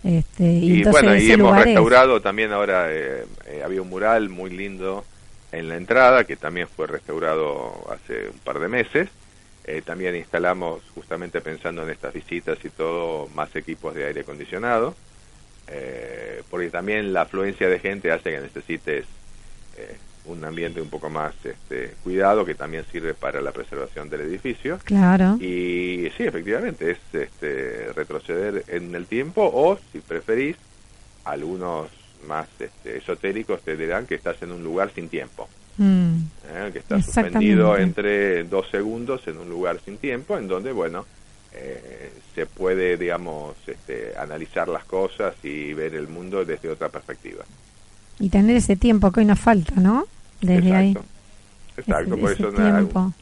Este, 0.04 0.44
y, 0.44 0.84
bueno, 0.84 1.16
y 1.16 1.32
hemos 1.32 1.58
es- 1.60 1.66
restaurado 1.66 2.22
también 2.22 2.52
ahora, 2.52 2.88
eh, 2.90 3.26
eh, 3.48 3.62
había 3.64 3.82
un 3.82 3.90
mural 3.90 4.30
muy 4.30 4.50
lindo 4.50 5.06
en 5.52 5.70
la 5.70 5.76
entrada 5.78 6.24
que 6.24 6.36
también 6.38 6.68
fue 6.68 6.88
restaurado 6.88 7.74
hace 7.92 8.30
un 8.30 8.40
par 8.40 8.60
de 8.60 8.68
meses. 8.68 9.10
Eh, 9.66 9.84
también 9.86 10.16
instalamos, 10.16 10.82
justamente 10.96 11.40
pensando 11.40 11.84
en 11.84 11.92
estas 11.92 12.14
visitas 12.14 12.58
y 12.66 12.70
todo, 12.70 13.28
más 13.36 13.56
equipos 13.56 13.94
de 13.94 14.06
aire 14.06 14.22
acondicionado, 14.22 14.96
eh, 15.68 16.42
porque 16.50 16.70
también 16.70 17.14
la 17.14 17.22
afluencia 17.22 17.68
de 17.70 17.78
gente 17.80 18.12
hace 18.12 18.32
que 18.32 18.40
necesites 18.40 19.06
eh, 19.78 19.98
un 20.26 20.44
ambiente 20.46 20.82
un 20.82 20.90
poco 20.90 21.10
más 21.10 21.34
este, 21.44 21.96
cuidado, 22.04 22.46
que 22.46 22.56
también 22.56 22.86
sirve 22.92 23.14
para 23.14 23.42
la 23.42 23.52
preservación 23.52 24.10
del 24.10 24.22
edificio. 24.22 24.80
Claro. 24.84 25.38
Y 25.40 26.10
sí, 26.18 26.24
efectivamente, 26.24 26.92
es 26.92 27.00
este, 27.14 27.92
retroceder 27.94 28.64
en 28.68 28.94
el 28.94 29.06
tiempo 29.06 29.50
o, 29.54 29.78
si 29.92 30.00
preferís, 30.00 30.56
algunos 31.26 31.88
más 32.28 32.48
este, 32.60 32.98
esotéricos 32.98 33.62
te 33.62 33.76
dirán 33.76 34.06
que 34.06 34.16
estás 34.16 34.42
en 34.44 34.52
un 34.52 34.64
lugar 34.64 34.92
sin 34.94 35.10
tiempo, 35.10 35.48
Mm, 35.78 36.18
¿eh? 36.50 36.70
que 36.74 36.80
estás 36.80 37.06
suspendido 37.06 37.78
entre 37.78 38.44
dos 38.44 38.70
segundos 38.70 39.28
en 39.28 39.38
un 39.38 39.50
lugar 39.50 39.80
sin 39.84 39.98
tiempo, 39.98 40.38
en 40.38 40.48
donde, 40.48 40.72
bueno, 40.72 41.06
eh, 41.54 42.12
se 42.36 42.46
puede, 42.46 42.98
digamos, 42.98 43.56
este, 43.66 44.14
analizar 44.18 44.68
las 44.68 44.84
cosas 44.86 45.34
y 45.44 45.74
ver 45.74 45.96
el 45.96 46.08
mundo 46.08 46.46
desde 46.46 46.70
otra 46.70 46.90
perspectiva. 46.90 47.46
Y 48.20 48.30
tener 48.30 48.58
ese 48.58 48.76
tiempo 48.76 49.12
que 49.12 49.22
hoy 49.22 49.26
nos 49.26 49.40
falta, 49.40 49.74
¿no? 49.76 50.06
Desde 50.42 50.76
ahí. 50.76 50.92
Exacto. 50.92 51.10
Exacto, 51.78 52.14
Ese- 52.14 52.22
por, 52.22 52.32
ese 52.32 52.44
eso 52.44 52.52
tiempo. 52.54 53.14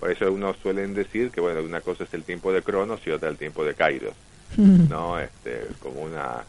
por 0.00 0.10
eso 0.10 0.32
uno 0.32 0.54
suelen 0.62 0.94
decir 0.94 1.30
que, 1.30 1.40
bueno, 1.40 1.62
una 1.62 1.80
cosa 1.80 2.04
es 2.04 2.12
el 2.14 2.24
tiempo 2.24 2.52
de 2.52 2.62
Cronos 2.62 3.00
y 3.06 3.10
otra 3.10 3.28
el 3.28 3.36
tiempo 3.36 3.64
de 3.64 3.74
Kairos, 3.74 4.14
Mm. 4.56 4.88
¿no? 4.90 5.18
Este, 5.18 5.66
como 5.80 6.02
una 6.02 6.42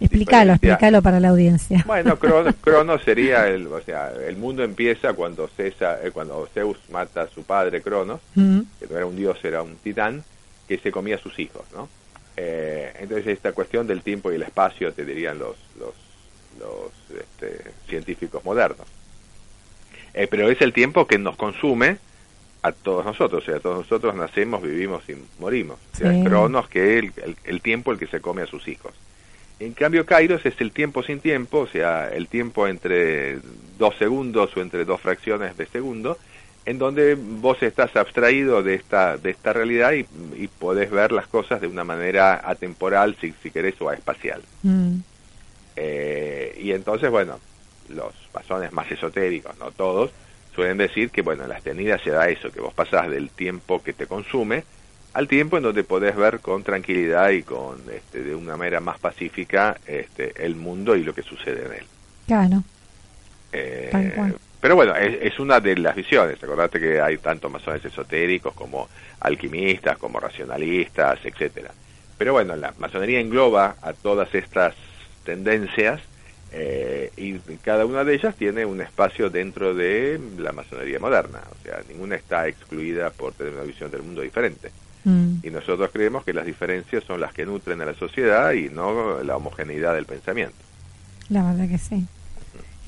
Explícalo, 0.00 0.52
explícalo 0.52 1.00
para 1.02 1.18
la 1.18 1.30
audiencia. 1.30 1.82
Bueno, 1.86 2.16
Cronos, 2.20 2.54
Cronos 2.60 3.02
sería 3.02 3.48
el, 3.48 3.66
o 3.68 3.80
sea, 3.80 4.12
el 4.12 4.36
mundo 4.36 4.62
empieza 4.62 5.12
cuando 5.14 5.48
César, 5.48 6.00
eh, 6.04 6.10
cuando 6.12 6.46
Zeus 6.54 6.76
mata 6.92 7.22
a 7.22 7.28
su 7.28 7.42
padre 7.44 7.80
Cronos, 7.82 8.20
Mm, 8.34 8.60
que 8.78 8.86
no 8.88 8.96
era 8.96 9.06
un 9.06 9.16
dios, 9.16 9.38
era 9.44 9.62
un 9.62 9.76
titán 9.76 10.22
que 10.68 10.78
se 10.78 10.90
comía 10.92 11.16
a 11.16 11.18
sus 11.18 11.38
hijos, 11.38 11.62
¿no? 11.74 11.88
Eh, 12.36 12.92
entonces 13.00 13.26
esta 13.28 13.52
cuestión 13.52 13.86
del 13.86 14.02
tiempo 14.02 14.30
y 14.30 14.36
el 14.36 14.42
espacio 14.42 14.92
te 14.92 15.04
dirían 15.04 15.38
los 15.38 15.56
los, 15.80 15.94
los 16.58 17.20
este, 17.20 17.70
científicos 17.88 18.44
modernos. 18.44 18.86
Eh, 20.14 20.26
pero 20.28 20.50
es 20.50 20.60
el 20.60 20.72
tiempo 20.72 21.06
que 21.06 21.18
nos 21.18 21.36
consume 21.36 21.98
a 22.62 22.72
todos 22.72 23.04
nosotros, 23.04 23.42
o 23.42 23.46
sea, 23.46 23.60
todos 23.60 23.78
nosotros 23.78 24.14
nacemos, 24.16 24.62
vivimos 24.62 25.02
y 25.08 25.14
morimos. 25.38 25.78
O 25.94 25.96
sea, 25.96 26.12
Sí. 26.12 26.24
Cronos 26.24 26.68
que 26.68 26.98
el- 26.98 27.12
el 27.44 27.60
tiempo 27.60 27.92
el 27.92 27.98
que 27.98 28.06
se 28.08 28.20
come 28.20 28.42
a 28.42 28.46
sus 28.46 28.66
hijos. 28.68 28.92
En 29.60 29.72
cambio, 29.74 30.06
Kairos 30.06 30.44
es 30.46 30.60
el 30.60 30.72
tiempo 30.72 31.02
sin 31.02 31.20
tiempo, 31.20 31.60
o 31.60 31.66
sea, 31.66 32.08
el 32.08 32.28
tiempo 32.28 32.66
entre 32.68 33.38
dos 33.78 33.96
segundos 33.96 34.56
o 34.56 34.60
entre 34.60 34.84
dos 34.84 35.00
fracciones 35.00 35.56
de 35.56 35.66
segundo, 35.66 36.16
en 36.64 36.78
donde 36.78 37.14
vos 37.16 37.62
estás 37.62 37.94
abstraído 37.96 38.62
de 38.62 38.74
esta, 38.74 39.16
de 39.16 39.30
esta 39.30 39.52
realidad 39.52 39.92
y, 39.92 40.06
y 40.36 40.48
podés 40.48 40.90
ver 40.90 41.12
las 41.12 41.26
cosas 41.26 41.60
de 41.60 41.66
una 41.66 41.82
manera 41.82 42.40
atemporal, 42.44 43.16
si, 43.20 43.32
si 43.42 43.50
querés, 43.50 43.74
o 43.80 43.90
espacial. 43.92 44.42
mm, 44.62 44.96
Eh, 45.80 46.58
y 46.60 46.72
entonces, 46.72 47.08
bueno, 47.08 47.38
los 47.88 48.12
masones 48.34 48.72
más 48.72 48.90
esotéricos, 48.90 49.56
no 49.58 49.70
todos, 49.70 50.10
suelen 50.52 50.76
decir 50.76 51.10
que, 51.10 51.22
bueno, 51.22 51.44
en 51.44 51.50
las 51.50 51.62
tenidas 51.62 52.02
se 52.02 52.10
da 52.10 52.28
eso, 52.28 52.50
que 52.50 52.60
vos 52.60 52.74
pasás 52.74 53.08
del 53.08 53.30
tiempo 53.30 53.80
que 53.80 53.92
te 53.92 54.08
consume 54.08 54.64
al 55.14 55.28
tiempo 55.28 55.56
en 55.56 55.62
donde 55.62 55.84
podés 55.84 56.16
ver 56.16 56.40
con 56.40 56.64
tranquilidad 56.64 57.30
y 57.30 57.42
con 57.42 57.80
este, 57.92 58.24
de 58.24 58.34
una 58.34 58.56
manera 58.56 58.80
más 58.80 58.98
pacífica 58.98 59.76
este, 59.86 60.32
el 60.44 60.56
mundo 60.56 60.96
y 60.96 61.04
lo 61.04 61.14
que 61.14 61.22
sucede 61.22 61.64
en 61.66 61.72
él. 61.72 61.86
claro. 62.26 62.62
Eh, 63.52 63.90
pero 64.60 64.74
bueno, 64.74 64.96
es, 64.96 65.16
es 65.22 65.38
una 65.38 65.60
de 65.60 65.76
las 65.76 65.94
visiones. 65.94 66.42
Acordate 66.42 66.80
que 66.80 67.00
hay 67.00 67.18
tanto 67.18 67.48
masones 67.48 67.84
esotéricos 67.84 68.52
como 68.52 68.88
alquimistas, 69.20 69.96
como 69.96 70.18
racionalistas, 70.18 71.20
etcétera. 71.24 71.70
Pero 72.18 72.32
bueno, 72.32 72.56
la 72.56 72.74
masonería 72.78 73.20
engloba 73.20 73.76
a 73.80 73.92
todas 73.92 74.34
estas 74.34 74.74
tendencias 75.28 76.00
eh, 76.52 77.10
y 77.18 77.34
cada 77.62 77.84
una 77.84 78.02
de 78.02 78.14
ellas 78.14 78.34
tiene 78.34 78.64
un 78.64 78.80
espacio 78.80 79.28
dentro 79.28 79.74
de 79.74 80.18
la 80.38 80.52
masonería 80.52 80.98
moderna. 80.98 81.40
O 81.52 81.62
sea, 81.62 81.82
ninguna 81.86 82.16
está 82.16 82.48
excluida 82.48 83.10
por 83.10 83.34
tener 83.34 83.52
una 83.52 83.64
visión 83.64 83.90
del 83.90 84.02
mundo 84.02 84.22
diferente. 84.22 84.70
Mm, 85.04 85.40
Y 85.42 85.50
nosotros 85.50 85.90
creemos 85.92 86.24
que 86.24 86.32
las 86.32 86.46
diferencias 86.46 87.04
son 87.04 87.20
las 87.20 87.34
que 87.34 87.44
nutren 87.44 87.82
a 87.82 87.84
la 87.84 87.94
sociedad 87.94 88.52
y 88.52 88.70
no 88.70 89.22
la 89.22 89.36
homogeneidad 89.36 89.94
del 89.94 90.06
pensamiento. 90.06 90.56
la 91.28 91.42
verdad 91.44 91.68
que 91.68 91.76
sí. 91.76 92.06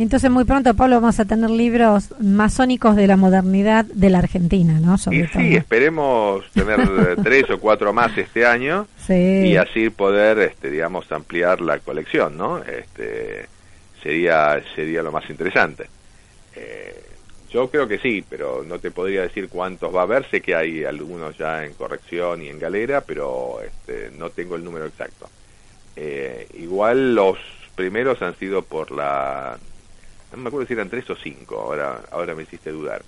Entonces 0.03 0.30
muy 0.30 0.44
pronto, 0.44 0.72
Pablo, 0.72 0.98
vamos 0.98 1.20
a 1.20 1.26
tener 1.26 1.51
libros 1.51 2.14
masónicos 2.20 2.96
de 2.96 3.07
la 3.07 3.18
modernidad 3.18 3.84
de 3.84 4.09
la 4.09 4.20
Argentina, 4.20 4.80
¿no? 4.80 4.94
y 5.12 5.26
sí, 5.26 5.55
esperemos 5.55 6.51
tener 6.53 6.80
eh, 6.80 7.16
tres 7.22 7.51
o 7.51 7.61
cuatro 7.61 7.92
más 7.92 8.16
este 8.16 8.46
año 8.46 8.86
y 9.09 9.57
así 9.57 9.90
poder, 9.90 10.38
este, 10.38 10.70
digamos, 10.70 11.12
ampliar 11.12 11.61
la 11.61 11.80
colección, 11.80 12.38
¿no? 12.38 12.62
Este, 12.62 13.46
sería, 14.03 14.62
sería 14.74 15.03
lo 15.03 15.12
más 15.12 15.28
interesante. 15.28 15.88
Eh, 16.57 17.03
yo 17.51 17.68
creo 17.68 17.86
que 17.86 17.98
sí, 17.98 18.24
pero 18.26 18.64
no 18.66 18.78
te 18.78 18.90
podría 18.90 19.20
decir 19.20 19.51
cuántos 19.51 19.94
va 19.94 20.01
a 20.01 20.05
haber. 20.05 20.24
Sé 20.30 20.40
que 20.40 20.55
hay 20.55 20.82
algunos 20.84 21.36
ya 21.36 21.64
en 21.64 21.74
corrección 21.74 22.42
y 22.42 22.48
en 22.48 22.59
galera, 22.59 23.03
pero 23.03 23.59
este, 23.61 24.11
no 24.16 24.30
tengo 24.30 24.57
el 24.57 24.64
número 24.64 24.86
exacto. 24.86 25.28
Eh, 25.94 26.46
igual 26.55 27.14
los 27.14 27.36
primeros 27.74 28.22
han 28.22 28.34
sido 28.36 28.62
por 28.62 28.92
la... 28.92 29.59
No 30.32 30.38
me 30.38 30.48
acuerdo 30.48 30.66
si 30.66 30.74
eran 30.74 30.88
tres 30.88 31.08
o 31.10 31.16
cinco, 31.16 31.60
ahora, 31.60 32.00
ahora 32.10 32.34
me 32.34 32.44
hiciste 32.44 32.70
dudar. 32.70 33.02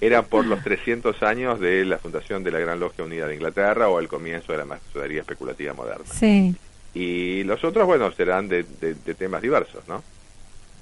Era, 0.00 0.22
por 0.28 0.46
los 0.46 0.62
300 0.62 1.22
años 1.22 1.60
de 1.60 1.84
la 1.84 1.98
fundación 1.98 2.42
de 2.44 2.50
la 2.50 2.58
Gran 2.58 2.80
Logia 2.80 3.04
Unida 3.04 3.26
de 3.26 3.34
Inglaterra 3.34 3.88
o 3.88 3.98
el 3.98 4.08
comienzo 4.08 4.52
de 4.52 4.58
la 4.58 4.64
masonería 4.64 5.20
especulativa 5.20 5.74
moderna. 5.74 6.06
Sí. 6.06 6.54
Y 6.94 7.44
los 7.44 7.62
otros, 7.64 7.86
bueno, 7.86 8.10
serán 8.12 8.48
de, 8.48 8.62
de 8.62 9.14
temas 9.14 9.42
diversos, 9.42 9.86
¿no? 9.88 10.02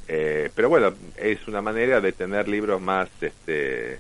Eh, 0.09 0.51
pero 0.55 0.71
bueno, 0.71 0.95
es 1.17 1.47
una 1.47 1.61
manera 1.61 2.01
de 2.01 2.13
tener 2.13 2.49
libros 2.49 2.81
más 2.81 3.11
este, 3.21 3.99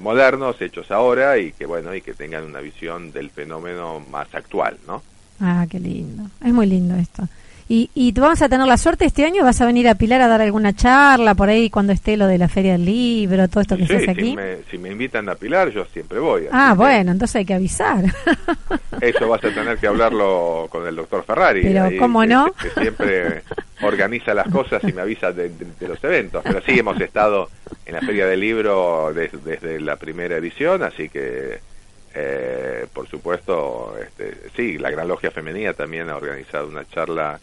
modernos, 0.00 0.60
hechos 0.60 0.90
ahora 0.90 1.38
y 1.38 1.52
que 1.52 1.64
bueno, 1.64 1.94
y 1.94 2.02
que 2.02 2.12
tengan 2.12 2.42
una 2.44 2.60
visión 2.60 3.12
del 3.12 3.30
fenómeno 3.30 4.00
más 4.10 4.34
actual, 4.34 4.78
¿no? 4.86 5.00
Ah, 5.40 5.64
qué 5.70 5.78
lindo. 5.78 6.24
Es 6.44 6.52
muy 6.52 6.66
lindo 6.66 6.96
esto. 6.96 7.28
¿Y, 7.74 7.88
y 7.94 8.12
vamos 8.12 8.42
a 8.42 8.50
tener 8.50 8.66
la 8.66 8.76
suerte 8.76 9.06
este 9.06 9.24
año? 9.24 9.44
¿Vas 9.44 9.62
a 9.62 9.64
venir 9.64 9.88
a 9.88 9.94
Pilar 9.94 10.20
a 10.20 10.28
dar 10.28 10.42
alguna 10.42 10.74
charla 10.74 11.34
por 11.34 11.48
ahí 11.48 11.70
cuando 11.70 11.94
esté 11.94 12.18
lo 12.18 12.26
de 12.26 12.36
la 12.36 12.46
Feria 12.46 12.72
del 12.72 12.84
Libro, 12.84 13.48
todo 13.48 13.62
esto 13.62 13.78
que 13.78 13.86
se 13.86 13.96
hace 13.96 14.10
aquí? 14.10 14.28
Si 14.32 14.36
me, 14.36 14.56
si 14.70 14.76
me 14.76 14.90
invitan 14.90 15.26
a 15.30 15.36
Pilar, 15.36 15.70
yo 15.70 15.86
siempre 15.86 16.18
voy. 16.18 16.48
Ah, 16.52 16.74
bueno, 16.76 17.12
entonces 17.12 17.36
hay 17.36 17.46
que 17.46 17.54
avisar. 17.54 18.04
Eso 19.00 19.26
vas 19.26 19.42
a 19.42 19.54
tener 19.54 19.78
que 19.78 19.86
hablarlo 19.86 20.66
con 20.68 20.86
el 20.86 20.94
doctor 20.94 21.24
Ferrari. 21.24 21.62
Pero, 21.62 21.88
¿cómo 21.98 22.26
no? 22.26 22.52
Que, 22.52 22.78
siempre 22.78 23.42
organiza 23.80 24.34
las 24.34 24.50
cosas 24.50 24.84
y 24.84 24.92
me 24.92 25.00
avisa 25.00 25.32
de, 25.32 25.50
los 25.80 26.04
eventos. 26.04 26.42
Pero 26.44 26.60
sí, 26.60 26.78
hemos 26.78 27.00
estado 27.00 27.48
en 27.86 27.94
la 27.94 28.00
Feria 28.02 28.26
del 28.26 28.40
Libro 28.40 29.14
desde 29.14 29.80
la 29.80 29.96
primera 29.96 30.36
edición, 30.36 30.82
así 30.82 31.08
que... 31.08 31.72
Eh, 32.14 32.86
por 32.92 33.08
supuesto, 33.08 33.96
este, 33.98 34.36
sí, 34.54 34.76
la 34.76 34.90
Gran 34.90 35.08
Logia 35.08 35.30
Femenina 35.30 35.72
también 35.72 36.10
ha 36.10 36.16
organizado 36.16 36.68
una 36.68 36.86
charla 36.86 37.40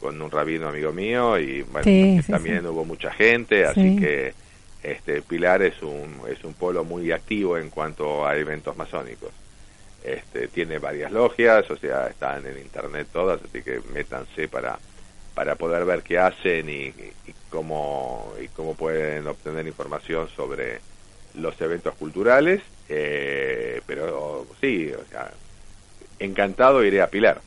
con 0.00 0.20
un 0.20 0.30
rabino 0.30 0.68
amigo 0.68 0.92
mío 0.92 1.38
y 1.38 1.62
bueno, 1.62 2.22
también 2.26 2.66
hubo 2.66 2.84
mucha 2.84 3.12
gente, 3.12 3.66
así 3.66 3.96
que 3.96 4.32
este 4.82 5.20
Pilar 5.22 5.62
es 5.62 5.82
un 5.82 6.22
es 6.28 6.42
un 6.42 6.54
polo 6.54 6.84
muy 6.84 7.12
activo 7.12 7.58
en 7.58 7.70
cuanto 7.70 8.26
a 8.26 8.36
eventos 8.36 8.76
masónicos. 8.76 9.30
Este 10.02 10.48
tiene 10.48 10.78
varias 10.78 11.12
logias, 11.12 11.70
o 11.70 11.76
sea, 11.76 12.06
están 12.06 12.46
en 12.46 12.58
internet 12.58 13.08
todas, 13.12 13.40
así 13.44 13.62
que 13.62 13.80
métanse 13.92 14.48
para 14.48 14.78
para 15.34 15.54
poder 15.54 15.84
ver 15.84 16.02
qué 16.02 16.18
hacen 16.18 16.68
y, 16.68 16.92
cómo 17.50 18.32
y 18.42 18.48
cómo 18.48 18.74
pueden 18.74 19.26
obtener 19.26 19.66
información 19.66 20.28
sobre 20.34 20.80
los 21.34 21.60
eventos 21.60 21.94
culturales, 21.94 22.62
eh, 22.88 23.80
pero 23.86 24.46
sí, 24.60 24.92
o 24.92 25.04
sea, 25.10 25.30
encantado 26.18 26.84
iré 26.84 27.02
a 27.02 27.08
Pilar. 27.08 27.40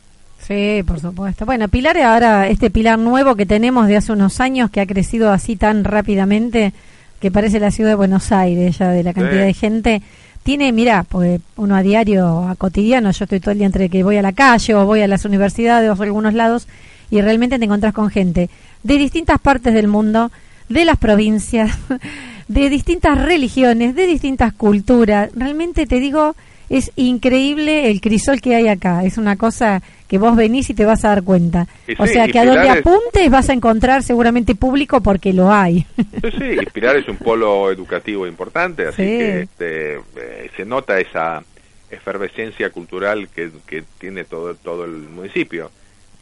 Sí, 0.47 0.83
por 0.85 0.99
supuesto. 0.99 1.45
Bueno, 1.45 1.69
Pilar 1.69 1.97
ahora, 1.97 2.47
este 2.47 2.69
Pilar 2.69 2.99
nuevo 2.99 3.35
que 3.35 3.45
tenemos 3.45 3.87
de 3.87 3.97
hace 3.97 4.11
unos 4.11 4.39
años, 4.41 4.69
que 4.69 4.81
ha 4.81 4.85
crecido 4.85 5.31
así 5.31 5.55
tan 5.55 5.83
rápidamente, 5.83 6.73
que 7.21 7.31
parece 7.31 7.59
la 7.59 7.71
ciudad 7.71 7.91
de 7.91 7.95
Buenos 7.95 8.31
Aires, 8.31 8.77
ya 8.77 8.89
de 8.89 9.03
la 9.03 9.13
cantidad 9.13 9.45
de 9.45 9.53
gente, 9.53 10.01
tiene, 10.43 10.73
mira, 10.73 11.05
pues 11.07 11.39
uno 11.55 11.75
a 11.75 11.81
diario, 11.81 12.49
a 12.49 12.55
cotidiano, 12.55 13.11
yo 13.11 13.23
estoy 13.23 13.39
todo 13.39 13.51
el 13.51 13.59
día 13.59 13.67
entre 13.67 13.87
que 13.87 14.03
voy 14.03 14.17
a 14.17 14.21
la 14.21 14.33
calle 14.33 14.75
o 14.75 14.85
voy 14.85 15.01
a 15.01 15.07
las 15.07 15.23
universidades 15.23 15.89
o 15.89 15.93
a 15.93 16.05
algunos 16.05 16.33
lados, 16.33 16.67
y 17.09 17.21
realmente 17.21 17.57
te 17.57 17.65
encontrás 17.65 17.93
con 17.93 18.09
gente 18.09 18.49
de 18.83 18.97
distintas 18.97 19.39
partes 19.39 19.73
del 19.73 19.87
mundo, 19.87 20.31
de 20.67 20.83
las 20.83 20.97
provincias, 20.97 21.77
de 22.49 22.69
distintas 22.69 23.21
religiones, 23.21 23.95
de 23.95 24.05
distintas 24.05 24.51
culturas. 24.51 25.29
Realmente 25.33 25.85
te 25.85 26.01
digo, 26.01 26.35
es 26.69 26.91
increíble 26.97 27.89
el 27.89 28.01
crisol 28.01 28.41
que 28.41 28.55
hay 28.55 28.67
acá. 28.67 29.03
Es 29.05 29.17
una 29.17 29.37
cosa 29.37 29.81
que 30.13 30.19
vos 30.19 30.35
venís 30.35 30.69
y 30.69 30.75
te 30.75 30.85
vas 30.85 31.03
a 31.05 31.07
dar 31.07 31.23
cuenta. 31.23 31.67
o 31.97 32.05
sea 32.05 32.27
que 32.27 32.37
a 32.37 32.45
donde 32.45 32.69
apuntes 32.69 33.31
vas 33.31 33.49
a 33.49 33.53
encontrar 33.53 34.03
seguramente 34.03 34.53
público 34.53 35.01
porque 35.01 35.33
lo 35.33 35.51
hay. 35.51 35.87
Sí, 35.97 36.31
sí, 36.37 36.57
y 36.61 36.65
Pilar 36.67 36.97
es 36.97 37.07
un 37.07 37.17
polo 37.17 37.71
educativo 37.71 38.27
importante, 38.27 38.85
así 38.85 39.01
que 39.01 39.41
este, 39.41 39.95
eh, 39.95 40.51
se 40.55 40.65
nota 40.65 40.99
esa 40.99 41.43
efervescencia 41.89 42.69
cultural 42.69 43.27
que, 43.27 43.49
que 43.65 43.83
tiene 43.97 44.23
todo, 44.23 44.53
todo 44.53 44.85
el 44.85 44.91
municipio. 44.91 45.71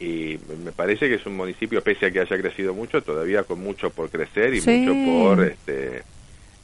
Y 0.00 0.38
me 0.64 0.72
parece 0.72 1.10
que 1.10 1.16
es 1.16 1.26
un 1.26 1.36
municipio, 1.36 1.82
pese 1.82 2.06
a 2.06 2.10
que 2.10 2.20
haya 2.20 2.38
crecido 2.38 2.72
mucho, 2.72 3.02
todavía 3.02 3.42
con 3.42 3.60
mucho 3.60 3.90
por 3.90 4.08
crecer 4.08 4.54
y 4.54 4.62
mucho 4.62 4.94
por... 5.04 5.44
Este, 5.44 6.02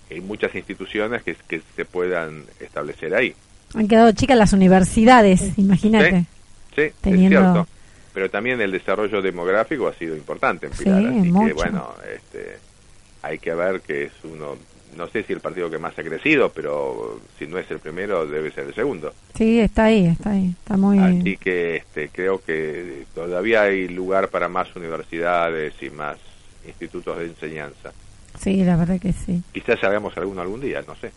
y 0.09 0.23
muchas 0.23 0.55
instituciones 0.55 1.23
que, 1.23 1.37
que 1.47 1.61
se 1.77 1.85
puedan 1.85 2.45
establecer 2.59 3.15
ahí. 3.15 3.35
Han 3.75 3.87
quedado 3.87 4.13
chicas 4.13 4.39
las 4.39 4.55
universidades, 4.55 5.59
imagínate. 5.59 6.21
Sí, 6.21 6.27
es 6.87 6.95
cierto. 7.03 7.67
Pero 8.13 8.31
también 8.31 8.61
el 8.61 8.73
desarrollo 8.73 9.23
demográfico 9.23 9.87
ha 9.87 9.95
sido 9.95 10.17
importante 10.17 10.67
en 10.67 10.73
Pilar, 10.73 11.07
así 11.07 11.33
que 11.33 11.53
bueno, 11.53 11.95
este, 12.13 12.57
hay 13.23 13.39
que 13.39 13.55
ver 13.55 13.81
que 13.81 14.05
es 14.05 14.13
uno, 14.25 14.57
no 14.97 15.07
sé 15.09 15.23
si 15.23 15.33
el 15.33 15.41
partido 15.41 15.71
que 15.71 15.79
más 15.79 15.97
ha 15.99 16.03
crecido, 16.03 16.51
pero 16.51 17.21
si 17.39 17.47
no 17.47 17.59
es 17.59 17.71
el 17.71 17.79
primero 17.79 18.27
debe 18.27 18.51
ser 18.51 18.67
el 18.67 18.75
segundo. 18.75 19.13
Sí, 19.35 19.61
está 19.61 19.85
ahí, 19.85 20.07
está 20.07 20.31
ahí, 20.31 20.55
está 20.59 20.77
muy. 20.77 20.99
Así 20.99 21.37
que 21.37 21.77
este, 21.77 22.09
creo 22.09 22.43
que 22.43 23.05
todavía 23.15 23.63
hay 23.63 23.89
lugar 23.89 24.29
para 24.29 24.49
más 24.49 24.75
universidades 24.75 25.75
y 25.83 25.91
más 25.91 26.17
institutos 26.67 27.19
de 27.19 27.27
enseñanza. 27.27 27.93
Sí, 28.39 28.65
la 28.65 28.77
verdad 28.77 29.01
que 29.01 29.13
sí. 29.13 29.43
Quizás 29.53 29.83
hagamos 29.85 30.17
alguno 30.17 30.41
algún 30.41 30.61
día, 30.61 30.83
no 30.87 30.95
sé. 30.97 31.13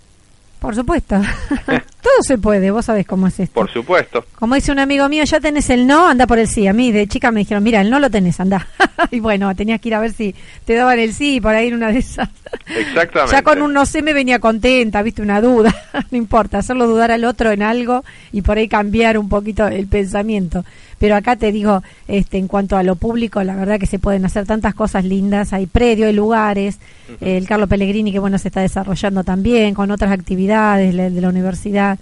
Por 0.59 0.75
supuesto. 0.75 1.19
Todo 2.01 2.23
se 2.23 2.37
puede, 2.37 2.71
vos 2.71 2.85
sabés 2.85 3.05
cómo 3.05 3.27
es 3.27 3.39
esto. 3.39 3.53
Por 3.53 3.71
supuesto. 3.71 4.25
Como 4.35 4.55
dice 4.55 4.71
un 4.71 4.79
amigo 4.79 5.07
mío, 5.07 5.23
ya 5.23 5.39
tenés 5.39 5.69
el 5.69 5.85
no, 5.85 6.07
anda 6.07 6.25
por 6.25 6.39
el 6.39 6.47
sí. 6.47 6.67
A 6.67 6.73
mí 6.73 6.91
de 6.91 7.07
chica 7.07 7.31
me 7.31 7.41
dijeron, 7.41 7.63
mira, 7.63 7.81
el 7.81 7.89
no 7.89 7.99
lo 7.99 8.09
tenés, 8.09 8.39
anda. 8.39 8.67
y 9.11 9.19
bueno, 9.19 9.55
tenías 9.55 9.79
que 9.79 9.89
ir 9.89 9.95
a 9.95 9.99
ver 9.99 10.11
si 10.11 10.33
te 10.65 10.73
daban 10.73 10.99
el 10.99 11.13
sí 11.13 11.39
por 11.39 11.53
ahí 11.53 11.67
en 11.67 11.75
una 11.75 11.91
de 11.91 11.99
esas. 11.99 12.29
Exactamente. 12.75 13.35
ya 13.35 13.43
con 13.43 13.61
un 13.61 13.73
no 13.73 13.85
sé 13.85 14.01
me 14.01 14.13
venía 14.13 14.39
contenta, 14.39 15.01
viste, 15.03 15.21
una 15.21 15.41
duda. 15.41 15.73
no 16.11 16.17
importa, 16.17 16.57
hacerlo 16.57 16.87
dudar 16.87 17.11
al 17.11 17.23
otro 17.23 17.51
en 17.51 17.61
algo 17.61 18.03
y 18.31 18.41
por 18.41 18.57
ahí 18.57 18.67
cambiar 18.67 19.17
un 19.17 19.29
poquito 19.29 19.67
el 19.67 19.87
pensamiento. 19.87 20.65
Pero 21.01 21.15
acá 21.15 21.35
te 21.35 21.51
digo, 21.51 21.81
este, 22.07 22.37
en 22.37 22.47
cuanto 22.47 22.77
a 22.77 22.83
lo 22.83 22.95
público, 22.95 23.41
la 23.41 23.55
verdad 23.55 23.79
que 23.79 23.87
se 23.87 23.97
pueden 23.97 24.23
hacer 24.23 24.45
tantas 24.45 24.75
cosas 24.75 25.03
lindas. 25.03 25.51
Hay 25.51 25.65
predios, 25.65 26.09
hay 26.09 26.13
lugares. 26.13 26.77
El 27.19 27.47
Carlo 27.47 27.65
Pellegrini, 27.65 28.11
que 28.11 28.19
bueno, 28.19 28.37
se 28.37 28.49
está 28.49 28.61
desarrollando 28.61 29.23
también 29.23 29.73
con 29.73 29.89
otras 29.89 30.11
actividades 30.11 30.95
de 30.95 31.19
la 31.21 31.29
universidad. 31.29 31.97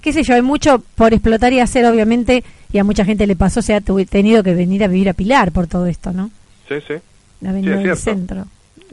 Qué 0.00 0.14
sé 0.14 0.22
yo, 0.22 0.34
hay 0.34 0.40
mucho 0.40 0.82
por 0.94 1.12
explotar 1.12 1.52
y 1.52 1.60
hacer, 1.60 1.84
obviamente, 1.84 2.42
y 2.72 2.78
a 2.78 2.84
mucha 2.84 3.04
gente 3.04 3.26
le 3.26 3.36
pasó, 3.36 3.60
se 3.60 3.74
ha 3.74 3.82
tenido 3.82 4.42
que 4.42 4.54
venir 4.54 4.82
a 4.82 4.88
vivir 4.88 5.10
a 5.10 5.12
Pilar 5.12 5.52
por 5.52 5.66
todo 5.66 5.84
esto, 5.84 6.12
¿no? 6.12 6.30
Sí, 6.68 6.76
sí. 6.88 6.94
La 7.42 7.50
avenida 7.50 7.76
del 7.76 7.96
centro. 7.98 8.46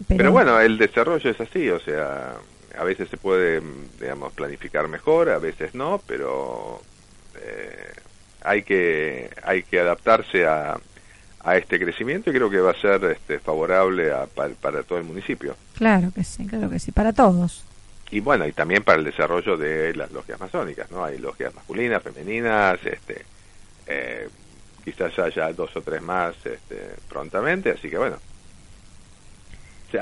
Pero... 0.09 0.33
bueno, 0.33 0.59
el 0.59 0.77
desarrollo 0.77 1.29
es 1.29 1.39
así, 1.39 1.69
o 1.69 1.79
sea, 1.79 2.33
a 2.77 2.83
veces 2.83 3.07
se 3.07 3.15
puede, 3.15 3.61
digamos, 4.01 4.33
planificar 4.33 4.89
mejor, 4.89 5.29
a 5.29 5.37
veces 5.39 5.73
no, 5.75 6.01
pero 6.05 6.81
eh, 7.41 7.94
hay 8.45 8.63
que 8.63 9.29
hay 9.43 9.63
que 9.63 9.79
adaptarse 9.79 10.45
a, 10.45 10.77
a 11.45 11.57
este 11.57 11.79
crecimiento 11.79 12.31
y 12.31 12.33
creo 12.33 12.49
que 12.49 12.59
va 12.59 12.71
a 12.71 12.81
ser 12.81 13.03
este, 13.05 13.39
favorable 13.39 14.11
para, 14.61 14.83
todo 14.83 14.97
el 14.97 15.05
municipio. 15.05 15.55
Claro 15.75 16.11
que 16.13 16.23
sí, 16.23 16.45
claro 16.47 16.69
que 16.69 16.79
sí, 16.79 16.91
para 16.91 17.13
todos. 17.13 17.63
Y 18.09 18.19
bueno, 18.19 18.47
y 18.47 18.51
también 18.51 18.83
para 18.83 18.97
el 18.97 19.05
desarrollo 19.05 19.55
de 19.55 19.95
las 19.95 20.11
logias 20.11 20.39
masónicas, 20.39 20.89
¿no? 20.89 21.05
Hay 21.05 21.19
logias 21.19 21.53
masculinas, 21.53 22.01
femeninas, 22.01 22.79
este, 22.83 23.25
eh, 23.85 24.27
quizás 24.83 25.17
haya 25.19 25.53
dos 25.53 25.75
o 25.75 25.81
tres 25.81 26.01
más 26.01 26.35
este, 26.45 26.95
prontamente, 27.07 27.71
así 27.71 27.89
que 27.89 27.97
bueno, 27.97 28.17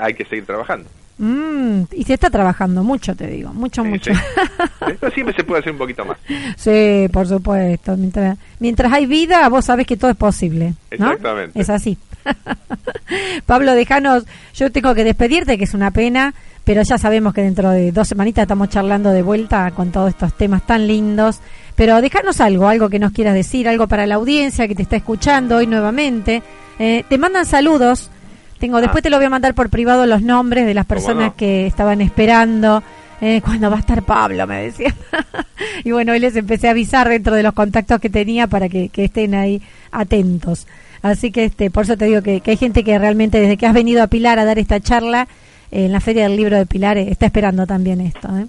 hay 0.00 0.14
que 0.14 0.24
seguir 0.24 0.46
trabajando. 0.46 0.88
Mm, 1.16 1.82
y 1.92 2.04
se 2.04 2.14
está 2.14 2.28
trabajando 2.28 2.82
mucho, 2.82 3.14
te 3.14 3.28
digo, 3.28 3.52
mucho, 3.52 3.84
mucho. 3.84 4.10
Esto 4.88 5.10
siempre 5.10 5.34
se 5.34 5.44
puede 5.44 5.60
hacer 5.60 5.72
un 5.72 5.78
poquito 5.78 6.04
más. 6.04 6.16
Sí, 6.56 7.08
por 7.12 7.28
supuesto. 7.28 7.96
Mientras, 7.96 8.36
mientras 8.58 8.92
hay 8.92 9.06
vida, 9.06 9.48
vos 9.48 9.64
sabés 9.64 9.86
que 9.86 9.96
todo 9.96 10.10
es 10.10 10.16
posible. 10.16 10.74
Exactamente. 10.90 11.60
Es 11.60 11.70
así. 11.70 11.96
Pablo, 13.46 13.74
déjanos, 13.74 14.24
yo 14.54 14.72
tengo 14.72 14.94
que 14.94 15.04
despedirte, 15.04 15.56
que 15.56 15.64
es 15.64 15.74
una 15.74 15.90
pena, 15.92 16.34
pero 16.64 16.82
ya 16.82 16.98
sabemos 16.98 17.32
que 17.32 17.42
dentro 17.42 17.70
de 17.70 17.92
dos 17.92 18.08
semanitas 18.08 18.42
estamos 18.42 18.70
charlando 18.70 19.10
de 19.10 19.22
vuelta 19.22 19.70
con 19.70 19.92
todos 19.92 20.10
estos 20.10 20.36
temas 20.36 20.66
tan 20.66 20.86
lindos. 20.88 21.40
Pero 21.76 22.00
déjanos 22.00 22.40
algo, 22.40 22.68
algo 22.68 22.88
que 22.88 22.98
nos 22.98 23.12
quieras 23.12 23.34
decir, 23.34 23.68
algo 23.68 23.86
para 23.86 24.06
la 24.06 24.16
audiencia 24.16 24.66
que 24.66 24.74
te 24.74 24.82
está 24.82 24.96
escuchando 24.96 25.56
hoy 25.56 25.66
nuevamente. 25.66 26.42
Eh, 26.78 27.04
te 27.08 27.18
mandan 27.18 27.46
saludos 27.46 28.10
Tengo, 28.58 28.80
después 28.80 29.02
te 29.02 29.10
lo 29.10 29.16
voy 29.16 29.26
a 29.26 29.30
mandar 29.30 29.54
por 29.54 29.68
privado 29.68 30.06
los 30.06 30.22
nombres 30.22 30.66
de 30.66 30.74
las 30.74 30.86
personas 30.86 31.34
que 31.34 31.66
estaban 31.66 32.00
esperando. 32.00 32.82
Eh, 33.20 33.40
cuando 33.42 33.70
va 33.70 33.76
a 33.76 33.80
estar 33.80 34.02
Pablo, 34.02 34.46
me 34.46 34.64
decía. 34.64 34.94
y 35.84 35.92
bueno, 35.92 36.12
hoy 36.12 36.18
les 36.18 36.36
empecé 36.36 36.68
a 36.68 36.72
avisar 36.72 37.08
dentro 37.08 37.34
de 37.34 37.42
los 37.42 37.54
contactos 37.54 38.00
que 38.00 38.10
tenía 38.10 38.46
para 38.46 38.68
que, 38.68 38.90
estén 38.94 39.34
ahí 39.34 39.62
atentos. 39.92 40.66
Así 41.02 41.30
que 41.30 41.44
este, 41.44 41.70
por 41.70 41.84
eso 41.84 41.96
te 41.96 42.06
digo 42.06 42.22
que, 42.22 42.42
hay 42.44 42.56
gente 42.56 42.84
que 42.84 42.98
realmente 42.98 43.40
desde 43.40 43.56
que 43.56 43.66
has 43.66 43.74
venido 43.74 44.02
a 44.02 44.08
Pilar 44.08 44.38
a 44.38 44.44
dar 44.44 44.58
esta 44.58 44.80
charla 44.80 45.28
en 45.70 45.92
la 45.92 46.00
Feria 46.00 46.24
del 46.24 46.36
Libro 46.36 46.56
de 46.56 46.66
Pilar 46.66 46.98
eh, 46.98 47.08
está 47.10 47.26
esperando 47.26 47.66
también 47.66 48.00
esto. 48.00 48.28
¿eh? 48.36 48.46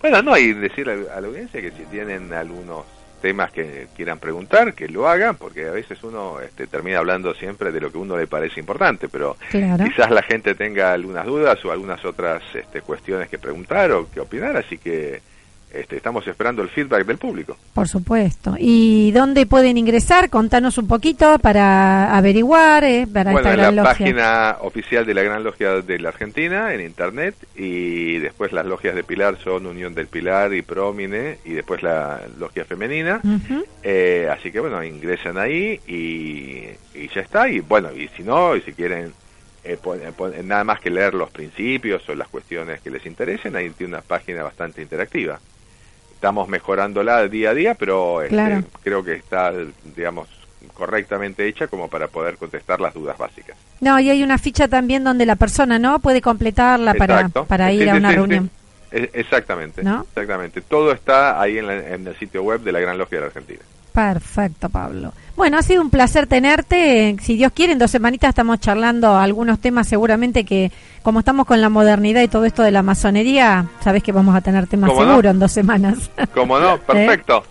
Bueno, 0.00 0.22
no, 0.22 0.36
y 0.36 0.52
decir 0.52 0.88
a 0.88 1.20
la 1.20 1.26
audiencia 1.26 1.60
que 1.60 1.70
si 1.72 1.84
tienen 1.90 2.32
algunos 2.32 2.84
temas 3.26 3.50
que 3.50 3.88
quieran 3.96 4.20
preguntar, 4.20 4.72
que 4.72 4.86
lo 4.86 5.08
hagan, 5.08 5.34
porque 5.34 5.66
a 5.66 5.72
veces 5.72 6.00
uno 6.04 6.40
este, 6.40 6.68
termina 6.68 6.98
hablando 6.98 7.34
siempre 7.34 7.72
de 7.72 7.80
lo 7.80 7.90
que 7.90 7.98
uno 7.98 8.16
le 8.16 8.28
parece 8.28 8.60
importante, 8.60 9.08
pero 9.08 9.36
quizás 9.50 10.12
la 10.12 10.22
gente 10.22 10.54
tenga 10.54 10.92
algunas 10.92 11.26
dudas 11.26 11.58
o 11.64 11.72
algunas 11.72 12.04
otras 12.04 12.40
este, 12.54 12.82
cuestiones 12.82 13.28
que 13.28 13.36
preguntar 13.36 13.90
o 13.90 14.08
que 14.08 14.20
opinar, 14.20 14.56
así 14.56 14.78
que 14.78 15.20
este, 15.80 15.96
estamos 15.96 16.26
esperando 16.26 16.62
el 16.62 16.68
feedback 16.68 17.06
del 17.06 17.18
público. 17.18 17.56
Por 17.74 17.88
supuesto. 17.88 18.54
¿Y 18.58 19.10
dónde 19.12 19.46
pueden 19.46 19.76
ingresar? 19.76 20.30
Contanos 20.30 20.78
un 20.78 20.86
poquito 20.86 21.38
para 21.38 22.16
averiguar, 22.16 22.84
eh, 22.84 23.06
para 23.12 23.32
bueno, 23.32 23.50
en 23.52 23.76
la 23.76 23.82
página 23.82 24.56
oficial 24.60 25.04
de 25.04 25.14
la 25.14 25.22
Gran 25.22 25.44
Logia 25.44 25.82
de 25.82 25.98
la 25.98 26.08
Argentina, 26.08 26.72
en 26.72 26.80
internet, 26.80 27.34
y 27.54 28.18
después 28.18 28.52
las 28.52 28.66
logias 28.66 28.94
de 28.94 29.04
Pilar 29.04 29.38
son 29.42 29.66
Unión 29.66 29.94
del 29.94 30.06
Pilar 30.06 30.54
y 30.54 30.62
Promine, 30.62 31.38
y 31.44 31.52
después 31.52 31.82
la 31.82 32.20
logia 32.38 32.64
femenina. 32.64 33.20
Eh, 33.82 34.28
así 34.30 34.50
que 34.50 34.60
bueno, 34.60 34.82
ingresan 34.82 35.38
ahí 35.38 35.80
y, 35.86 36.64
y 36.94 37.08
ya 37.14 37.20
está. 37.20 37.48
Y 37.48 37.60
bueno, 37.60 37.92
y 37.92 38.08
si 38.08 38.22
no, 38.22 38.56
y 38.56 38.62
si 38.62 38.72
quieren 38.72 39.12
eh, 39.64 39.78
nada 40.44 40.64
más 40.64 40.80
que 40.80 40.90
leer 40.90 41.14
los 41.14 41.30
principios 41.30 42.08
o 42.08 42.14
las 42.14 42.28
cuestiones 42.28 42.80
que 42.80 42.90
les 42.90 43.04
interesen, 43.04 43.56
ahí 43.56 43.70
tiene 43.70 43.94
una 43.94 44.02
página 44.02 44.42
bastante 44.42 44.80
interactiva 44.80 45.38
estamos 46.16 46.48
mejorándola 46.48 47.28
día 47.28 47.50
a 47.50 47.54
día, 47.54 47.74
pero 47.74 48.22
este, 48.22 48.64
creo 48.82 49.04
que 49.04 49.12
está, 49.14 49.52
digamos, 49.94 50.28
correctamente 50.72 51.46
hecha 51.46 51.68
como 51.68 51.88
para 51.88 52.08
poder 52.08 52.36
contestar 52.38 52.80
las 52.80 52.94
dudas 52.94 53.18
básicas. 53.18 53.56
No, 53.80 54.00
y 54.00 54.08
hay 54.08 54.22
una 54.22 54.38
ficha 54.38 54.66
también 54.66 55.04
donde 55.04 55.26
la 55.26 55.36
persona 55.36 55.78
no 55.78 55.98
puede 56.00 56.22
completarla 56.22 56.94
para, 56.94 57.28
para 57.28 57.70
ir 57.70 57.90
a 57.90 57.96
una 57.96 58.12
reunión. 58.12 58.50
E, 58.90 59.10
exactamente, 59.12 59.82
exactamente. 59.82 60.62
Todo 60.62 60.90
está 60.92 61.38
ahí 61.40 61.58
en, 61.58 61.68
en, 61.70 62.06
el 62.06 62.16
sitio 62.18 62.42
web 62.42 62.62
de 62.62 62.72
la 62.72 62.80
Gran 62.80 62.96
Logia 62.96 63.18
de 63.18 63.20
la 63.20 63.26
Argentina. 63.26 63.60
Perfecto, 63.96 64.68
Pablo. 64.68 65.14
Bueno, 65.36 65.56
ha 65.56 65.62
sido 65.62 65.80
un 65.80 65.88
placer 65.88 66.26
tenerte. 66.26 67.16
Si 67.22 67.34
Dios 67.34 67.50
quiere, 67.52 67.72
en 67.72 67.78
dos 67.78 67.90
semanitas 67.90 68.28
estamos 68.28 68.60
charlando 68.60 69.16
algunos 69.16 69.58
temas 69.58 69.88
seguramente 69.88 70.44
que, 70.44 70.70
como 71.02 71.20
estamos 71.20 71.46
con 71.46 71.62
la 71.62 71.70
modernidad 71.70 72.20
y 72.20 72.28
todo 72.28 72.44
esto 72.44 72.62
de 72.62 72.72
la 72.72 72.82
masonería, 72.82 73.64
sabes 73.80 74.02
que 74.02 74.12
vamos 74.12 74.36
a 74.36 74.42
tener 74.42 74.66
temas 74.66 74.90
seguros 74.94 75.30
en 75.32 75.38
dos 75.38 75.50
semanas. 75.50 76.10
Como 76.34 76.58
no, 76.58 76.74
¿Eh? 76.74 76.80
perfecto. 76.86 77.44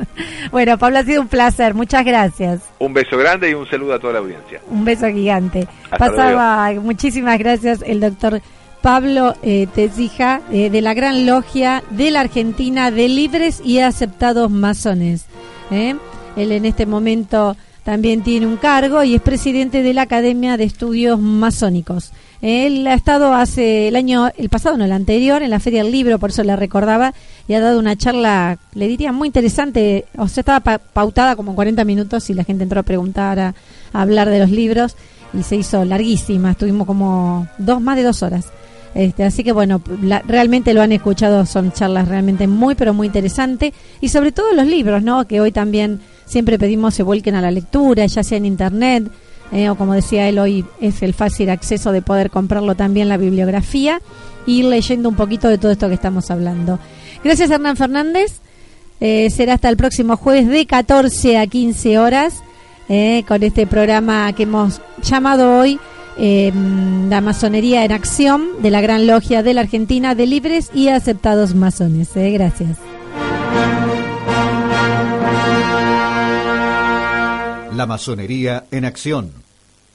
bueno, 0.50 0.76
Pablo, 0.76 0.98
ha 0.98 1.04
sido 1.04 1.22
un 1.22 1.28
placer. 1.28 1.72
Muchas 1.72 2.04
gracias. 2.04 2.62
Un 2.80 2.92
beso 2.94 3.16
grande 3.16 3.50
y 3.50 3.54
un 3.54 3.68
saludo 3.70 3.94
a 3.94 4.00
toda 4.00 4.14
la 4.14 4.18
audiencia. 4.18 4.60
Un 4.68 4.84
beso 4.84 5.06
gigante. 5.06 5.68
Pasaba, 5.96 6.72
muchísimas 6.72 7.38
gracias, 7.38 7.80
el 7.86 8.00
doctor 8.00 8.42
Pablo 8.80 9.36
eh, 9.44 9.68
Tezija, 9.72 10.40
eh, 10.50 10.68
de 10.68 10.80
la 10.80 10.94
Gran 10.94 11.26
Logia 11.26 11.84
de 11.90 12.10
la 12.10 12.22
Argentina 12.22 12.90
de 12.90 13.06
Libres 13.06 13.62
y 13.64 13.78
Aceptados 13.78 14.50
Masones. 14.50 15.26
¿Eh? 15.72 15.96
Él 16.36 16.52
en 16.52 16.64
este 16.64 16.86
momento 16.86 17.56
también 17.84 18.22
tiene 18.22 18.46
un 18.46 18.56
cargo 18.56 19.02
y 19.02 19.14
es 19.14 19.22
presidente 19.22 19.82
de 19.82 19.92
la 19.92 20.02
Academia 20.02 20.56
de 20.56 20.64
Estudios 20.64 21.18
Masónicos. 21.18 22.12
Él 22.40 22.86
ha 22.88 22.94
estado 22.94 23.34
hace 23.34 23.88
el 23.88 23.96
año, 23.96 24.28
el 24.36 24.48
pasado, 24.48 24.76
no 24.76 24.84
el 24.84 24.92
anterior, 24.92 25.42
en 25.42 25.50
la 25.50 25.60
Feria 25.60 25.82
del 25.82 25.92
Libro, 25.92 26.18
por 26.18 26.30
eso 26.30 26.42
la 26.42 26.56
recordaba, 26.56 27.14
y 27.46 27.54
ha 27.54 27.60
dado 27.60 27.78
una 27.78 27.96
charla, 27.96 28.58
le 28.74 28.88
diría, 28.88 29.12
muy 29.12 29.28
interesante. 29.28 30.06
O 30.16 30.26
sea, 30.26 30.40
estaba 30.40 30.78
pautada 30.78 31.36
como 31.36 31.54
40 31.54 31.84
minutos 31.84 32.28
y 32.30 32.34
la 32.34 32.42
gente 32.42 32.64
entró 32.64 32.80
a 32.80 32.84
preguntar, 32.84 33.38
a, 33.38 33.54
hablar 33.92 34.28
de 34.28 34.40
los 34.40 34.50
libros, 34.50 34.96
y 35.32 35.44
se 35.44 35.56
hizo 35.56 35.84
larguísima. 35.84 36.50
Estuvimos 36.50 36.86
como 36.86 37.46
dos, 37.58 37.80
más 37.80 37.96
de 37.96 38.02
dos 38.02 38.22
horas. 38.24 38.46
Este, 38.94 39.24
así 39.24 39.42
que 39.42 39.52
bueno, 39.52 39.80
realmente 40.26 40.74
lo 40.74 40.82
han 40.82 40.92
escuchado, 40.92 41.46
son 41.46 41.72
charlas 41.72 42.08
realmente 42.08 42.46
muy, 42.46 42.74
pero 42.74 42.92
muy 42.92 43.06
interesantes. 43.06 43.72
Y 44.00 44.08
sobre 44.08 44.32
todo 44.32 44.52
los 44.52 44.66
libros, 44.66 45.02
¿no? 45.02 45.26
Que 45.26 45.40
hoy 45.40 45.52
también 45.52 46.00
siempre 46.26 46.58
pedimos 46.58 46.94
se 46.94 47.02
vuelquen 47.02 47.34
a 47.34 47.42
la 47.42 47.50
lectura, 47.50 48.06
ya 48.06 48.22
sea 48.22 48.38
en 48.38 48.46
internet, 48.46 49.10
eh, 49.52 49.68
o 49.68 49.76
como 49.76 49.94
decía 49.94 50.28
él, 50.28 50.38
hoy 50.38 50.64
es 50.80 51.02
el 51.02 51.14
fácil 51.14 51.50
acceso 51.50 51.92
de 51.92 52.02
poder 52.02 52.30
comprarlo 52.30 52.74
también 52.74 53.08
la 53.08 53.16
bibliografía, 53.16 54.00
y 54.46 54.60
ir 54.60 54.64
leyendo 54.64 55.08
un 55.08 55.14
poquito 55.14 55.48
de 55.48 55.58
todo 55.58 55.72
esto 55.72 55.88
que 55.88 55.94
estamos 55.94 56.30
hablando. 56.30 56.78
Gracias 57.22 57.50
Hernán 57.50 57.76
Fernández. 57.76 58.40
Eh, 59.00 59.30
será 59.30 59.54
hasta 59.54 59.68
el 59.68 59.76
próximo 59.76 60.16
jueves 60.16 60.48
de 60.48 60.64
14 60.64 61.36
a 61.38 61.46
15 61.46 61.98
horas 61.98 62.42
eh, 62.88 63.24
con 63.26 63.42
este 63.42 63.66
programa 63.66 64.32
que 64.32 64.44
hemos 64.44 64.80
llamado 65.02 65.58
hoy 65.58 65.80
eh, 66.18 66.52
la 67.08 67.20
masonería 67.20 67.84
en 67.84 67.92
acción 67.92 68.62
de 68.62 68.70
la 68.70 68.80
Gran 68.80 69.06
Logia 69.06 69.42
de 69.42 69.54
la 69.54 69.62
Argentina 69.62 70.14
de 70.14 70.26
libres 70.26 70.70
y 70.74 70.88
aceptados 70.88 71.54
masones. 71.54 72.16
Eh. 72.16 72.30
Gracias. 72.30 72.78
La 77.74 77.86
masonería 77.86 78.64
en 78.70 78.84
acción. 78.84 79.32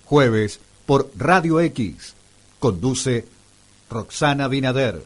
Jueves 0.05 0.59
por 0.85 1.11
Radio 1.17 1.59
X. 1.59 2.15
Conduce 2.59 3.25
Roxana 3.89 4.47
Binader. 4.47 5.03